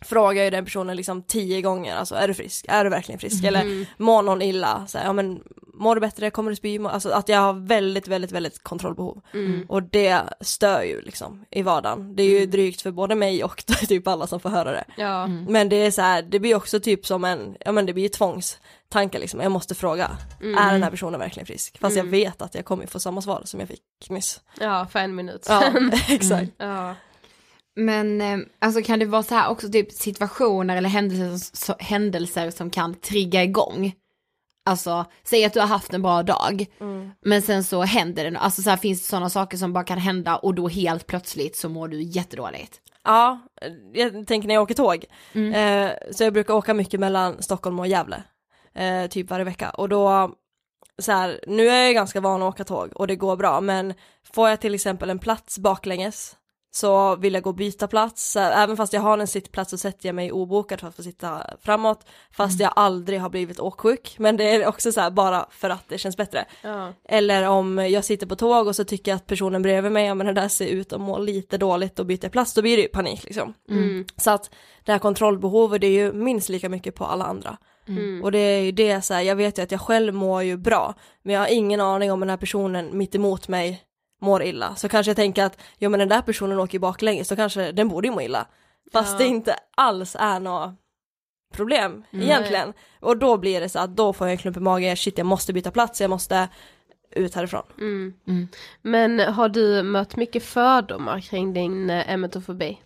frågar 0.00 0.44
ju 0.44 0.50
den 0.50 0.64
personen 0.64 0.96
liksom 0.96 1.22
tio 1.22 1.62
gånger, 1.62 1.96
alltså 1.96 2.14
är 2.14 2.28
du 2.28 2.34
frisk, 2.34 2.66
är 2.68 2.84
du 2.84 2.90
verkligen 2.90 3.18
frisk 3.18 3.44
eller 3.44 3.86
mår 4.02 4.22
någon 4.22 4.42
illa, 4.42 4.86
så 4.86 4.98
här, 4.98 5.04
ja 5.04 5.12
men 5.12 5.42
mår 5.74 5.94
du 5.94 6.00
bättre, 6.00 6.30
kommer 6.30 6.50
du 6.50 6.56
spy, 6.56 6.78
alltså 6.78 7.10
att 7.10 7.28
jag 7.28 7.38
har 7.38 7.52
väldigt, 7.52 8.08
väldigt, 8.08 8.32
väldigt 8.32 8.62
kontrollbehov. 8.62 9.20
Och 9.68 9.82
det 9.82 10.22
stör 10.40 10.82
ju 10.82 11.00
liksom 11.00 11.44
i 11.50 11.62
vardagen. 11.62 12.16
Det 12.16 12.22
är 12.22 12.40
ju 12.40 12.46
drygt 12.46 12.80
för 12.82 12.90
både 12.90 13.14
mig 13.14 13.44
och 13.44 13.64
typ 13.88 14.08
alla 14.08 14.26
som 14.26 14.40
får 14.40 14.48
höra 14.48 14.72
det. 14.72 14.84
Ja. 14.96 15.26
Men 15.26 15.68
det 15.68 15.76
är 15.76 15.90
så 15.90 16.02
här, 16.02 16.22
det 16.22 16.38
blir 16.38 16.54
också 16.54 16.80
typ 16.80 17.06
som 17.06 17.24
en, 17.24 17.56
ja 17.60 17.72
men 17.72 17.86
det 17.86 17.92
blir 17.92 18.02
ju 18.02 18.08
tvångstankar 18.08 19.18
liksom, 19.18 19.40
jag 19.40 19.52
måste 19.52 19.74
fråga, 19.74 20.10
är 20.40 20.72
den 20.72 20.82
här 20.82 20.90
personen 20.90 21.20
verkligen 21.20 21.46
frisk? 21.46 21.78
Fast 21.80 21.96
jag 21.96 22.04
vet 22.04 22.42
att 22.42 22.54
jag 22.54 22.64
kommer 22.64 22.86
få 22.86 23.00
samma 23.00 23.22
svar 23.22 23.42
som 23.44 23.60
jag 23.60 23.68
fick 23.68 23.82
nyss. 24.08 24.40
Ja, 24.60 24.86
för 24.92 24.98
en 24.98 25.14
minut 25.14 25.46
Ja, 25.48 25.62
exakt. 26.08 26.52
Ja. 26.58 26.94
Men 27.76 28.20
eh, 28.20 28.38
alltså 28.58 28.82
kan 28.82 28.98
det 28.98 29.06
vara 29.06 29.22
så 29.22 29.34
här 29.34 29.50
också 29.50 29.68
typ 29.68 29.92
situationer 29.92 30.76
eller 30.76 30.88
händelser, 30.88 31.56
så, 31.56 31.74
händelser 31.78 32.50
som 32.50 32.70
kan 32.70 32.94
trigga 32.94 33.44
igång? 33.44 33.94
Alltså, 34.64 35.04
säg 35.22 35.44
att 35.44 35.52
du 35.52 35.60
har 35.60 35.66
haft 35.66 35.94
en 35.94 36.02
bra 36.02 36.22
dag, 36.22 36.66
men 37.20 37.42
sen 37.42 37.64
så 37.64 37.82
händer 37.82 38.30
det, 38.30 38.38
alltså 38.38 38.62
så 38.62 38.70
här, 38.70 38.76
finns 38.76 39.00
det 39.00 39.06
sådana 39.06 39.30
saker 39.30 39.56
som 39.56 39.72
bara 39.72 39.84
kan 39.84 39.98
hända 39.98 40.36
och 40.36 40.54
då 40.54 40.68
helt 40.68 41.06
plötsligt 41.06 41.56
så 41.56 41.68
mår 41.68 41.88
du 41.88 42.02
jättedåligt. 42.02 42.80
Ja, 43.04 43.40
jag 43.92 44.26
tänker 44.26 44.48
när 44.48 44.54
jag 44.54 44.62
åker 44.62 44.74
tåg. 44.74 45.04
Mm. 45.32 45.54
Eh, 45.54 45.92
så 46.12 46.24
jag 46.24 46.32
brukar 46.32 46.54
åka 46.54 46.74
mycket 46.74 47.00
mellan 47.00 47.42
Stockholm 47.42 47.78
och 47.78 47.86
Gävle. 47.86 48.22
Eh, 48.74 49.06
typ 49.06 49.30
varje 49.30 49.44
vecka. 49.44 49.70
Och 49.70 49.88
då, 49.88 50.34
så 50.98 51.12
här, 51.12 51.40
nu 51.46 51.68
är 51.68 51.84
jag 51.84 51.94
ganska 51.94 52.20
van 52.20 52.42
att 52.42 52.54
åka 52.54 52.64
tåg 52.64 52.92
och 52.94 53.06
det 53.06 53.16
går 53.16 53.36
bra. 53.36 53.60
Men 53.60 53.94
får 54.32 54.48
jag 54.48 54.60
till 54.60 54.74
exempel 54.74 55.10
en 55.10 55.18
plats 55.18 55.58
baklänges 55.58 56.36
så 56.72 57.16
vill 57.16 57.34
jag 57.34 57.42
gå 57.42 57.50
och 57.50 57.56
byta 57.56 57.88
plats. 57.88 58.36
Även 58.36 58.76
fast 58.76 58.92
jag 58.92 59.00
har 59.00 59.18
en 59.18 59.26
sittplats 59.26 59.70
så 59.70 59.78
sätter 59.78 60.08
jag 60.08 60.14
mig 60.14 60.32
obokad 60.32 60.80
för 60.80 60.88
att 60.88 60.96
få 60.96 61.02
sitta 61.02 61.46
framåt. 61.62 62.06
Fast 62.32 62.60
jag 62.60 62.72
aldrig 62.76 63.20
har 63.20 63.30
blivit 63.30 63.60
åksjuk. 63.60 64.14
Men 64.18 64.36
det 64.36 64.54
är 64.54 64.66
också 64.66 64.92
så 64.92 65.00
här 65.00 65.10
bara 65.10 65.46
för 65.50 65.70
att 65.70 65.88
det 65.88 65.98
känns 65.98 66.16
bättre. 66.16 66.44
Ja. 66.62 66.92
Eller 67.04 67.48
om 67.48 67.78
jag 67.78 68.04
sitter 68.04 68.26
på 68.26 68.36
tåg 68.36 68.66
och 68.66 68.76
så 68.76 68.84
tycker 68.84 69.10
jag 69.10 69.16
att 69.16 69.26
personen 69.26 69.62
bredvid 69.62 69.92
mig, 69.92 70.06
ja 70.06 70.14
men 70.14 70.26
den 70.26 70.34
där 70.34 70.48
ser 70.48 70.66
ut 70.66 70.92
att 70.92 71.00
må 71.00 71.18
lite 71.18 71.58
dåligt 71.58 71.98
och 71.98 72.06
byter 72.06 72.28
plats, 72.28 72.54
då 72.54 72.62
blir 72.62 72.76
det 72.76 72.82
ju 72.82 72.88
panik 72.88 73.24
liksom. 73.24 73.54
Mm. 73.70 74.04
Så 74.16 74.30
att 74.30 74.50
det 74.84 74.92
här 74.92 74.98
kontrollbehovet 74.98 75.80
det 75.80 75.86
är 75.86 76.04
ju 76.04 76.12
minst 76.12 76.48
lika 76.48 76.68
mycket 76.68 76.94
på 76.94 77.04
alla 77.04 77.24
andra. 77.24 77.56
Mm. 77.88 78.24
Och 78.24 78.32
det 78.32 78.38
är 78.38 78.60
ju 78.60 78.72
det 78.72 79.02
så 79.02 79.14
här, 79.14 79.20
jag 79.20 79.36
vet 79.36 79.58
ju 79.58 79.62
att 79.62 79.70
jag 79.70 79.80
själv 79.80 80.14
mår 80.14 80.42
ju 80.42 80.56
bra, 80.56 80.94
men 81.22 81.34
jag 81.34 81.40
har 81.40 81.48
ingen 81.48 81.80
aning 81.80 82.12
om 82.12 82.20
den 82.20 82.30
här 82.30 82.36
personen 82.36 82.98
mitt 82.98 83.14
emot 83.14 83.48
mig 83.48 83.82
mår 84.20 84.42
illa. 84.42 84.74
Så 84.76 84.88
kanske 84.88 85.10
jag 85.10 85.16
tänker 85.16 85.44
att, 85.44 85.58
ja 85.78 85.88
men 85.88 86.00
den 86.00 86.08
där 86.08 86.22
personen 86.22 86.58
åker 86.60 86.74
ju 86.74 86.78
baklänges, 86.78 87.28
så 87.28 87.36
kanske 87.36 87.72
den 87.72 87.88
borde 87.88 88.08
ju 88.08 88.14
må 88.14 88.20
illa. 88.22 88.46
Fast 88.92 89.12
Ja. 89.12 89.18
det 89.18 89.26
inte 89.26 89.56
alls 89.76 90.16
är 90.20 90.40
något 90.40 90.74
problem 91.54 92.04
Mm. 92.12 92.24
egentligen. 92.26 92.72
Och 93.00 93.16
då 93.16 93.36
blir 93.36 93.60
det 93.60 93.68
så 93.68 93.78
att 93.78 93.96
då 93.96 94.12
får 94.12 94.26
jag 94.26 94.32
en 94.32 94.38
klump 94.38 94.56
i 94.56 94.60
magen, 94.60 94.96
shit 94.96 95.18
jag 95.18 95.26
måste 95.26 95.52
byta 95.52 95.70
plats, 95.70 96.00
jag 96.00 96.10
måste 96.10 96.48
ut 97.10 97.34
härifrån. 97.34 97.62
Mm. 97.78 98.14
Mm. 98.28 98.48
Men 98.82 99.20
har 99.20 99.48
du 99.48 99.82
mött 99.82 100.16
mycket 100.16 100.42
fördomar 100.44 101.20
kring 101.20 101.52
din 101.52 101.90
eh, 101.90 102.10
emetofobi? 102.12 102.80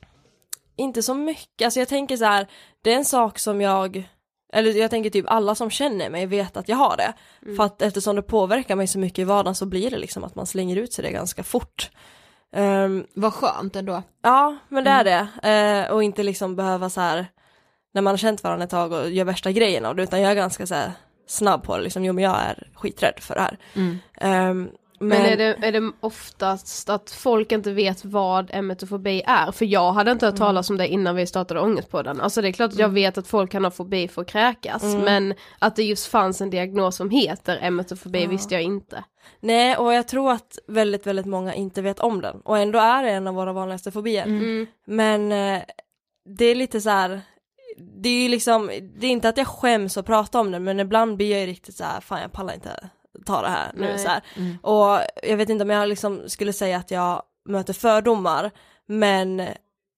Inte 0.77 1.03
så 1.03 1.15
mycket, 1.15 1.65
alltså 1.65 1.81
jag 1.81 1.89
tänker 1.89 2.17
så 2.17 2.25
här, 2.25 2.47
det 2.83 2.93
är 2.93 2.97
en 2.97 3.05
sak 3.05 3.39
som 3.39 3.61
jag, 3.61 4.09
eller 4.55 4.73
jag 4.73 4.91
tänker 4.91 5.11
typ 5.11 5.25
alla 5.29 5.55
som 5.55 5.71
känner 5.71 6.11
mig 6.11 6.27
vet 6.27 6.57
att 6.57 6.69
jag 6.69 6.77
har 6.77 6.97
det. 6.97 7.13
Mm. 7.43 7.57
För 7.57 7.65
att 7.65 7.83
eftersom 7.83 8.17
det 8.17 8.23
påverkar 8.23 8.77
mig 8.77 8.87
så 8.87 8.99
mycket 8.99 9.19
i 9.19 9.25
vardagen 9.25 9.55
så 9.55 9.67
blir 9.67 9.91
det 9.91 9.99
liksom 9.99 10.25
att 10.25 10.35
man 10.35 10.47
slänger 10.47 10.77
ut 10.77 10.93
sig 10.93 11.05
det 11.05 11.11
ganska 11.11 11.43
fort. 11.43 11.91
Um, 12.57 13.07
Vad 13.15 13.35
skönt 13.35 13.77
ändå. 13.77 14.03
ja, 14.23 14.57
men 14.69 14.85
det 14.85 14.91
är 14.91 15.05
det. 15.05 15.29
Eh, 15.51 15.93
och 15.95 16.03
inte 16.03 16.23
liksom 16.23 16.57
behöva 16.57 16.91
så 16.91 17.01
här, 17.01 17.27
när 17.95 18.03
man 18.03 18.13
har 18.13 18.19
känt 18.19 18.43
varandra 18.43 18.65
ett 18.65 18.71
tag 18.71 18.93
och 18.93 19.11
gör 19.11 19.25
värsta 19.25 19.53
grejen 19.53 19.85
av 19.85 19.97
det, 19.97 20.03
utan 20.03 20.21
jag 20.21 20.31
är 20.31 20.35
ganska 20.37 20.67
så 20.67 20.75
här 20.75 20.93
snabb 21.27 21.63
på 21.63 21.77
det, 21.77 21.83
liksom, 21.83 22.05
jo 22.05 22.13
men 22.13 22.25
jag 22.25 22.37
är 22.39 22.69
skiträdd 22.75 23.15
för 23.21 23.35
det 23.35 23.41
här. 23.41 23.59
Mm. 23.75 23.99
Ehm, 24.17 24.69
Men, 24.99 25.23
är, 25.23 25.37
det, 25.37 25.57
är 25.63 25.73
det 25.73 25.93
oftast 26.01 26.89
att 26.89 27.11
folk 27.11 27.53
inte 27.53 27.73
vet 27.73 28.05
vad 28.05 28.51
emetofobi 28.53 29.23
är? 29.27 29.53
För 29.53 29.65
jag 29.65 29.93
hade 29.93 30.11
inte 30.11 30.27
hört 30.27 30.37
talas 30.37 30.71
om 30.71 30.77
det 30.77 30.89
innan 30.89 31.17
vi 31.17 31.27
startade 31.27 31.61
Ångestpodden. 31.61 32.21
Alltså 32.21 32.43
det 32.43 32.49
är 32.49 32.53
klart 32.53 32.73
att 32.73 32.79
jag 32.79 32.89
vet 32.89 33.19
att 33.19 33.27
folk 33.27 33.51
kan 33.51 33.65
ha 33.65 33.71
fobi 33.71 34.09
för 34.09 34.23
att 34.23 34.29
kräkas. 34.29 34.83
Mm. 34.83 35.01
Men 35.01 35.35
att 35.59 35.77
det 35.77 35.83
just 35.83 36.07
fanns 36.07 36.41
en 36.41 36.51
diagnos 36.51 36.97
som 36.97 37.11
heter 37.11 37.59
emetofobi 37.63 38.23
Ja. 38.23 38.29
visste 38.29 38.55
jag 38.55 38.63
inte. 38.63 39.05
Nej, 39.41 39.77
och 39.77 39.95
jag 39.95 40.09
tror 40.09 40.33
att 40.33 40.59
väldigt, 40.69 41.07
väldigt 41.07 41.27
många 41.27 41.55
inte 41.55 41.83
vet 41.83 42.01
om 42.01 42.21
den. 42.21 42.41
Och 42.41 42.59
ändå 42.59 42.79
är 42.79 43.03
det 43.03 43.11
en 43.11 43.27
av 43.27 43.35
våra 43.35 43.53
vanligaste 43.53 43.91
fobier. 43.91 44.25
Mm. 44.27 44.67
Men 44.87 45.33
eh, 45.33 45.63
det 46.39 46.45
är 46.45 46.55
lite 46.55 46.81
så 46.81 46.91
här, 46.91 47.21
det 48.03 48.09
är 48.09 48.23
ju 48.23 48.29
liksom, 48.29 48.71
det 48.97 49.07
är 49.07 49.11
inte 49.11 49.29
att 49.29 49.37
jag 49.37 49.47
skäms 49.47 49.97
att 49.97 50.07
prata 50.07 50.41
om 50.41 50.51
det, 50.51 50.59
men 50.61 50.81
ibland 50.81 51.17
blir 51.17 51.31
jag 51.31 51.41
ju 51.41 51.47
riktigt 51.47 51.77
så 51.77 51.85
här, 51.85 52.01
fan 52.01 52.21
jag 52.21 52.33
pallar 52.33 52.55
inte 52.55 52.91
ta 53.27 53.43
det 53.43 53.49
här 53.49 53.71
nu 53.75 53.81
Nej. 53.87 53.99
så 53.99 54.09
här. 54.09 54.23
Mm. 54.37 54.57
Och 54.63 54.99
jag 55.23 55.37
vet 55.37 55.49
inte 55.49 55.65
om 55.65 55.71
jag 55.71 55.89
liksom 55.89 56.23
skulle 56.27 56.53
säga 56.53 56.77
att 56.77 56.91
jag 56.91 57.23
möter 57.49 57.73
fördomar, 57.73 58.51
men 58.87 59.43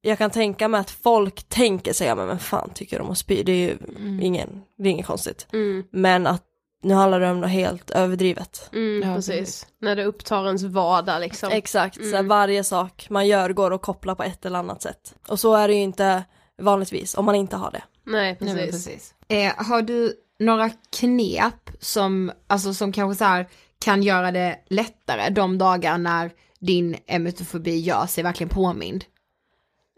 jag 0.00 0.18
kan 0.18 0.30
tänka 0.30 0.68
mig 0.68 0.80
att 0.80 0.90
folk 0.90 1.42
tänker 1.48 1.92
sig, 1.92 2.06
ja 2.06 2.14
men 2.14 2.26
vem 2.26 2.38
fan 2.38 2.70
tycker 2.74 3.00
om 3.00 3.10
att 3.10 3.18
spy, 3.18 3.42
det 3.42 3.52
är 3.52 3.56
ju 3.68 3.76
Mm. 3.96 4.20
ingen, 4.22 4.62
det 4.78 4.88
är 4.88 4.92
inget 4.92 5.06
konstigt. 5.06 5.46
Mm. 5.52 5.84
Men 5.90 6.26
att 6.26 6.42
nu 6.82 6.94
handlar 6.94 7.20
det 7.20 7.30
om 7.30 7.40
något 7.40 7.50
helt 7.50 7.90
överdrivet. 7.90 8.70
Mm, 8.72 9.08
Ja, 9.08 9.14
precis. 9.16 9.30
precis. 9.38 9.66
När 9.80 9.96
det 9.96 10.04
upptar 10.04 10.46
ens 10.46 10.62
vardag 10.62 11.20
liksom. 11.20 11.48
Exakt, 11.52 11.94
så 11.96 12.02
här, 12.02 12.08
Mm. 12.14 12.28
varje 12.28 12.64
sak 12.64 13.06
man 13.10 13.26
gör 13.26 13.50
går 13.52 13.74
att 13.74 13.82
koppla 13.82 14.14
på 14.14 14.22
ett 14.22 14.46
eller 14.46 14.58
annat 14.58 14.82
sätt. 14.82 15.14
Och 15.28 15.40
så 15.40 15.54
är 15.54 15.68
det 15.68 15.74
ju 15.74 15.80
inte 15.80 16.24
vanligtvis 16.62 17.14
om 17.14 17.24
man 17.24 17.34
inte 17.34 17.56
har 17.56 17.70
det. 17.70 17.82
Nej, 18.04 18.22
Nej, 18.22 18.36
precis. 18.36 18.54
men 18.56 18.66
precis. 18.66 19.14
Eh, 19.28 19.52
har 19.66 19.82
du 19.82 20.14
några 20.38 20.70
knep 20.98 21.70
som, 21.80 22.32
alltså 22.46 22.74
som 22.74 22.92
kanske 22.92 23.18
så 23.18 23.24
här 23.24 23.46
kan 23.78 24.02
göra 24.02 24.32
det 24.32 24.58
lättare 24.66 25.30
de 25.30 25.58
dagar 25.58 25.98
när 25.98 26.30
din 26.58 26.96
emetofobi 27.06 27.78
gör 27.78 28.06
sig 28.06 28.24
verkligen 28.24 28.48
påmind? 28.50 29.04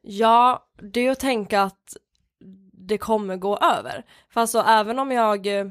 Ja, 0.03 0.67
det 0.83 1.07
är 1.07 1.11
att 1.11 1.21
tänka 1.21 1.63
att 1.63 1.97
det 2.73 2.99
kommer 2.99 3.37
gå 3.37 3.57
över. 3.57 4.05
För 4.31 4.41
alltså 4.41 4.59
även 4.61 4.99
om 4.99 5.13
jag 5.13 5.47
eh, 5.47 5.67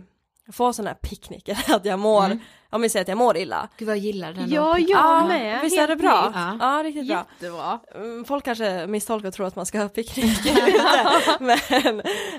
får 0.52 0.72
sådana 0.74 0.90
här 0.90 1.10
picknicker, 1.10 1.58
att 1.76 1.86
jag 1.86 2.00
mår, 2.00 2.26
Mm. 2.26 2.40
Om 2.70 2.82
vi 2.82 2.90
säger 2.90 3.02
att 3.02 3.08
jag 3.08 3.18
mår 3.18 3.38
illa. 3.38 3.68
Gud 3.78 3.88
vad 3.88 3.98
jag 3.98 4.04
gillar 4.04 4.34
den. 4.34 4.50
Ja, 4.50 4.80
jag 4.80 4.90
Ja, 4.90 5.28
med. 5.28 5.62
Visst 5.62 5.78
är 5.78 5.88
det 5.88 5.96
bra? 5.96 6.32
Ja. 6.36 6.58
Ja, 6.60 6.84
riktigt 6.84 7.08
bra. 7.08 7.26
Jättebra. 7.32 7.80
Mm, 7.96 8.26
Folk 8.26 8.46
kanske 8.46 8.88
misstolkar 8.88 9.28
och 9.28 9.34
tror 9.34 9.48
att 9.48 9.56
man 9.56 9.66
ska 9.66 9.80
ha 9.82 9.90
picknick. 9.90 10.40
men, 11.40 11.58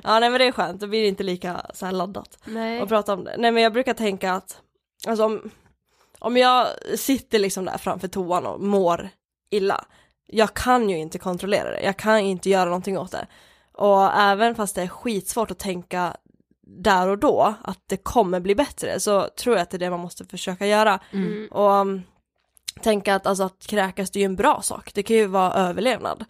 ja 0.02 0.20
nej 0.20 0.30
men 0.30 0.38
det 0.38 0.44
är 0.44 0.52
skönt, 0.52 0.80
då 0.80 0.86
blir 0.86 1.02
det 1.02 1.08
inte 1.08 1.22
lika 1.22 1.66
så 1.74 1.86
här 1.86 1.92
laddat. 1.92 2.38
Nej. 2.44 2.82
och 2.82 2.88
prata 2.88 3.14
om 3.14 3.24
det. 3.24 3.34
Nej 3.38 3.50
men 3.52 3.62
jag 3.62 3.72
brukar 3.72 3.94
tänka 3.94 4.32
att, 4.32 4.60
alltså 5.06 5.24
om, 5.24 5.50
om 6.18 6.36
jag 6.36 6.66
sitter 6.96 7.38
liksom 7.38 7.64
där 7.64 7.78
framför 7.78 8.08
toan 8.08 8.46
och 8.46 8.60
mår 8.60 9.08
illa, 9.50 9.84
jag 10.26 10.54
kan 10.54 10.90
ju 10.90 10.98
inte 10.98 11.18
kontrollera 11.18 11.70
det, 11.70 11.82
jag 11.82 11.96
kan 11.96 12.18
inte 12.18 12.50
göra 12.50 12.64
någonting 12.64 12.98
åt 12.98 13.12
det. 13.12 13.26
Och 13.72 14.12
även 14.16 14.54
fast 14.54 14.74
det 14.74 14.82
är 14.82 14.88
skitsvårt 14.88 15.50
att 15.50 15.58
tänka 15.58 16.16
där 16.68 17.08
och 17.08 17.18
då 17.18 17.54
att 17.62 17.82
det 17.86 17.96
kommer 17.96 18.40
bli 18.40 18.54
bättre 18.54 19.00
så 19.00 19.28
tror 19.28 19.56
jag 19.56 19.62
att 19.62 19.70
det 19.70 19.76
är 19.76 19.78
det 19.78 19.90
man 19.90 20.00
måste 20.00 20.24
försöka 20.24 20.66
göra. 20.66 21.00
Mm. 21.12 21.48
Och 21.50 21.70
um, 21.70 22.02
tänka 22.82 23.14
att, 23.14 23.26
alltså, 23.26 23.44
att 23.44 23.66
kräkas 23.66 24.10
det 24.10 24.18
är 24.18 24.20
ju 24.20 24.24
en 24.24 24.36
bra 24.36 24.62
sak, 24.62 24.90
det 24.94 25.02
kan 25.02 25.16
ju 25.16 25.26
vara 25.26 25.52
överlevnad. 25.52 26.24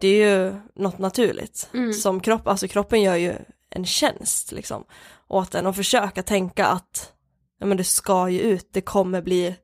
Det 0.00 0.08
är 0.08 0.26
ju 0.26 0.54
något 0.74 0.98
naturligt. 0.98 1.70
Mm. 1.74 1.92
Som 1.92 2.20
kropp, 2.20 2.48
alltså 2.48 2.68
kroppen 2.68 3.02
gör 3.02 3.16
ju 3.16 3.34
en 3.70 3.86
tjänst 3.86 4.52
liksom 4.52 4.84
åt 5.28 5.50
den 5.50 5.66
och 5.66 5.76
försöka 5.76 6.22
tänka 6.22 6.66
att 6.66 7.12
ja, 7.58 7.66
men 7.66 7.76
det 7.76 7.84
ska 7.84 8.28
ju 8.28 8.40
ut, 8.40 8.68
det 8.72 8.80
kommer 8.80 9.22
bli 9.22 9.56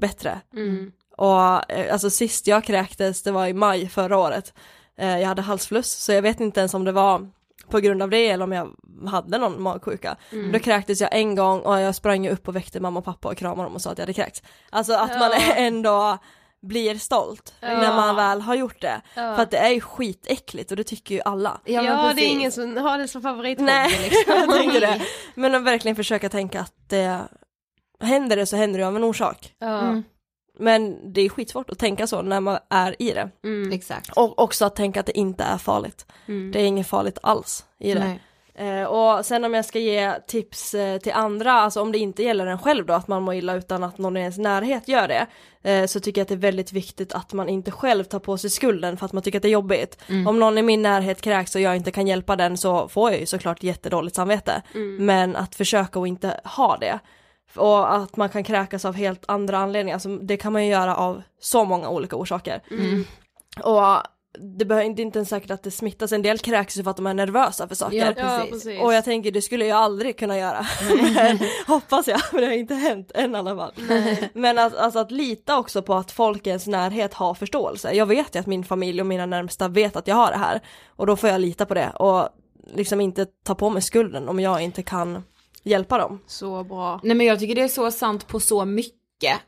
bättre. 0.00 0.40
Mm. 0.52 0.92
Och 1.16 1.70
eh, 1.70 1.92
alltså 1.92 2.10
sist 2.10 2.46
jag 2.46 2.64
kräktes, 2.64 3.22
det 3.22 3.30
var 3.30 3.46
i 3.46 3.52
maj 3.52 3.88
förra 3.88 4.18
året. 4.18 4.54
Eh, 4.98 5.18
jag 5.18 5.28
hade 5.28 5.42
halsfluss 5.42 5.92
så 5.92 6.12
jag 6.12 6.22
vet 6.22 6.40
inte 6.40 6.60
ens 6.60 6.74
om 6.74 6.84
det 6.84 6.92
var 6.92 7.30
på 7.70 7.78
grund 7.80 8.02
av 8.02 8.10
det 8.10 8.28
eller 8.30 8.44
om 8.44 8.52
jag 8.52 8.74
hade 9.08 9.38
någon 9.38 9.62
magsjuka. 9.62 10.16
Mm. 10.32 10.52
Då 10.52 10.58
kräktes 10.58 11.00
jag 11.00 11.10
en 11.16 11.34
gång 11.34 11.60
och 11.60 11.80
jag 11.80 11.94
sprang 11.94 12.28
upp 12.28 12.48
och 12.48 12.56
väckte 12.56 12.80
mamma 12.80 12.98
och 12.98 13.04
pappa 13.04 13.28
och 13.28 13.36
kramade 13.36 13.62
dem 13.62 13.74
och 13.74 13.82
sa 13.82 13.90
att 13.90 13.98
jag 13.98 14.02
hade 14.02 14.12
kräkts. 14.12 14.42
Alltså 14.70 14.92
att 14.94 15.10
Ja. 15.10 15.18
man 15.18 15.30
ändå 15.56 16.18
blir 16.62 16.98
stolt 16.98 17.54
Ja. 17.60 17.68
när 17.68 17.96
man 17.96 18.16
väl 18.16 18.40
har 18.40 18.54
gjort 18.54 18.80
det. 18.80 19.00
Ja. 19.14 19.36
För 19.36 19.42
att 19.42 19.50
det 19.50 19.58
är 19.58 19.70
ju 19.70 19.80
skitäckligt 19.80 20.70
och 20.70 20.76
det 20.76 20.84
tycker 20.84 21.14
ju 21.14 21.20
alla. 21.24 21.60
Ja, 21.64 21.82
men 21.82 22.16
det 22.16 22.22
är 22.22 22.30
ingen 22.32 22.52
som 22.52 22.76
har 22.76 22.98
det 22.98 23.08
som 23.08 23.22
favorithobby 23.22 23.64
Nej, 23.72 23.90
liksom. 24.10 24.34
jag 24.34 24.50
tänker 24.56 24.80
det. 24.80 25.00
Men 25.34 25.54
att 25.54 25.62
verkligen 25.62 25.96
försöka 25.96 26.28
tänka 26.28 26.60
att 26.60 26.74
det 26.88 27.20
händer 28.00 28.36
det 28.36 28.46
så 28.46 28.56
händer 28.56 28.78
det 28.78 28.86
av 28.86 28.96
en 28.96 29.04
orsak. 29.04 29.52
Ja. 29.58 29.80
Mm. 29.80 30.02
Men 30.58 31.12
det 31.12 31.20
är 31.20 31.28
skitsvårt 31.28 31.70
att 31.70 31.78
tänka 31.78 32.06
så 32.06 32.22
när 32.22 32.40
man 32.40 32.58
är 32.70 33.02
i 33.02 33.12
det. 33.12 33.30
Mm. 33.44 33.72
Exakt. 33.72 34.10
Och 34.16 34.38
också 34.38 34.64
att 34.64 34.76
tänka 34.76 35.00
att 35.00 35.06
det 35.06 35.18
inte 35.18 35.44
är 35.44 35.58
farligt. 35.58 36.06
Mm. 36.26 36.52
Det 36.52 36.60
är 36.60 36.64
inget 36.64 36.86
farligt 36.86 37.18
alls 37.22 37.64
i 37.78 37.94
det. 37.94 38.00
Nej. 38.00 38.20
Eh, 38.58 38.84
och 38.84 39.26
sen 39.26 39.44
om 39.44 39.54
jag 39.54 39.64
ska 39.64 39.78
ge 39.78 40.12
tips 40.26 40.74
eh, 40.74 40.98
till 40.98 41.12
andra, 41.12 41.52
alltså 41.52 41.80
om 41.80 41.92
det 41.92 41.98
inte 41.98 42.22
gäller 42.22 42.46
en 42.46 42.58
själv 42.58 42.86
då, 42.86 42.94
att 42.94 43.08
man 43.08 43.22
mår 43.22 43.34
illa 43.34 43.54
utan 43.54 43.84
att 43.84 43.98
någon 43.98 44.16
i 44.16 44.20
ens 44.20 44.38
närhet 44.38 44.88
gör 44.88 45.08
det, 45.08 45.26
eh, 45.70 45.86
så 45.86 46.00
tycker 46.00 46.20
jag 46.20 46.24
att 46.24 46.28
det 46.28 46.34
är 46.34 46.36
väldigt 46.36 46.72
viktigt 46.72 47.12
att 47.12 47.32
man 47.32 47.48
inte 47.48 47.70
själv 47.70 48.04
tar 48.04 48.18
på 48.18 48.38
sig 48.38 48.50
skulden 48.50 48.96
för 48.96 49.06
att 49.06 49.12
man 49.12 49.22
tycker 49.22 49.38
att 49.38 49.42
det 49.42 49.48
är 49.48 49.52
jobbigt. 49.52 49.98
Mm. 50.08 50.26
Om 50.26 50.38
någon 50.38 50.58
i 50.58 50.62
min 50.62 50.82
närhet 50.82 51.20
kräks 51.20 51.54
och 51.54 51.60
jag 51.60 51.76
inte 51.76 51.90
kan 51.90 52.06
hjälpa 52.06 52.36
den 52.36 52.56
så 52.56 52.88
får 52.88 53.10
jag 53.10 53.20
ju 53.20 53.26
såklart 53.26 53.62
jättedåligt 53.62 54.16
samvete. 54.16 54.62
Mm. 54.74 55.06
Men 55.06 55.36
att 55.36 55.54
försöka 55.54 55.98
och 55.98 56.08
inte 56.08 56.40
ha 56.44 56.76
det. 56.76 56.98
Och 57.54 57.94
att 57.94 58.16
man 58.16 58.28
kan 58.28 58.44
kräkas 58.44 58.84
av 58.84 58.94
helt 58.94 59.24
andra 59.28 59.58
anledningar, 59.58 59.94
alltså, 59.94 60.16
det 60.16 60.36
kan 60.36 60.52
man 60.52 60.64
ju 60.64 60.70
göra 60.70 60.96
av 60.96 61.22
så 61.40 61.64
många 61.64 61.88
olika 61.88 62.16
orsaker. 62.16 62.62
Mm. 62.70 63.04
Och 63.62 64.02
det 64.58 64.64
behöver 64.64 64.86
inte, 64.86 65.02
inte 65.02 65.18
ens 65.18 65.28
säkert 65.28 65.50
att 65.50 65.62
det 65.62 65.70
smittas, 65.70 66.12
en 66.12 66.22
del 66.22 66.38
kräks 66.38 66.78
ju 66.78 66.82
för 66.82 66.90
att 66.90 66.96
de 66.96 67.06
är 67.06 67.14
nervösa 67.14 67.68
för 67.68 67.74
saker. 67.74 67.96
Ja, 67.96 68.06
Ja, 68.16 68.38
precis. 68.38 68.50
precis. 68.50 68.82
Och 68.82 68.94
jag 68.94 69.04
tänker 69.04 69.30
det 69.30 69.42
skulle 69.42 69.66
jag 69.66 69.78
aldrig 69.78 70.18
kunna 70.18 70.38
göra. 70.38 70.66
Men, 71.14 71.38
hoppas 71.66 72.08
jag, 72.08 72.20
för 72.20 72.40
det 72.40 72.46
har 72.46 72.52
inte 72.52 72.74
hänt 72.74 73.12
än 73.14 73.34
i 73.34 73.38
alla 73.38 73.56
fall. 73.56 73.72
Men 74.32 74.58
att, 74.58 74.76
alltså 74.76 74.98
att 74.98 75.10
lita 75.10 75.58
också 75.58 75.82
på 75.82 75.94
att 75.94 76.12
folk 76.12 76.46
i 76.46 76.48
ens 76.48 76.66
närhet 76.66 77.14
har 77.14 77.34
förståelse. 77.34 77.92
Jag 77.92 78.06
vet 78.06 78.34
ju 78.34 78.40
att 78.40 78.46
min 78.46 78.64
familj 78.64 79.00
och 79.00 79.06
mina 79.06 79.26
närmsta 79.26 79.68
vet 79.68 79.96
att 79.96 80.06
jag 80.06 80.16
har 80.16 80.30
det 80.30 80.38
här. 80.38 80.60
Och 80.88 81.06
då 81.06 81.16
får 81.16 81.30
jag 81.30 81.40
lita 81.40 81.66
på 81.66 81.74
det 81.74 81.90
och 81.90 82.28
liksom 82.74 83.00
inte 83.00 83.26
ta 83.44 83.54
på 83.54 83.70
mig 83.70 83.82
skulden 83.82 84.28
om 84.28 84.40
jag 84.40 84.62
inte 84.62 84.82
kan 84.82 85.22
hjälpa 85.66 85.98
dem. 85.98 86.20
Så 86.26 86.64
bra. 86.64 87.00
Nej 87.02 87.16
men 87.16 87.26
jag 87.26 87.38
tycker 87.38 87.54
det 87.54 87.62
är 87.62 87.68
så 87.68 87.90
sant 87.90 88.26
på 88.26 88.40
så 88.40 88.64
mycket 88.64 88.92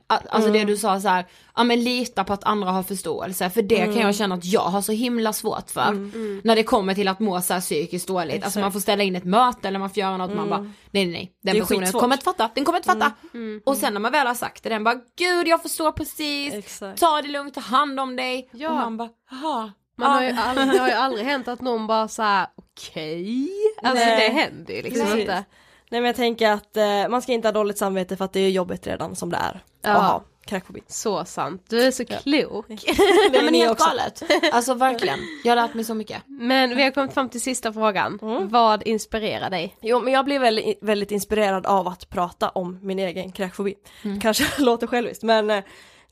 Alltså 0.06 0.48
Mm. 0.48 0.52
det 0.52 0.64
du 0.72 0.76
sa 0.76 1.00
så 1.00 1.08
här, 1.08 1.26
ja 1.56 1.64
men 1.64 1.84
lita 1.84 2.24
på 2.24 2.32
att 2.32 2.44
andra 2.44 2.70
har 2.70 2.82
förståelse, 2.82 3.50
för 3.50 3.62
det 3.62 3.76
kan 3.76 3.88
Mm. 3.88 4.00
jag 4.00 4.14
känna 4.14 4.34
att 4.34 4.44
jag 4.44 4.60
har 4.60 4.82
så 4.82 4.92
himla 4.92 5.32
svårt 5.32 5.70
för. 5.70 5.80
Mm. 5.88 6.40
När 6.44 6.56
det 6.56 6.62
kommer 6.62 6.94
till 6.94 7.08
att 7.08 7.20
må 7.20 7.40
så 7.40 7.52
här 7.54 7.60
psykiskt 7.60 8.08
dåligt, 8.08 8.34
alltså 8.34 8.46
Exakt. 8.48 8.60
man 8.62 8.72
får 8.72 8.80
ställa 8.80 9.02
in 9.02 9.16
ett 9.16 9.24
möte 9.24 9.68
eller 9.68 9.78
man 9.78 9.90
får 9.90 9.98
göra 9.98 10.16
något, 10.16 10.30
man 10.34 10.38
Mm. 10.46 10.50
bara, 10.50 10.60
nej 10.60 10.72
nej 10.90 11.06
nej, 11.06 11.32
den 11.42 11.60
personen 11.60 11.80
skitsvårt. 11.80 12.00
kommer 12.00 12.14
inte 12.14 12.24
fatta, 12.24 12.50
den 12.54 12.64
kommer 12.64 12.78
inte 12.78 12.86
fatta. 12.86 13.12
Mm. 13.34 13.60
Och 13.66 13.76
sen 13.76 13.92
när 13.92 14.00
man 14.00 14.12
väl 14.12 14.26
har 14.26 14.34
sagt 14.34 14.62
det, 14.62 14.68
den 14.68 14.84
bara, 14.84 14.96
gud 15.18 15.48
jag 15.48 15.62
förstår 15.62 15.92
precis, 15.92 16.54
Exakt. 16.54 17.00
ta 17.00 17.22
det 17.22 17.28
lugnt, 17.28 17.54
ta 17.54 17.60
hand 17.60 18.00
om 18.00 18.16
dig. 18.16 18.48
Ja. 18.52 18.68
Och 18.68 18.74
man 18.76 18.96
bara, 18.96 19.08
jaha. 19.30 19.72
Man 19.96 20.10
har 20.12 20.22
ju 20.22 20.30
aldrig, 20.30 20.68
det 20.68 20.78
har 20.78 20.88
ju 20.88 20.94
aldrig 21.04 21.26
hänt 21.26 21.48
att 21.48 21.60
någon 21.60 21.86
bara 21.86 22.08
såhär 22.08 22.46
okej, 22.56 23.48
alltså 23.82 24.04
Nej. 24.04 24.28
det 24.28 24.34
händer 24.40 24.74
ju 24.74 24.82
liksom 24.82 25.02
Precis. 25.06 25.20
inte. 25.20 25.44
Nej 25.90 26.00
men 26.00 26.04
jag 26.06 26.16
tänker 26.16 26.50
att 26.50 26.76
eh, 26.76 27.08
man 27.08 27.22
ska 27.22 27.32
inte 27.32 27.48
ha 27.48 27.52
dåligt 27.52 27.78
samvete 27.78 28.16
för 28.16 28.24
att 28.24 28.32
det 28.32 28.40
är 28.40 28.50
jobbigt 28.50 28.86
redan 28.86 29.16
som 29.16 29.30
det 29.30 29.36
är. 29.36 29.60
Ja. 29.82 29.90
att 29.90 30.02
ha 30.10 30.24
kräkfobi. 30.46 30.80
Så 30.86 31.24
sant, 31.24 31.64
du 31.68 31.82
är 31.82 31.90
så 31.90 32.04
klok. 32.04 32.66
Nej 33.32 33.42
men 33.44 33.54
helt 33.54 33.78
galet. 33.78 34.22
Alltså 34.52 34.74
verkligen, 34.74 35.18
jag 35.44 35.50
har 35.56 35.56
lärt 35.66 35.74
mig 35.74 35.84
så 35.84 35.94
mycket. 35.94 36.22
Men 36.26 36.76
vi 36.76 36.82
har 36.82 36.90
kommit 36.90 37.14
fram 37.14 37.28
till 37.28 37.40
sista 37.40 37.72
frågan, 37.72 38.18
Mm. 38.22 38.48
vad 38.48 38.82
inspirerar 38.86 39.50
dig? 39.50 39.76
Jo 39.80 40.00
men 40.00 40.12
jag 40.12 40.24
blir 40.24 40.38
väldigt, 40.38 40.78
väldigt 40.82 41.10
inspirerad 41.10 41.66
av 41.66 41.88
att 41.88 42.10
prata 42.10 42.48
om 42.48 42.78
min 42.82 42.98
egen 42.98 43.32
kräkfobi. 43.32 43.74
Mm. 44.04 44.20
Kanske 44.20 44.44
låter 44.62 44.86
själviskt 44.86 45.22
men, 45.22 45.50
eh, 45.50 45.56
nej 45.56 45.64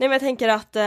men 0.09 0.13
jag 0.13 0.21
tänker 0.21 0.49
att 0.49 0.77
eh, 0.77 0.83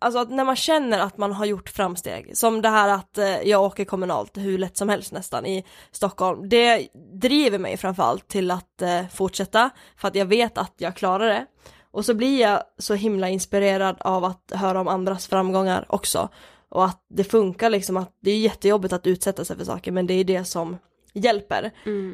Alltså 0.00 0.18
att 0.18 0.30
när 0.30 0.44
man 0.44 0.56
känner 0.56 0.98
att 0.98 1.18
man 1.18 1.32
har 1.32 1.46
gjort 1.46 1.68
framsteg, 1.68 2.36
som 2.36 2.62
det 2.62 2.68
här 2.68 2.88
att 2.88 3.18
eh, 3.18 3.40
jag 3.42 3.62
åker 3.62 3.84
kommunalt 3.84 4.36
hur 4.36 4.58
lätt 4.58 4.76
som 4.76 4.88
helst 4.88 5.12
nästan 5.12 5.46
i 5.46 5.64
Stockholm, 5.92 6.48
det 6.48 6.88
driver 7.12 7.58
mig 7.58 7.76
framförallt 7.76 8.28
till 8.28 8.50
att 8.50 8.82
eh, 8.82 9.06
fortsätta 9.12 9.70
för 9.96 10.08
att 10.08 10.14
jag 10.14 10.26
vet 10.26 10.58
att 10.58 10.74
jag 10.76 10.94
klarar 10.96 11.26
det. 11.26 11.46
Och 11.90 12.04
så 12.04 12.14
blir 12.14 12.40
jag 12.40 12.62
så 12.78 12.94
himla 12.94 13.28
inspirerad 13.28 13.96
av 14.00 14.24
att 14.24 14.52
höra 14.54 14.80
om 14.80 14.88
andras 14.88 15.26
framgångar 15.26 15.84
också. 15.88 16.28
Och 16.68 16.84
att 16.84 17.04
det 17.10 17.24
funkar 17.24 17.70
liksom, 17.70 17.96
att 17.96 18.12
det 18.20 18.30
är 18.30 18.38
jättejobbigt 18.38 18.92
att 18.92 19.06
utsätta 19.06 19.44
sig 19.44 19.56
för 19.56 19.64
saker 19.64 19.92
men 19.92 20.06
det 20.06 20.14
är 20.14 20.24
det 20.24 20.44
som 20.44 20.76
hjälper. 21.12 21.70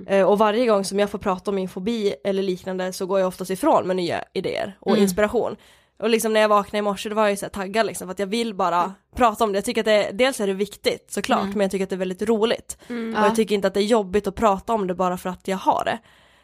Eh, 0.06 0.22
och 0.28 0.38
varje 0.38 0.66
gång 0.66 0.84
som 0.84 0.98
jag 0.98 1.10
får 1.10 1.18
prata 1.18 1.50
om 1.50 1.54
min 1.54 1.68
fobi 1.68 2.14
eller 2.24 2.42
liknande 2.42 2.92
så 2.92 3.06
går 3.06 3.20
jag 3.20 3.28
oftast 3.28 3.50
ifrån 3.50 3.86
med 3.86 3.96
nya 3.96 4.24
idéer 4.32 4.76
och 4.80 4.90
Mm. 4.92 5.02
inspiration. 5.02 5.56
Och 5.98 6.10
liksom 6.10 6.32
när 6.32 6.40
jag 6.40 6.48
vaknade 6.48 6.78
i 6.78 6.82
morse 6.82 7.08
då 7.08 7.14
var 7.14 7.22
jag 7.22 7.30
ju 7.30 7.36
så 7.36 7.48
taggad 7.48 7.86
liksom 7.86 8.06
för 8.08 8.12
att 8.12 8.18
jag 8.18 8.26
vill 8.26 8.54
bara 8.54 8.94
prata 9.16 9.44
om 9.44 9.52
det. 9.52 9.56
Jag 9.56 9.64
tycker 9.64 9.80
att 9.80 9.84
det, 9.84 10.10
dels 10.12 10.40
är 10.40 10.46
det 10.46 10.52
viktigt 10.52 11.12
såklart 11.12 11.40
Mm. 11.42 11.50
men 11.52 11.60
jag 11.60 11.70
tycker 11.70 11.84
att 11.84 11.90
det 11.90 11.96
är 11.96 11.98
väldigt 11.98 12.22
roligt. 12.22 12.78
Mm. 12.88 13.14
Och 13.14 13.20
Ja. 13.20 13.24
jag 13.26 13.36
tycker 13.36 13.54
inte 13.54 13.68
att 13.68 13.74
det 13.74 13.80
är 13.80 13.84
jobbigt 13.84 14.26
att 14.26 14.34
prata 14.34 14.72
om 14.72 14.86
det 14.86 14.94
bara 14.94 15.16
för 15.18 15.30
att 15.30 15.48
jag 15.48 15.56
har 15.56 15.84
det. 15.84 15.98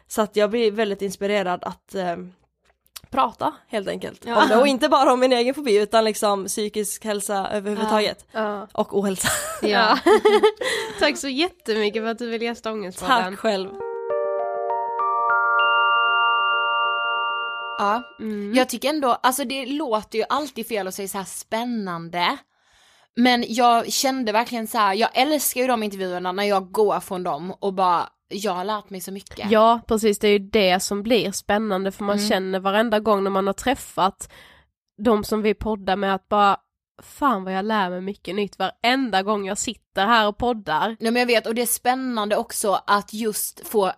Så 0.07 0.21
att 0.21 0.35
jag 0.35 0.49
blir 0.49 0.71
väldigt 0.71 1.01
inspirerad 1.01 1.63
att 1.63 1.95
eh, 1.95 2.15
prata 3.09 3.53
helt 3.67 3.87
enkelt 3.87 4.25
Ja. 4.25 4.41
om 4.43 4.47
det. 4.49 4.55
Och 4.57 4.67
inte 4.67 4.89
bara 4.89 5.13
om 5.13 5.19
min 5.19 5.33
egen 5.33 5.53
fobi 5.55 5.77
utan 5.77 6.03
liksom 6.05 6.45
psykisk 6.45 7.05
hälsa 7.05 7.47
överhuvudtaget. 7.51 8.25
Ja. 8.31 8.67
Och 8.73 8.99
ohälsa. 8.99 9.27
Ja. 9.61 9.97
Tack 10.99 11.17
så 11.17 11.27
jättemycket 11.27 12.03
för 12.03 12.09
att 12.09 12.17
du 12.19 12.29
ville 12.29 12.45
gästa 12.45 12.71
Ångestpodden. 12.71 13.17
Tack 13.31 13.39
själv. 13.39 13.69
Ja, 17.81 18.03
Mm. 18.19 18.53
jag 18.53 18.69
tycker 18.69 18.89
ändå, 18.89 19.07
alltså 19.23 19.43
det 19.45 19.65
låter 19.65 20.17
ju 20.19 20.25
alltid 20.29 20.67
fel 20.67 20.87
att 20.87 20.93
säga 20.93 21.07
så 21.07 21.17
här 21.17 21.25
spännande. 21.25 22.37
Men 23.15 23.45
jag 23.47 23.91
kände 23.91 24.31
verkligen 24.31 24.67
så 24.67 24.77
här, 24.77 24.93
jag 24.93 25.09
älskar 25.13 25.61
ju 25.61 25.67
de 25.67 25.83
intervjuerna 25.83 26.31
när 26.31 26.43
jag 26.43 26.71
går 26.71 26.99
från 26.99 27.23
dem 27.23 27.51
och 27.59 27.73
bara, 27.73 28.09
jag 28.29 28.51
har 28.53 28.63
lärt 28.63 28.89
mig 28.89 29.01
så 29.01 29.11
mycket. 29.11 29.51
Ja, 29.51 29.79
precis. 29.87 30.19
Det 30.19 30.27
är 30.27 30.31
ju 30.31 30.39
det 30.49 30.79
som 30.79 31.03
blir 31.03 31.31
spännande 31.31 31.91
för 31.91 32.03
man 32.03 32.17
Mm. 32.17 32.29
känner 32.29 32.59
varenda 32.59 32.99
gång 32.99 33.23
när 33.23 33.31
man 33.31 33.47
har 33.47 33.53
träffat 33.53 34.31
de 35.03 35.23
som 35.23 35.41
vi 35.41 35.53
poddar 35.53 35.95
med 35.95 36.15
att 36.15 36.29
bara 36.29 36.57
fan 37.03 37.43
vad 37.43 37.53
jag 37.53 37.65
lär 37.65 37.89
mig 37.89 38.01
mycket 38.01 38.35
nytt 38.35 38.59
varenda 38.59 39.23
gång 39.23 39.45
jag 39.45 39.57
sitter 39.57 39.81
här 39.97 40.27
och 40.27 40.37
poddar. 40.37 40.97
Nej 40.99 41.11
men 41.11 41.15
jag 41.15 41.27
vet 41.27 41.47
och 41.47 41.55
det 41.55 41.61
är 41.61 41.65
spännande 41.65 42.37
också 42.37 42.81
att 42.87 43.13
just 43.13 43.67
få 43.67 43.91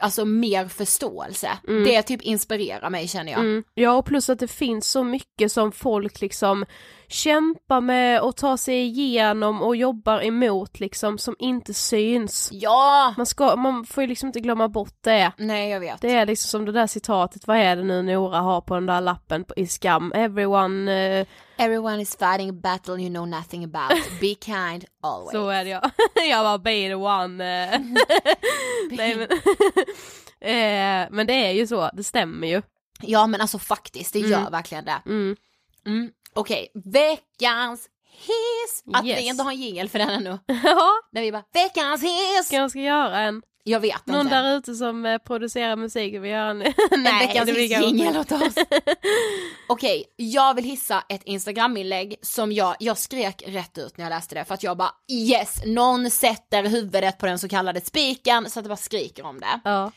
alltså 0.00 0.24
mer 0.24 0.68
förståelse. 0.68 1.50
Mm. 1.68 1.84
Det 1.84 2.02
typ 2.02 2.22
inspirerar 2.22 2.90
mig 2.90 3.08
känner 3.08 3.32
jag. 3.32 3.40
Mm. 3.40 3.64
Ja, 3.74 3.92
och 3.92 4.04
plus 4.04 4.30
att 4.30 4.38
det 4.38 4.48
finns 4.48 4.90
så 4.90 5.04
mycket 5.04 5.52
som 5.52 5.72
folk 5.72 6.20
liksom 6.20 6.64
kämpar 7.08 7.80
med 7.80 8.20
och 8.20 8.36
tar 8.36 8.56
sig 8.56 8.82
igenom 8.82 9.62
och 9.62 9.76
jobbar 9.76 10.24
emot 10.24 10.80
liksom 10.80 11.18
som 11.18 11.36
inte 11.38 11.74
syns. 11.74 12.48
Ja! 12.52 13.14
Man, 13.16 13.26
ska, 13.26 13.56
man 13.56 13.86
får 13.86 14.02
ju 14.02 14.06
liksom 14.06 14.26
inte 14.26 14.40
glömma 14.40 14.68
bort 14.68 14.98
det. 15.00 15.32
Nej 15.38 15.70
jag 15.70 15.80
vet. 15.80 16.00
Det 16.00 16.10
är 16.10 16.26
liksom 16.26 16.48
som 16.48 16.64
det 16.64 16.72
där 16.72 16.86
citatet, 16.86 17.46
vad 17.46 17.56
är 17.56 17.76
det 17.76 17.82
nu 17.82 18.02
Nora 18.02 18.38
har 18.38 18.60
på 18.60 18.74
den 18.74 18.86
där 18.86 19.00
lappen 19.00 19.44
på, 19.44 19.54
i 19.56 19.66
skam? 19.66 20.12
Everyone, 20.14 21.18
eh, 21.20 21.26
Everyone 21.58 22.02
is 22.02 22.16
fighting 22.16 22.50
a 22.50 22.52
battle 22.52 23.02
you 23.02 23.08
know 23.08 23.28
nothing 23.28 23.64
about. 23.64 24.20
Be 24.20 24.34
kind 24.34 24.84
always. 25.06 25.32
så 25.32 25.48
är 25.48 25.64
det 25.64 25.70
ja. 25.70 25.90
jag 26.30 26.42
var 26.44 26.58
be 26.58 26.70
the 26.88 26.94
one. 26.94 27.64
eh. 27.64 27.80
Nej, 28.90 29.16
men, 29.16 29.28
eh, 30.40 31.08
men 31.10 31.26
det 31.26 31.32
är 31.32 31.50
ju 31.50 31.66
så, 31.66 31.90
det 31.92 32.04
stämmer 32.04 32.46
ju. 32.46 32.62
Ja 33.00 33.26
men 33.26 33.40
alltså 33.40 33.58
faktiskt, 33.58 34.12
det 34.12 34.18
Mm. 34.18 34.30
gör 34.30 34.50
verkligen 34.50 34.84
det. 34.84 35.02
Mm. 35.06 35.36
Mm. 35.86 36.10
Okej, 36.34 36.68
veckans 36.74 37.88
hiss! 38.18 38.84
Att 38.94 39.06
Yes. 39.06 39.18
vi 39.18 39.26
inte 39.28 39.42
har 39.42 39.50
en 39.50 39.60
jingel 39.60 39.88
för 39.88 39.98
den 39.98 40.10
ännu. 40.10 40.38
Ja, 40.64 40.90
Där 41.12 41.20
vi 41.22 41.32
bara, 41.32 41.44
veckans 41.52 42.02
hiss! 42.02 42.48
kanske 42.50 42.70
ska 42.70 42.80
göra 42.80 43.20
en. 43.20 43.42
Jag 43.68 43.80
vet 43.80 44.06
Någon 44.06 44.20
inte. 44.20 44.34
där 44.42 44.56
ute 44.56 44.74
som 44.74 45.06
eh, 45.06 45.18
producerar 45.18 45.76
musik 45.76 46.14
vill 46.14 46.30
göra 46.30 46.50
en. 46.50 46.62
en 46.90 47.04
veckans 47.18 47.46
det 47.46 47.52
blir 47.52 47.68
kanske- 47.68 47.88
hiss-jingel 47.90 48.16
åt 48.16 48.32
oss. 48.32 48.54
Okej, 49.68 50.04
jag 50.16 50.54
vill 50.54 50.64
hissa 50.64 51.04
ett 51.08 51.22
instagraminlägg 51.24 52.16
som 52.22 52.52
jag, 52.52 52.76
jag 52.80 52.98
skrek 52.98 53.42
rätt 53.46 53.78
ut 53.78 53.96
när 53.98 54.04
jag 54.04 54.10
läste 54.10 54.34
det 54.34 54.44
för 54.44 54.54
att 54.54 54.62
jag 54.62 54.76
bara 54.76 54.90
yes, 55.12 55.62
någon 55.66 56.10
sätter 56.10 56.62
huvudet 56.62 57.18
på 57.18 57.26
den 57.26 57.38
så 57.38 57.48
kallade 57.48 57.80
spiken 57.80 58.50
så 58.50 58.58
att 58.60 58.64
det 58.64 58.68
bara 58.68 58.76
skriker 58.76 59.24
om 59.26 59.40
det. 59.40 59.60
Ja, 59.64 59.90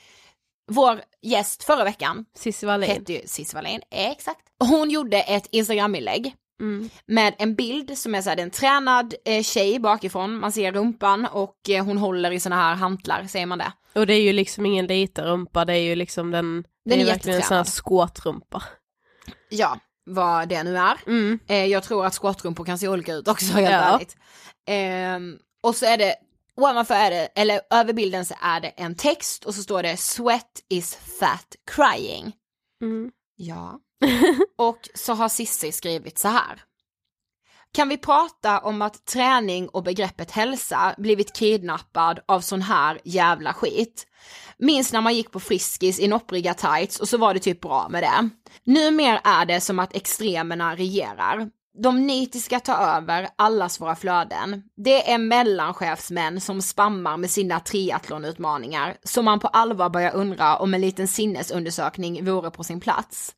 Vår 0.71 1.01
gäst 1.21 1.63
förra 1.63 1.83
veckan 1.83 2.25
Cissi 2.37 2.65
Wallin. 2.65 2.89
hette 2.89 3.13
ju 3.13 3.21
Cissi 3.25 3.55
Wallin, 3.55 3.81
exakt. 3.91 4.41
Hon 4.59 4.89
gjorde 4.89 5.21
ett 5.21 5.47
instagraminlägg 5.51 6.35
Mm. 6.59 6.89
med 7.05 7.35
en 7.37 7.55
bild 7.55 7.97
som 7.97 8.15
är 8.15 8.21
så 8.21 8.29
här, 8.29 8.35
det 8.35 8.41
är 8.41 8.45
en 8.45 8.51
tränad 8.51 9.13
eh, 9.25 9.43
tjej 9.43 9.79
bakifrån, 9.79 10.39
man 10.39 10.51
ser 10.51 10.71
rumpan 10.71 11.25
och 11.25 11.69
eh, 11.69 11.85
hon 11.85 11.97
håller 11.97 12.31
i 12.31 12.39
såna 12.39 12.55
här 12.55 12.75
hantlar, 12.75 13.27
säger 13.27 13.45
man 13.45 13.57
det? 13.57 13.71
Och 13.95 14.07
det 14.07 14.13
är 14.13 14.21
ju 14.21 14.33
liksom 14.33 14.65
ingen 14.65 14.87
liten 14.87 15.25
rumpa, 15.25 15.65
det 15.65 15.73
är 15.73 15.81
ju 15.81 15.95
liksom 15.95 16.31
den, 16.31 16.61
det 16.61 16.67
Den 16.89 16.99
är 16.99 17.03
är 17.03 17.07
verkligen 17.07 17.37
en 17.39 17.45
sån 17.45 17.57
här 17.57 17.63
skåtrumpa. 17.63 18.63
Ja, 19.49 19.79
vad 20.05 20.49
det 20.49 20.63
nu 20.63 20.77
är. 20.77 20.97
Mm. 21.07 21.39
Eh, 21.47 21.65
jag 21.65 21.83
tror 21.83 22.05
att 22.05 22.13
squatrumpor 22.15 22.65
kan 22.65 22.77
se 22.79 22.87
olika 22.87 23.13
ut 23.13 23.27
också 23.27 23.53
helt 23.53 23.71
Ja. 23.71 23.77
ärligt. 23.79 24.17
Ehm, 24.67 25.37
och 25.63 25.75
så 25.75 25.85
är 25.85 25.97
det, 25.97 26.15
ovanför 26.55 26.93
är 26.95 27.11
det, 27.11 27.25
eller 27.35 27.61
över 27.69 27.93
bilden 27.93 28.25
så 28.25 28.33
är 28.41 28.59
det 28.59 28.67
en 28.67 28.95
text 28.95 29.45
och 29.45 29.55
så 29.55 29.63
står 29.63 29.83
det 29.83 29.97
sweat 29.97 30.51
is 30.69 30.95
fat 31.19 31.55
crying. 31.71 32.33
Mm. 32.81 33.11
Ja. 33.35 33.79
och 34.57 34.89
så 34.95 35.13
har 35.13 35.29
Sissi 35.29 35.71
skrivit 35.71 36.17
så 36.19 36.27
här. 36.27 36.63
Kan 37.71 37.89
vi 37.89 37.97
prata 37.97 38.59
om 38.59 38.81
att 38.81 39.05
träning 39.05 39.69
och 39.69 39.83
begreppet 39.83 40.31
hälsa 40.31 40.95
blivit 40.97 41.33
kidnappad 41.33 42.19
av 42.25 42.41
sån 42.41 42.61
här 42.61 42.99
jävla 43.03 43.53
skit? 43.53 44.05
Minns 44.57 44.93
när 44.93 45.01
man 45.01 45.15
gick 45.15 45.31
på 45.31 45.39
Friskis 45.39 45.99
i 45.99 46.07
noppriga 46.07 46.53
tights 46.53 46.99
och 46.99 47.09
så 47.09 47.17
var 47.17 47.33
det 47.33 47.39
typ 47.39 47.61
bra 47.61 47.87
med 47.89 48.03
det. 48.03 48.29
Numer 48.63 49.21
är 49.23 49.45
det 49.45 49.61
som 49.61 49.79
att 49.79 49.95
extremerna 49.95 50.75
regerar. 50.75 51.49
De 51.83 52.07
nitiska 52.07 52.59
tar 52.59 52.97
över 52.97 53.29
allas 53.35 53.81
våra 53.81 53.95
flöden. 53.95 54.63
Det 54.77 55.11
är 55.11 55.17
mellanchefsmän 55.17 56.41
som 56.41 56.61
spammar 56.61 57.17
med 57.17 57.29
sina 57.29 57.59
triathlonutmaningar, 57.59 58.97
som 59.03 59.25
man 59.25 59.39
på 59.39 59.47
allvar 59.47 59.89
börjar 59.89 60.15
undra 60.15 60.57
om 60.57 60.73
en 60.73 60.81
liten 60.81 61.07
sinnesundersökning 61.07 62.25
vore 62.25 62.51
på 62.51 62.63
sin 62.63 62.79
plats. 62.79 63.35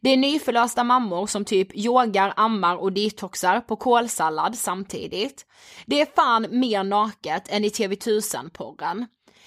Det 0.00 0.10
är 0.10 0.16
nyförlösta 0.16 0.84
mammor 0.84 1.26
som 1.26 1.44
typ 1.44 1.76
yogar, 1.76 2.32
ammar 2.36 2.76
och 2.76 2.92
detoxar 2.92 3.60
på 3.60 3.76
kålsallad 3.76 4.58
samtidigt. 4.58 5.46
Det 5.86 6.00
är 6.00 6.06
fan 6.16 6.46
mer 6.50 6.84
naket 6.84 7.48
än 7.48 7.64
i 7.64 7.68
TV1000-porren. 7.68 9.06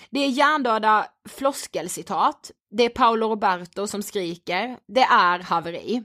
Det 0.10 0.20
är 0.20 0.30
hjärndöda 0.30 1.06
floskelcitat. 1.30 2.52
Det 2.72 2.84
är 2.84 2.90
Paolo 2.90 3.30
Roberto 3.30 3.88
som 3.88 4.04
skriker. 4.04 4.78
Det 4.88 5.02
är 5.02 5.40
haveri. 5.40 6.04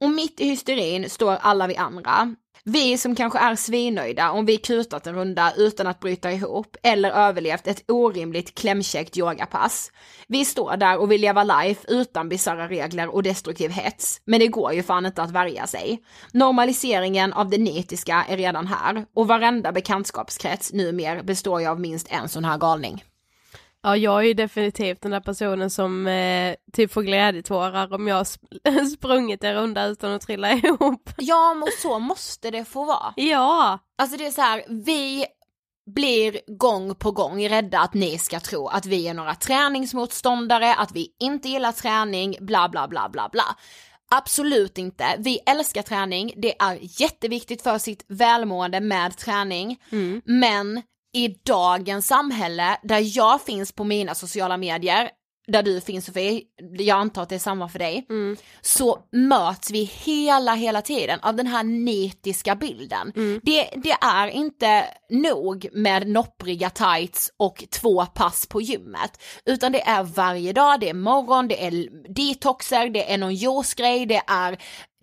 Och 0.00 0.10
mitt 0.10 0.40
i 0.40 0.48
hysterin 0.48 1.10
står 1.10 1.36
alla 1.40 1.66
vi 1.66 1.76
andra. 1.76 2.34
Vi 2.70 2.98
som 2.98 3.14
kanske 3.14 3.38
är 3.38 3.56
svinnöjda 3.56 4.30
om 4.30 4.46
vi 4.46 4.56
kutat 4.56 5.06
en 5.06 5.14
runda 5.14 5.52
utan 5.56 5.86
att 5.86 6.00
bryta 6.00 6.32
ihop 6.32 6.76
eller 6.82 7.10
överlevt 7.10 7.66
ett 7.66 7.90
orimligt 7.90 8.54
klämkäckt 8.54 9.16
yogapass. 9.16 9.92
Vi 10.26 10.44
står 10.44 10.76
där 10.76 10.98
och 10.98 11.12
vill 11.12 11.20
leva 11.20 11.44
life 11.44 11.84
utan 11.88 12.28
bisarra 12.28 12.68
regler 12.68 13.14
och 13.14 13.22
destruktiv 13.22 13.70
hets. 13.70 14.20
Men 14.24 14.40
det 14.40 14.46
går 14.46 14.72
ju 14.72 14.82
fan 14.82 15.06
inte 15.06 15.22
att 15.22 15.30
värja 15.30 15.66
sig. 15.66 16.02
Normaliseringen 16.32 17.32
av 17.32 17.50
det 17.50 17.58
nitiska 17.58 18.24
är 18.28 18.36
redan 18.36 18.66
här 18.66 19.06
och 19.14 19.28
varenda 19.28 19.72
bekantskapskrets 19.72 20.72
numera 20.72 21.22
består 21.22 21.60
ju 21.60 21.66
av 21.66 21.80
minst 21.80 22.06
en 22.10 22.28
sån 22.28 22.44
här 22.44 22.58
galning. 22.58 23.04
Ja, 23.82 23.96
jag 23.96 24.18
är 24.18 24.22
ju 24.22 24.34
definitivt 24.34 25.02
den 25.02 25.10
där 25.10 25.20
personen 25.20 25.70
som 25.70 26.06
eh, 26.06 26.54
typ 26.72 26.92
får 26.92 27.02
glädjetårar 27.02 27.92
om 27.94 28.08
jag 28.08 28.16
har 28.16 28.24
sp- 28.24 28.84
sprungit 28.96 29.44
en 29.44 29.54
runda 29.54 29.84
utan 29.86 30.12
att 30.12 30.22
trilla 30.22 30.52
ihop. 30.64 31.10
Ja, 31.16 31.54
men 31.54 31.68
så 31.82 31.98
måste 31.98 32.50
det 32.50 32.64
få 32.64 32.84
vara. 32.84 33.12
Ja! 33.16 33.78
Alltså 33.98 34.16
det 34.16 34.26
är 34.26 34.30
så 34.30 34.40
här, 34.40 34.64
vi 34.68 35.26
blir 35.94 36.40
gång 36.46 36.94
på 36.94 37.10
gång 37.10 37.48
rädda 37.48 37.80
att 37.80 37.94
ni 37.94 38.18
ska 38.18 38.40
tro 38.40 38.66
att 38.68 38.86
vi 38.86 39.08
är 39.08 39.14
några 39.14 39.34
träningsmotståndare, 39.34 40.74
att 40.74 40.92
vi 40.92 41.08
inte 41.20 41.48
gillar 41.48 41.72
träning, 41.72 42.36
bla 42.40 42.68
bla 42.68 42.88
bla 42.88 43.08
bla 43.08 43.28
bla. 43.32 43.44
Absolut 44.10 44.78
inte. 44.78 45.04
Vi 45.18 45.38
älskar 45.46 45.82
träning, 45.82 46.32
det 46.36 46.60
är 46.62 46.78
jätteviktigt 47.00 47.62
för 47.62 47.78
sitt 47.78 48.04
välmående 48.08 48.80
med 48.80 49.16
träning. 49.16 49.82
Men 50.24 50.82
i 51.14 51.28
dagens 51.28 52.06
samhälle, 52.06 52.78
där 52.82 53.16
jag 53.16 53.42
finns 53.42 53.72
på 53.72 53.84
mina 53.84 54.14
sociala 54.14 54.56
medier, 54.56 55.10
där 55.52 55.62
du 55.62 55.80
finns 55.80 56.06
Sofie, 56.06 56.42
jag 56.78 56.98
antar 56.98 57.22
att 57.22 57.28
det 57.28 57.34
är 57.34 57.38
samma 57.38 57.68
för 57.68 57.78
dig, 57.78 58.06
så 58.60 58.98
möts 59.12 59.70
vi 59.70 59.84
hela, 59.84 60.54
hela 60.54 60.82
tiden 60.82 61.20
av 61.22 61.36
den 61.36 61.46
här 61.46 61.62
nitiska 61.62 62.54
bilden. 62.54 63.12
Det, 63.42 63.70
det 63.76 63.96
är 64.00 64.28
inte 64.28 64.84
nog 65.10 65.68
med 65.72 66.08
noppriga 66.08 66.70
tights 66.70 67.32
och 67.36 67.64
två 67.70 68.06
pass 68.06 68.46
på 68.46 68.60
gymmet, 68.60 69.22
utan 69.46 69.72
det 69.72 69.80
är 69.82 70.02
varje 70.02 70.52
dag, 70.52 70.80
det 70.80 70.88
är 70.88 70.94
morgon, 70.94 71.48
det 71.48 71.66
är 71.66 71.88
detoxer, 72.14 72.88
det 72.88 73.12
är 73.12 73.18
någon 73.18 73.34
juicegrej, 73.34 74.06
det 74.06 74.22
är 74.26 74.58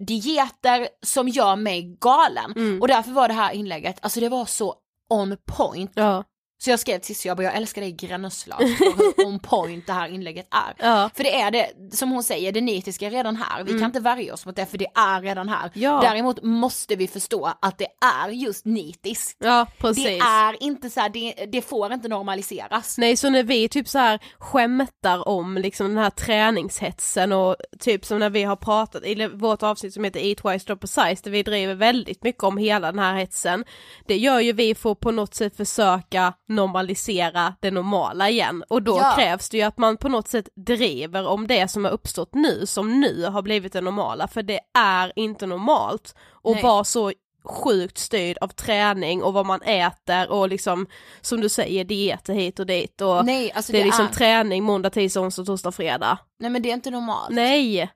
dieter 0.08 0.88
som 1.06 1.28
gör 1.28 1.56
mig 1.56 1.97
galen. 2.01 2.80
Och 2.82 2.88
därför 2.88 3.12
var 3.12 3.28
det 3.28 3.34
här 3.34 3.51
inlägget, 3.51 3.97
alltså 4.01 4.20
det 4.20 4.30
var 4.30 4.45
så 4.45 4.76
on 5.10 5.38
point. 5.45 5.91
Ja. 5.95 6.24
Så 6.58 6.70
jag 6.70 6.80
skrev 6.80 6.99
till 6.99 7.16
jag 7.26 7.38
bara, 7.38 7.43
jag 7.43 7.56
älskar 7.56 7.82
dig 7.82 7.91
gränslöst 7.91 8.62
hur 8.80 9.26
on 9.28 9.39
point 9.39 9.88
det 9.88 9.93
här 9.93 10.08
inlägget 10.08 10.47
är. 10.51 10.86
Ja. 10.88 11.10
För 11.16 11.24
det 11.24 11.41
är 11.41 11.51
det, 11.51 11.70
som 11.91 12.12
hon 12.12 12.24
säger, 12.24 12.51
det 12.51 12.62
nitiska 12.62 13.08
är 13.08 13.12
redan 13.12 13.36
här. 13.36 13.64
Vi 13.64 13.72
kan 13.72 13.84
inte 13.84 13.99
värja 13.99 14.34
oss 14.34 14.45
mot 14.45 14.56
det 14.56 14.66
för 14.66 14.78
det 14.78 14.88
är 14.95 15.22
redan 15.22 15.49
här. 15.49 15.72
Ja. 15.74 15.99
Däremot 16.01 16.43
måste 16.43 16.95
vi 16.95 17.08
förstå 17.08 17.53
att 17.62 17.78
det 17.78 17.88
är 18.26 18.30
just 18.30 18.66
nitiskt. 18.66 19.38
Ja. 19.39 19.68
Det 19.95 20.18
är 20.20 20.64
inte 20.64 20.89
så 20.89 20.99
här, 20.99 21.10
det, 21.10 21.45
det 21.45 21.62
får 21.62 21.93
inte 21.93 22.08
normaliseras. 22.08 22.97
Nej, 22.97 23.18
så 23.18 23.30
när 23.30 23.43
vi 23.43 23.70
typ 23.70 23.88
så 23.88 23.99
här 23.99 24.20
skämtar 24.38 25.28
om 25.28 25.58
liksom 25.58 25.88
den 25.88 25.97
här 25.97 26.10
träningshetsen 26.10 27.32
och 27.32 27.56
typ 27.80 28.06
som 28.06 28.20
när 28.20 28.30
vi 28.30 28.43
har 28.43 28.56
pratat 28.56 29.06
i 29.06 29.28
vårt 29.28 29.64
avsnitt 29.64 29.93
som 29.93 30.03
heter 30.03 30.20
Eat 30.20 30.45
Wise 30.45 30.66
Drop 30.66 30.88
Size 30.88 31.22
där 31.24 31.32
vi 31.32 31.43
driver 31.43 31.76
väldigt 31.76 32.24
mycket 32.24 32.43
om 32.43 32.58
hela 32.58 32.91
den 32.91 32.99
här 32.99 33.16
hetsen. 33.16 33.66
Det 34.08 34.18
gör 34.18 34.39
ju 34.39 34.53
vi 34.53 34.76
för 34.76 34.91
att 34.91 34.99
på 34.99 35.12
något 35.12 35.36
sätt 35.36 35.58
försöka 35.58 36.34
normalisera 36.47 37.55
det 37.59 37.71
normala 37.71 38.29
igen 38.29 38.63
och 38.69 38.83
då 38.83 38.97
Ja. 39.01 39.13
krävs 39.15 39.49
det 39.49 39.57
ju 39.57 39.63
att 39.63 39.77
man 39.77 39.97
på 39.97 40.09
något 40.09 40.27
sätt 40.27 40.49
driver 40.55 41.27
om 41.27 41.47
det 41.47 41.67
som 41.67 41.85
har 41.85 41.91
uppstått 41.91 42.33
nu 42.33 42.65
som 42.65 42.99
nu 42.99 43.25
har 43.25 43.41
blivit 43.41 43.73
det 43.73 43.81
normala 43.81 44.27
för 44.27 44.43
det 44.43 44.59
är 44.77 45.13
inte 45.15 45.45
normalt 45.45 46.15
att 46.43 46.63
vara 46.63 46.83
så 46.83 47.11
sjukt 47.43 47.97
styrd 47.97 48.37
av 48.41 48.47
träning 48.47 49.23
och 49.23 49.33
vad 49.33 49.45
man 49.45 49.61
äter 49.61 50.31
och 50.31 50.49
liksom 50.49 50.87
som 51.21 51.41
du 51.41 51.49
säger 51.49 51.83
dieter 51.83 52.33
hit 52.33 52.59
och 52.59 52.65
dit 52.65 53.01
och 53.01 53.25
Nej, 53.25 53.51
alltså 53.51 53.71
det 53.71 53.77
är 53.77 53.79
det 53.79 53.85
liksom 53.85 54.05
är- 54.05 54.09
träning 54.11 54.63
måndag, 54.63 54.89
tisdag, 54.89 55.19
onsdag, 55.21 55.45
torsdag, 55.45 55.71
fredag. 55.71 56.17
Nej 56.39 56.49
men 56.49 56.61
det 56.61 56.69
är 56.69 56.73
inte 56.73 56.91
normalt. 56.91 57.29
Nej! 57.29 57.91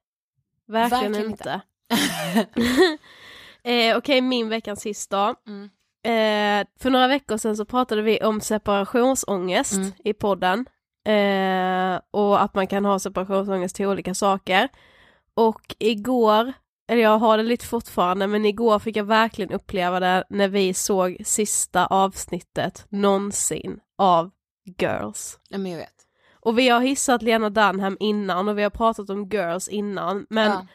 Verkligen, 0.68 1.12
Verkligen 1.14 1.32
inte. 1.32 1.62
eh, 3.64 3.98
Okej, 3.98 4.22
min 4.22 4.50
veckans 4.50 4.82
sist 4.82 5.10
då. 5.10 5.36
Mm. 5.48 5.70
Eh, 6.04 6.66
för 6.80 6.90
några 6.90 7.08
veckor 7.08 7.38
sedan 7.38 7.58
så 7.58 7.66
pratade 7.66 8.02
vi 8.02 8.20
om 8.24 8.42
separationsångest 8.42 9.74
Mm. 9.74 9.92
i 10.04 10.14
podden. 10.14 10.66
Eh, 11.08 12.00
och 12.12 12.42
att 12.42 12.54
man 12.56 12.68
kan 12.68 12.86
ha 12.86 13.00
separationsångest 13.00 13.76
till 13.76 13.86
olika 13.88 14.14
saker. 14.14 14.70
Och 15.34 15.76
igår, 15.80 16.54
eller 16.88 17.02
jag 17.02 17.18
har 17.18 17.38
det 17.38 17.44
lite 17.44 17.66
fortfarande, 17.66 18.28
men 18.28 18.46
igår 18.46 18.80
fick 18.80 18.96
jag 18.96 19.04
verkligen 19.04 19.52
uppleva 19.52 20.00
det 20.00 20.24
när 20.30 20.48
vi 20.48 20.74
såg 20.74 21.18
sista 21.26 21.86
avsnittet 21.86 22.86
någonsin 22.90 23.80
av 23.98 24.32
Girls. 24.82 25.40
Nej 25.50 25.60
men 25.60 25.72
jag 25.72 25.80
vet. 25.80 25.94
Och 26.42 26.60
vi 26.60 26.70
har 26.70 26.80
hissat 26.82 27.22
Lena 27.22 27.50
Dunham 27.50 27.98
innan 28.00 28.48
och 28.48 28.58
vi 28.58 28.64
har 28.64 28.70
pratat 28.70 29.10
om 29.10 29.30
Girls 29.30 29.68
innan, 29.68 30.26
men 30.30 30.52
Ja. 30.52 30.66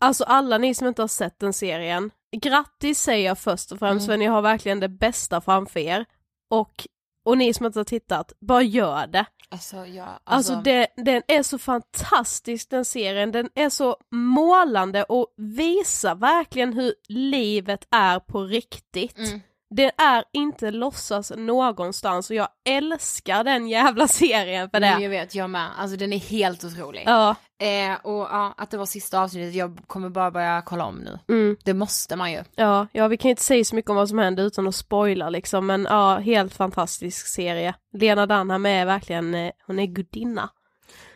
alltså 0.00 0.24
alla 0.24 0.58
ni 0.58 0.74
som 0.74 0.86
inte 0.88 1.02
har 1.02 1.08
sett 1.08 1.38
den 1.38 1.52
serien, 1.52 2.10
grattis 2.36 3.00
säger 3.02 3.26
jag 3.26 3.38
först 3.38 3.72
och 3.72 3.78
främst 3.78 4.06
Mm. 4.08 4.12
för 4.14 4.18
ni 4.18 4.26
har 4.26 4.42
verkligen 4.42 4.80
det 4.80 4.88
bästa 4.88 5.40
framför 5.40 5.80
er. 5.80 6.04
Och, 6.50 6.86
och 7.24 7.38
ni 7.38 7.54
som 7.54 7.66
inte 7.66 7.78
har 7.78 7.84
tittat, 7.84 8.32
bara 8.40 8.62
gör 8.62 9.06
det. 9.06 9.24
Alltså 9.48 9.76
jag, 9.86 10.08
alltså, 10.24 10.52
Alltså, 10.54 10.54
det, 10.64 10.86
den 10.96 11.22
är 11.28 11.42
så 11.42 11.58
fantastisk 11.58 12.70
den 12.70 12.84
serien, 12.84 13.32
den 13.32 13.48
är 13.54 13.68
så 13.68 13.96
målande 14.10 15.04
och 15.04 15.26
visar 15.36 16.14
verkligen 16.14 16.72
hur 16.72 16.94
livet 17.08 17.86
är 17.90 18.18
på 18.18 18.42
riktigt. 18.42 19.18
Mm. 19.18 19.40
Det 19.74 19.92
är 19.98 20.24
inte 20.32 20.70
låtsas 20.70 21.32
någonstans 21.36 22.30
och 22.30 22.36
jag 22.36 22.48
älskar 22.68 23.44
den 23.44 23.68
jävla 23.68 24.08
serien 24.22 24.70
för 24.70 24.80
det. 24.80 24.98
jag 25.00 25.10
vet, 25.10 25.34
jag 25.34 25.50
med. 25.50 25.68
Alltså 25.78 25.96
den 25.96 26.12
är 26.12 26.18
helt 26.18 26.64
otrolig. 26.64 27.02
Ja, 27.06 27.36
Eh, 27.62 27.94
och 28.02 28.20
ja, 28.30 28.54
att 28.56 28.70
det 28.70 28.76
var 28.76 28.86
sista 28.86 29.20
avsnittet, 29.20 29.54
jag 29.54 29.78
kommer 29.86 30.08
bara 30.08 30.30
börja 30.30 30.62
kolla 30.66 30.84
om 30.84 30.96
nu. 30.96 31.18
mm, 31.28 31.56
Det 31.64 31.74
måste 31.74 32.16
man 32.16 32.32
ju. 32.32 32.42
ja, 32.54 32.86
ja, 32.92 33.08
vi 33.08 33.16
kan 33.16 33.28
ju 33.28 33.30
inte 33.30 33.42
säga 33.42 33.64
så 33.64 33.74
mycket 33.74 33.90
om 33.90 33.96
vad 33.96 34.08
som 34.08 34.18
händer 34.18 34.42
utan 34.44 34.68
att 34.68 34.74
spoila 34.74 35.30
liksom, 35.30 35.66
men 35.66 35.86
ja, 35.90 36.18
helt 36.18 36.54
fantastisk 36.54 37.26
serie. 37.26 37.74
Lena 37.92 38.26
Dunham 38.26 38.66
är 38.66 38.86
verkligen, 38.86 39.34
eh, 39.34 39.50
hon 39.66 39.78
är 39.78 39.86
gudinna. 39.86 40.50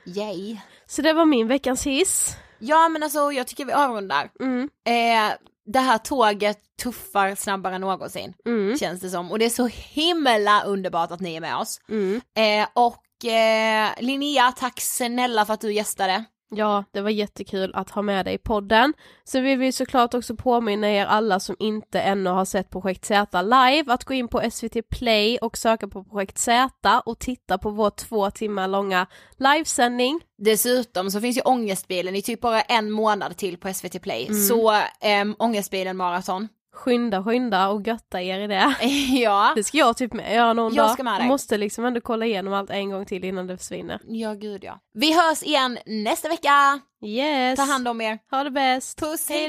Yay. 0.07 0.57
Så 0.87 1.03
det 1.03 1.13
var 1.13 1.25
min 1.25 1.49
veckans 1.49 1.87
hiss. 1.87 2.37
Ja 2.59 2.89
men 2.89 3.03
alltså 3.03 3.33
jag 3.33 3.47
tycker 3.47 3.65
vi 3.65 3.73
avrundar. 3.73 4.31
Mm, 4.41 4.71
Eh, 4.85 5.35
det 5.67 5.79
här 5.79 5.99
tåget 5.99 6.59
tuffar 6.83 7.35
snabbare 7.35 7.75
än 7.75 7.81
någonsin, 7.81 8.35
mm, 8.47 8.79
känns 8.79 9.01
det 9.01 9.11
som. 9.11 9.31
Och 9.33 9.39
det 9.39 9.45
är 9.45 9.51
så 9.51 9.67
himla 9.73 10.63
underbart 10.63 11.11
att 11.11 11.21
ni 11.21 11.35
är 11.37 11.41
med 11.41 11.57
oss. 11.57 11.81
mm. 11.89 12.21
Eh, 12.37 12.69
och 12.75 13.31
eh, 13.31 13.91
Linnea, 14.01 14.53
tack 14.53 14.81
snälla 14.81 15.45
för 15.47 15.55
att 15.55 15.61
du 15.61 15.73
gästade. 15.73 16.25
Ja, 16.51 16.85
det 16.93 17.01
var 17.01 17.11
jättekul 17.11 17.75
att 17.75 17.91
ha 17.91 18.03
med 18.03 18.25
dig 18.25 18.35
i 18.35 18.39
podden. 18.39 18.93
Så 19.25 19.41
vi 19.41 19.57
vill 19.57 19.73
såklart 19.73 20.15
också 20.15 20.37
påminna 20.37 20.91
er 20.91 21.07
alla 21.07 21.41
som 21.41 21.57
inte 21.59 22.01
ännu 22.01 22.31
har 22.31 22.45
sett 22.45 22.71
Projekt 22.71 23.05
Z 23.05 23.43
live 23.43 23.93
att 23.93 24.05
gå 24.05 24.15
in 24.15 24.29
på 24.29 24.51
SVT 24.51 24.89
Play 24.89 25.39
och 25.39 25.57
söka 25.57 25.89
på 25.89 26.05
Projekt 26.05 26.39
Z 26.39 27.03
och 27.07 27.19
titta 27.19 27.59
på 27.59 27.71
vår 27.71 27.91
två 27.91 28.31
timmar 28.31 28.69
långa 28.69 29.07
livesändning. 29.37 30.21
Dessutom 30.39 31.11
så 31.11 31.21
finns 31.21 31.37
ju 31.37 31.43
Ångestbilen 31.43 32.17
i 32.17 32.23
typ 32.23 32.41
bara 32.41 32.63
en 32.63 32.91
månad 32.91 33.37
till 33.37 33.59
på 33.59 33.73
SVT 33.75 34.03
Play. 34.03 34.35
Så 34.35 34.73
eh, 35.01 35.25
Ångestbilen 35.39 35.97
maraton. 35.97 36.49
Skynda, 36.77 37.25
skynda 37.25 37.69
och 37.69 37.87
götta 37.87 38.23
er 38.23 38.39
i 38.41 38.47
det. 38.47 38.77
ja. 39.21 39.53
Det 39.57 39.65
ska 39.65 39.79
jag 39.79 39.97
typ 39.97 40.13
med 40.13 40.35
göra 40.35 40.53
någon 40.53 40.75
Jag 40.75 40.87
dag. 40.87 40.93
ska 40.93 41.03
med 41.03 41.21
dig. 41.21 41.29
Måste 41.29 41.59
liksom 41.59 41.85
ändå 41.85 42.01
kolla 42.01 42.27
igenom 42.27 42.53
allt 42.55 42.71
en 42.71 42.91
gång 42.91 43.07
till 43.07 43.25
innan 43.25 43.47
det 43.47 43.59
försvinner. 43.59 44.01
Ja 44.05 44.35
gud 44.35 44.65
ja. 44.65 44.81
Vi 44.95 45.13
hörs 45.13 45.43
igen 45.43 45.79
nästa 45.87 46.29
vecka. 46.29 46.81
Yes! 47.05 47.57
Ta 47.57 47.63
hand 47.63 47.89
om 47.89 48.01
er. 48.01 48.19
Ha 48.31 48.45
det 48.45 48.51
bäst! 48.51 48.99
Puss, 48.99 49.29
Hej 49.29 49.49